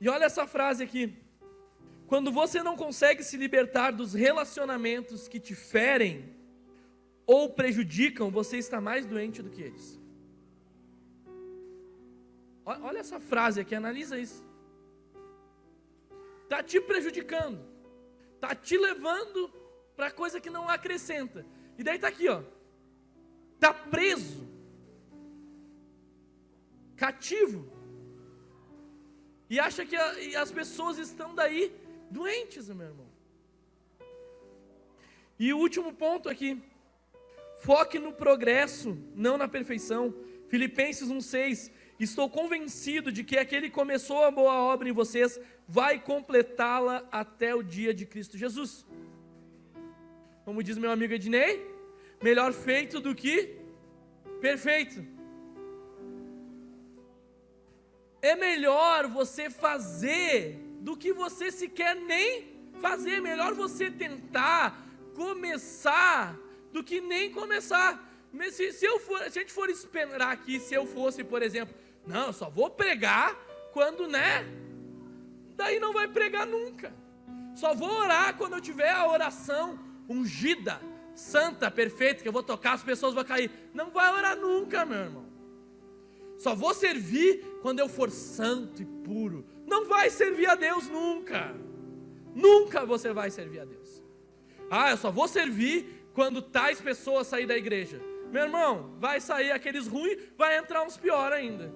E 0.00 0.08
olha 0.08 0.24
essa 0.24 0.46
frase 0.46 0.82
aqui. 0.82 1.14
Quando 2.06 2.32
você 2.32 2.62
não 2.62 2.76
consegue 2.76 3.22
se 3.22 3.36
libertar 3.36 3.90
dos 3.92 4.14
relacionamentos 4.14 5.28
que 5.28 5.38
te 5.38 5.54
ferem 5.54 6.34
ou 7.26 7.50
prejudicam, 7.50 8.30
você 8.30 8.56
está 8.56 8.80
mais 8.80 9.06
doente 9.06 9.42
do 9.42 9.50
que 9.50 9.62
eles. 9.62 10.00
Olha 12.64 12.98
essa 12.98 13.20
frase 13.20 13.60
aqui, 13.60 13.74
analisa 13.74 14.18
isso. 14.18 14.44
Está 16.44 16.62
te 16.62 16.80
prejudicando, 16.80 17.60
está 18.34 18.54
te 18.54 18.76
levando 18.76 19.52
para 19.94 20.10
coisa 20.10 20.40
que 20.40 20.50
não 20.50 20.68
acrescenta. 20.68 21.46
E 21.78 21.84
daí 21.84 21.96
está 21.96 22.08
aqui, 22.08 22.28
ó. 22.28 22.42
Está 23.54 23.72
preso, 23.74 24.48
cativo 26.96 27.79
e 29.50 29.58
acha 29.58 29.84
que 29.84 29.96
a, 29.96 30.20
e 30.20 30.36
as 30.36 30.52
pessoas 30.52 30.96
estão 30.96 31.34
daí 31.34 31.74
doentes, 32.08 32.68
meu 32.68 32.86
irmão. 32.86 33.08
E 35.36 35.52
o 35.52 35.58
último 35.58 35.92
ponto 35.92 36.28
aqui. 36.28 36.62
Foque 37.62 37.98
no 37.98 38.12
progresso, 38.12 38.96
não 39.14 39.36
na 39.36 39.48
perfeição. 39.48 40.14
Filipenses 40.48 41.08
1,6. 41.08 41.70
Estou 41.98 42.30
convencido 42.30 43.12
de 43.12 43.22
que 43.24 43.36
aquele 43.36 43.68
que 43.68 43.74
começou 43.74 44.24
a 44.24 44.30
boa 44.30 44.54
obra 44.54 44.88
em 44.88 44.92
vocês 44.92 45.38
vai 45.68 46.00
completá-la 46.00 47.06
até 47.12 47.54
o 47.54 47.62
dia 47.62 47.92
de 47.92 48.06
Cristo 48.06 48.38
Jesus. 48.38 48.86
Como 50.44 50.62
diz 50.62 50.78
meu 50.78 50.90
amigo 50.90 51.12
Ednei, 51.12 51.66
melhor 52.22 52.52
feito 52.52 53.00
do 53.00 53.14
que 53.14 53.56
perfeito. 54.40 55.19
É 58.22 58.36
melhor 58.36 59.06
você 59.08 59.48
fazer 59.48 60.58
do 60.80 60.96
que 60.96 61.12
você 61.12 61.50
sequer 61.50 61.94
nem 61.96 62.48
fazer. 62.80 63.14
É 63.16 63.20
melhor 63.20 63.54
você 63.54 63.90
tentar 63.90 64.86
começar 65.14 66.36
do 66.72 66.82
que 66.82 67.00
nem 67.00 67.30
começar. 67.30 68.08
Se, 68.52 68.72
se, 68.72 68.86
eu 68.86 68.98
for, 69.00 69.18
se 69.30 69.38
a 69.38 69.42
gente 69.42 69.52
for 69.52 69.68
esperar 69.68 70.32
aqui, 70.32 70.60
se 70.60 70.74
eu 70.74 70.86
fosse, 70.86 71.24
por 71.24 71.42
exemplo, 71.42 71.74
não, 72.06 72.28
eu 72.28 72.32
só 72.32 72.48
vou 72.48 72.70
pregar 72.70 73.34
quando, 73.72 74.06
né? 74.06 74.46
Daí 75.56 75.78
não 75.78 75.92
vai 75.92 76.08
pregar 76.08 76.46
nunca. 76.46 76.94
Só 77.54 77.74
vou 77.74 77.90
orar 77.90 78.36
quando 78.36 78.54
eu 78.54 78.60
tiver 78.60 78.90
a 78.90 79.06
oração 79.06 79.78
ungida, 80.08 80.80
santa, 81.14 81.70
perfeita, 81.70 82.22
que 82.22 82.28
eu 82.28 82.32
vou 82.32 82.42
tocar, 82.42 82.72
as 82.72 82.82
pessoas 82.82 83.14
vão 83.14 83.24
cair. 83.24 83.50
Não 83.74 83.90
vai 83.90 84.12
orar 84.12 84.36
nunca, 84.36 84.84
meu 84.84 84.98
irmão. 84.98 85.29
Só 86.40 86.54
vou 86.54 86.72
servir 86.72 87.44
quando 87.60 87.80
eu 87.80 87.88
for 87.88 88.10
santo 88.10 88.80
e 88.80 88.86
puro. 88.86 89.44
Não 89.66 89.84
vai 89.84 90.08
servir 90.08 90.48
a 90.48 90.54
Deus 90.54 90.88
nunca. 90.88 91.54
Nunca 92.34 92.86
você 92.86 93.12
vai 93.12 93.30
servir 93.30 93.60
a 93.60 93.66
Deus. 93.66 94.02
Ah, 94.70 94.90
eu 94.90 94.96
só 94.96 95.10
vou 95.10 95.28
servir 95.28 96.08
quando 96.14 96.40
tais 96.40 96.80
pessoas 96.80 97.26
sair 97.26 97.44
da 97.44 97.58
igreja. 97.58 98.00
Meu 98.32 98.44
irmão, 98.44 98.94
vai 98.98 99.20
sair 99.20 99.52
aqueles 99.52 99.86
ruins, 99.86 100.18
vai 100.38 100.56
entrar 100.56 100.82
uns 100.82 100.96
pior 100.96 101.30
ainda. 101.30 101.70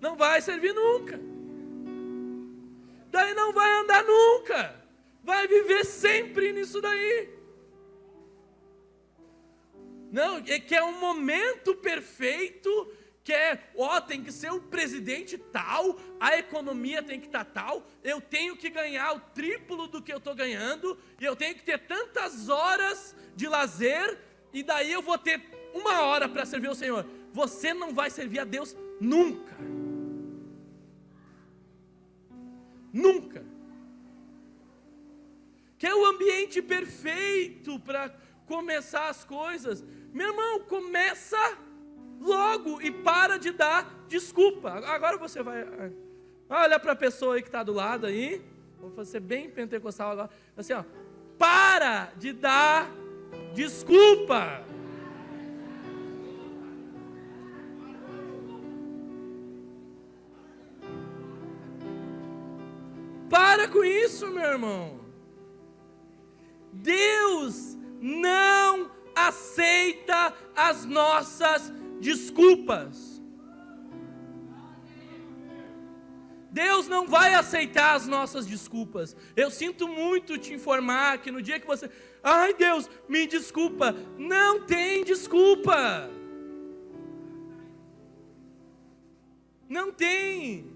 Não 0.00 0.16
vai 0.16 0.40
servir 0.40 0.72
nunca. 0.72 1.20
Daí 3.10 3.34
não 3.34 3.52
vai 3.52 3.70
andar 3.82 4.02
nunca. 4.02 4.82
Vai 5.22 5.46
viver 5.46 5.84
sempre 5.84 6.54
nisso 6.54 6.80
daí. 6.80 7.28
Não, 10.10 10.38
é 10.38 10.58
que 10.58 10.74
é 10.74 10.82
um 10.82 10.98
momento 10.98 11.74
perfeito 11.74 12.99
quer, 13.22 13.72
ó, 13.76 14.00
tem 14.00 14.22
que 14.22 14.32
ser 14.32 14.50
o 14.52 14.60
presidente 14.60 15.36
tal, 15.36 15.98
a 16.18 16.38
economia 16.38 17.02
tem 17.02 17.20
que 17.20 17.26
estar 17.26 17.44
tá 17.44 17.62
tal, 17.62 17.86
eu 18.02 18.20
tenho 18.20 18.56
que 18.56 18.70
ganhar 18.70 19.12
o 19.12 19.20
triplo 19.20 19.86
do 19.86 20.02
que 20.02 20.12
eu 20.12 20.18
estou 20.18 20.34
ganhando, 20.34 20.98
e 21.20 21.24
eu 21.24 21.36
tenho 21.36 21.54
que 21.54 21.62
ter 21.62 21.78
tantas 21.78 22.48
horas 22.48 23.14
de 23.36 23.46
lazer, 23.46 24.18
e 24.52 24.62
daí 24.62 24.90
eu 24.90 25.02
vou 25.02 25.18
ter 25.18 25.40
uma 25.74 26.02
hora 26.02 26.28
para 26.28 26.44
servir 26.44 26.68
o 26.68 26.74
Senhor. 26.74 27.06
Você 27.32 27.72
não 27.72 27.94
vai 27.94 28.10
servir 28.10 28.40
a 28.40 28.44
Deus 28.44 28.76
nunca. 29.00 29.56
Nunca. 32.92 33.44
Quer 35.78 35.94
o 35.94 36.04
ambiente 36.04 36.60
perfeito 36.60 37.78
para 37.80 38.10
começar 38.46 39.08
as 39.08 39.24
coisas. 39.24 39.84
Meu 40.12 40.30
irmão, 40.30 40.60
começa 40.64 41.38
logo 42.60 42.80
e 42.82 42.90
para 42.90 43.38
de 43.38 43.50
dar 43.50 44.04
desculpa. 44.08 44.70
Agora 44.86 45.16
você 45.16 45.42
vai. 45.42 45.66
Olha 46.48 46.78
para 46.78 46.92
a 46.92 46.96
pessoa 46.96 47.34
aí 47.34 47.42
que 47.42 47.48
está 47.48 47.62
do 47.62 47.72
lado 47.72 48.06
aí. 48.06 48.42
Vou 48.78 48.90
fazer 48.90 49.20
bem 49.20 49.48
pentecostal 49.48 50.12
agora. 50.12 50.30
Assim, 50.56 50.72
ó. 50.72 50.84
Para 51.38 52.12
de 52.16 52.32
dar 52.32 52.90
desculpa. 53.54 54.62
Para 63.28 63.68
com 63.68 63.84
isso, 63.84 64.26
meu 64.28 64.44
irmão. 64.44 65.00
Deus 66.72 67.76
não 68.00 68.90
aceita 69.14 70.34
as 70.56 70.84
nossas 70.84 71.72
desculpas. 72.00 73.20
Deus 76.50 76.88
não 76.88 77.06
vai 77.06 77.34
aceitar 77.34 77.94
as 77.94 78.06
nossas 78.06 78.44
desculpas. 78.44 79.16
Eu 79.36 79.50
sinto 79.50 79.86
muito 79.86 80.36
te 80.36 80.52
informar 80.52 81.18
que 81.18 81.30
no 81.30 81.40
dia 81.40 81.60
que 81.60 81.66
você, 81.66 81.88
ai 82.22 82.54
Deus, 82.54 82.90
me 83.08 83.26
desculpa, 83.26 83.94
não 84.18 84.66
tem 84.66 85.04
desculpa. 85.04 86.10
Não 89.68 89.92
tem. 89.92 90.68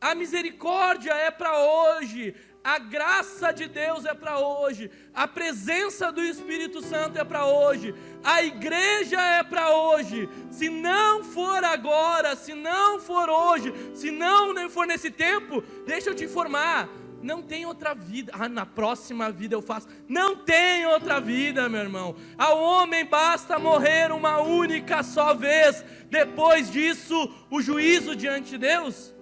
A 0.00 0.14
misericórdia 0.14 1.12
é 1.12 1.30
para 1.30 1.58
hoje, 1.58 2.34
a 2.62 2.78
graça 2.78 3.52
de 3.52 3.66
Deus 3.66 4.04
é 4.04 4.14
para 4.14 4.38
hoje, 4.38 4.90
a 5.14 5.26
presença 5.26 6.12
do 6.12 6.22
Espírito 6.22 6.82
Santo 6.82 7.18
é 7.18 7.24
para 7.24 7.46
hoje, 7.46 7.94
a 8.22 8.42
igreja 8.42 9.20
é 9.20 9.42
para 9.42 9.70
hoje. 9.70 10.28
Se 10.50 10.68
não 10.68 11.24
for 11.24 11.64
agora, 11.64 12.36
se 12.36 12.54
não 12.54 13.00
for 13.00 13.28
hoje, 13.28 13.72
se 13.94 14.10
não 14.10 14.68
for 14.68 14.86
nesse 14.86 15.10
tempo, 15.10 15.62
deixa 15.86 16.10
eu 16.10 16.14
te 16.14 16.24
informar, 16.24 16.88
não 17.22 17.42
tem 17.42 17.66
outra 17.66 17.94
vida. 17.94 18.32
Ah, 18.34 18.48
na 18.48 18.64
próxima 18.64 19.30
vida 19.30 19.54
eu 19.54 19.62
faço. 19.62 19.88
Não 20.08 20.36
tem 20.36 20.86
outra 20.86 21.20
vida, 21.20 21.68
meu 21.68 21.80
irmão. 21.80 22.14
Ao 22.36 22.60
homem 22.60 23.04
basta 23.04 23.58
morrer 23.58 24.12
uma 24.12 24.40
única 24.40 25.02
só 25.02 25.34
vez. 25.34 25.84
Depois 26.08 26.70
disso, 26.70 27.30
o 27.50 27.60
juízo 27.60 28.14
diante 28.14 28.50
de 28.50 28.58
Deus. 28.58 29.14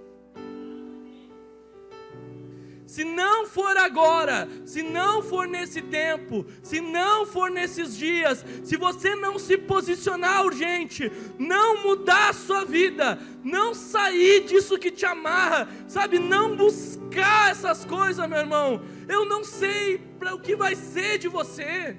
Se 2.96 3.04
não 3.04 3.44
for 3.44 3.76
agora, 3.76 4.48
se 4.64 4.82
não 4.82 5.22
for 5.22 5.46
nesse 5.46 5.82
tempo, 5.82 6.46
se 6.62 6.80
não 6.80 7.26
for 7.26 7.50
nesses 7.50 7.94
dias, 7.94 8.42
se 8.64 8.74
você 8.78 9.14
não 9.14 9.38
se 9.38 9.58
posicionar 9.58 10.46
urgente, 10.46 11.12
não 11.38 11.82
mudar 11.82 12.30
a 12.30 12.32
sua 12.32 12.64
vida, 12.64 13.18
não 13.44 13.74
sair 13.74 14.46
disso 14.46 14.78
que 14.78 14.90
te 14.90 15.04
amarra, 15.04 15.68
sabe, 15.86 16.18
não 16.18 16.56
buscar 16.56 17.50
essas 17.50 17.84
coisas, 17.84 18.26
meu 18.26 18.38
irmão, 18.38 18.80
eu 19.06 19.26
não 19.26 19.44
sei 19.44 19.98
para 20.18 20.34
o 20.34 20.40
que 20.40 20.56
vai 20.56 20.74
ser 20.74 21.18
de 21.18 21.28
você. 21.28 21.98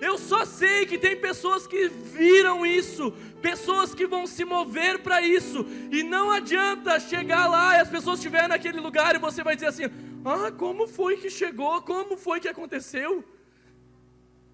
Eu 0.00 0.16
só 0.16 0.44
sei 0.44 0.86
que 0.86 0.96
tem 0.96 1.16
pessoas 1.16 1.66
que 1.66 1.88
viram 1.88 2.64
isso, 2.64 3.12
pessoas 3.42 3.94
que 3.94 4.06
vão 4.06 4.26
se 4.26 4.44
mover 4.44 5.02
para 5.02 5.20
isso, 5.20 5.66
e 5.90 6.02
não 6.02 6.30
adianta 6.30 7.00
chegar 7.00 7.48
lá 7.48 7.76
e 7.76 7.80
as 7.80 7.88
pessoas 7.88 8.18
estiverem 8.18 8.48
naquele 8.48 8.80
lugar 8.80 9.14
e 9.14 9.18
você 9.18 9.42
vai 9.42 9.56
dizer 9.56 9.66
assim: 9.66 9.84
ah, 10.24 10.52
como 10.52 10.86
foi 10.86 11.16
que 11.16 11.28
chegou? 11.28 11.82
Como 11.82 12.16
foi 12.16 12.38
que 12.40 12.48
aconteceu? 12.48 13.24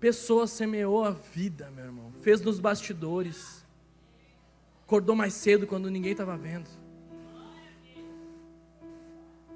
Pessoa 0.01 0.47
semeou 0.47 1.05
a 1.05 1.11
vida, 1.11 1.71
meu 1.71 1.85
irmão, 1.85 2.13
fez 2.23 2.41
nos 2.41 2.59
bastidores, 2.59 3.65
acordou 4.85 5.15
mais 5.15 5.35
cedo 5.35 5.67
quando 5.67 5.91
ninguém 5.91 6.13
estava 6.13 6.37
vendo, 6.37 6.69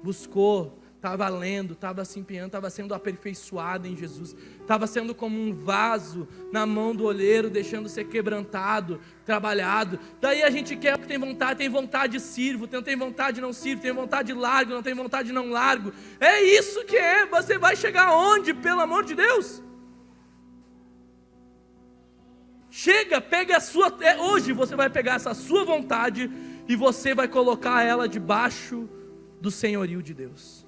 buscou 0.03 0.78
estava 0.99 1.29
lendo, 1.29 1.73
estava 1.73 2.03
se 2.03 2.19
empenhando, 2.19 2.47
estava 2.47 2.69
sendo 2.69 2.93
aperfeiçoado 2.93 3.87
em 3.87 3.95
Jesus, 3.95 4.35
estava 4.59 4.85
sendo 4.85 5.15
como 5.15 5.39
um 5.39 5.53
vaso 5.53 6.27
na 6.51 6.65
mão 6.65 6.93
do 6.93 7.05
olheiro, 7.05 7.49
deixando 7.49 7.87
ser 7.87 8.03
quebrantado, 8.03 8.99
trabalhado. 9.25 9.97
Daí 10.19 10.43
a 10.43 10.49
gente 10.49 10.75
quer 10.75 10.95
o 10.95 10.99
que 10.99 11.07
tem 11.07 11.17
vontade, 11.17 11.57
tem 11.57 11.69
vontade 11.69 12.19
sirvo, 12.19 12.67
não 12.69 12.83
tem 12.83 12.97
vontade 12.97 13.39
não 13.39 13.53
sirvo, 13.53 13.81
tem 13.81 13.93
vontade 13.93 14.33
largo, 14.33 14.73
não 14.73 14.83
tem 14.83 14.93
vontade 14.93 15.31
não 15.31 15.49
largo. 15.49 15.93
É 16.19 16.41
isso 16.41 16.83
que 16.83 16.97
é. 16.97 17.25
Você 17.25 17.57
vai 17.57 17.77
chegar 17.77 18.13
onde, 18.13 18.53
pelo 18.53 18.81
amor 18.81 19.05
de 19.05 19.15
Deus? 19.15 19.63
Chega, 22.69 23.21
pega 23.21 23.55
a 23.55 23.61
sua. 23.61 23.97
É, 24.01 24.19
hoje 24.19 24.51
você 24.51 24.75
vai 24.75 24.89
pegar 24.89 25.15
essa 25.15 25.33
sua 25.33 25.63
vontade 25.63 26.29
e 26.67 26.75
você 26.75 27.15
vai 27.15 27.29
colocar 27.29 27.83
ela 27.83 28.07
debaixo 28.07 28.89
do 29.39 29.49
senhorio 29.49 30.03
de 30.03 30.13
Deus 30.13 30.58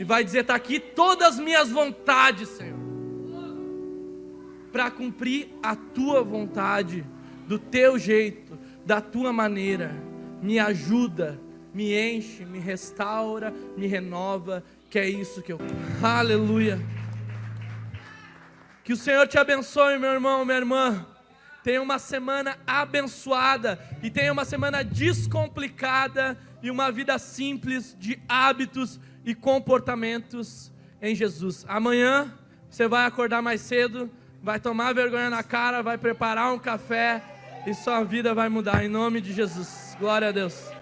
e 0.00 0.04
vai 0.04 0.24
dizer: 0.24 0.40
está 0.40 0.54
aqui 0.54 0.80
todas 0.80 1.34
as 1.34 1.38
minhas 1.38 1.70
vontades, 1.70 2.48
Senhor, 2.48 2.80
para 4.72 4.90
cumprir 4.90 5.50
a 5.62 5.76
tua 5.76 6.24
vontade, 6.24 7.04
do 7.46 7.58
teu 7.58 7.98
jeito, 7.98 8.58
da 8.86 9.02
tua 9.02 9.30
maneira. 9.30 9.94
Me 10.40 10.58
ajuda, 10.58 11.38
me 11.74 11.94
enche, 11.94 12.46
me 12.46 12.58
restaura, 12.58 13.52
me 13.76 13.86
renova, 13.86 14.64
que 14.88 14.98
é 14.98 15.06
isso 15.06 15.42
que 15.42 15.52
eu 15.52 15.58
quero. 15.58 15.76
Aleluia. 16.02 16.80
Que 18.82 18.94
o 18.94 18.96
Senhor 18.96 19.28
te 19.28 19.36
abençoe, 19.36 19.98
meu 19.98 20.12
irmão, 20.12 20.46
minha 20.46 20.56
irmã. 20.56 21.06
Tenha 21.62 21.82
uma 21.82 21.98
semana 21.98 22.56
abençoada 22.66 23.78
e 24.02 24.08
tenha 24.08 24.32
uma 24.32 24.46
semana 24.46 24.82
descomplicada 24.82 26.38
e 26.62 26.70
uma 26.70 26.90
vida 26.90 27.18
simples 27.18 27.94
de 27.98 28.18
hábitos 28.26 28.98
e 29.30 29.34
comportamentos 29.34 30.72
em 31.00 31.14
Jesus. 31.14 31.64
Amanhã 31.68 32.32
você 32.68 32.86
vai 32.86 33.06
acordar 33.06 33.40
mais 33.40 33.60
cedo, 33.60 34.10
vai 34.42 34.60
tomar 34.60 34.94
vergonha 34.94 35.30
na 35.30 35.42
cara, 35.42 35.82
vai 35.82 35.96
preparar 35.96 36.52
um 36.52 36.58
café 36.58 37.22
e 37.66 37.74
sua 37.74 38.02
vida 38.02 38.34
vai 38.34 38.48
mudar 38.48 38.84
em 38.84 38.88
nome 38.88 39.20
de 39.20 39.32
Jesus. 39.32 39.96
Glória 39.98 40.28
a 40.28 40.32
Deus. 40.32 40.70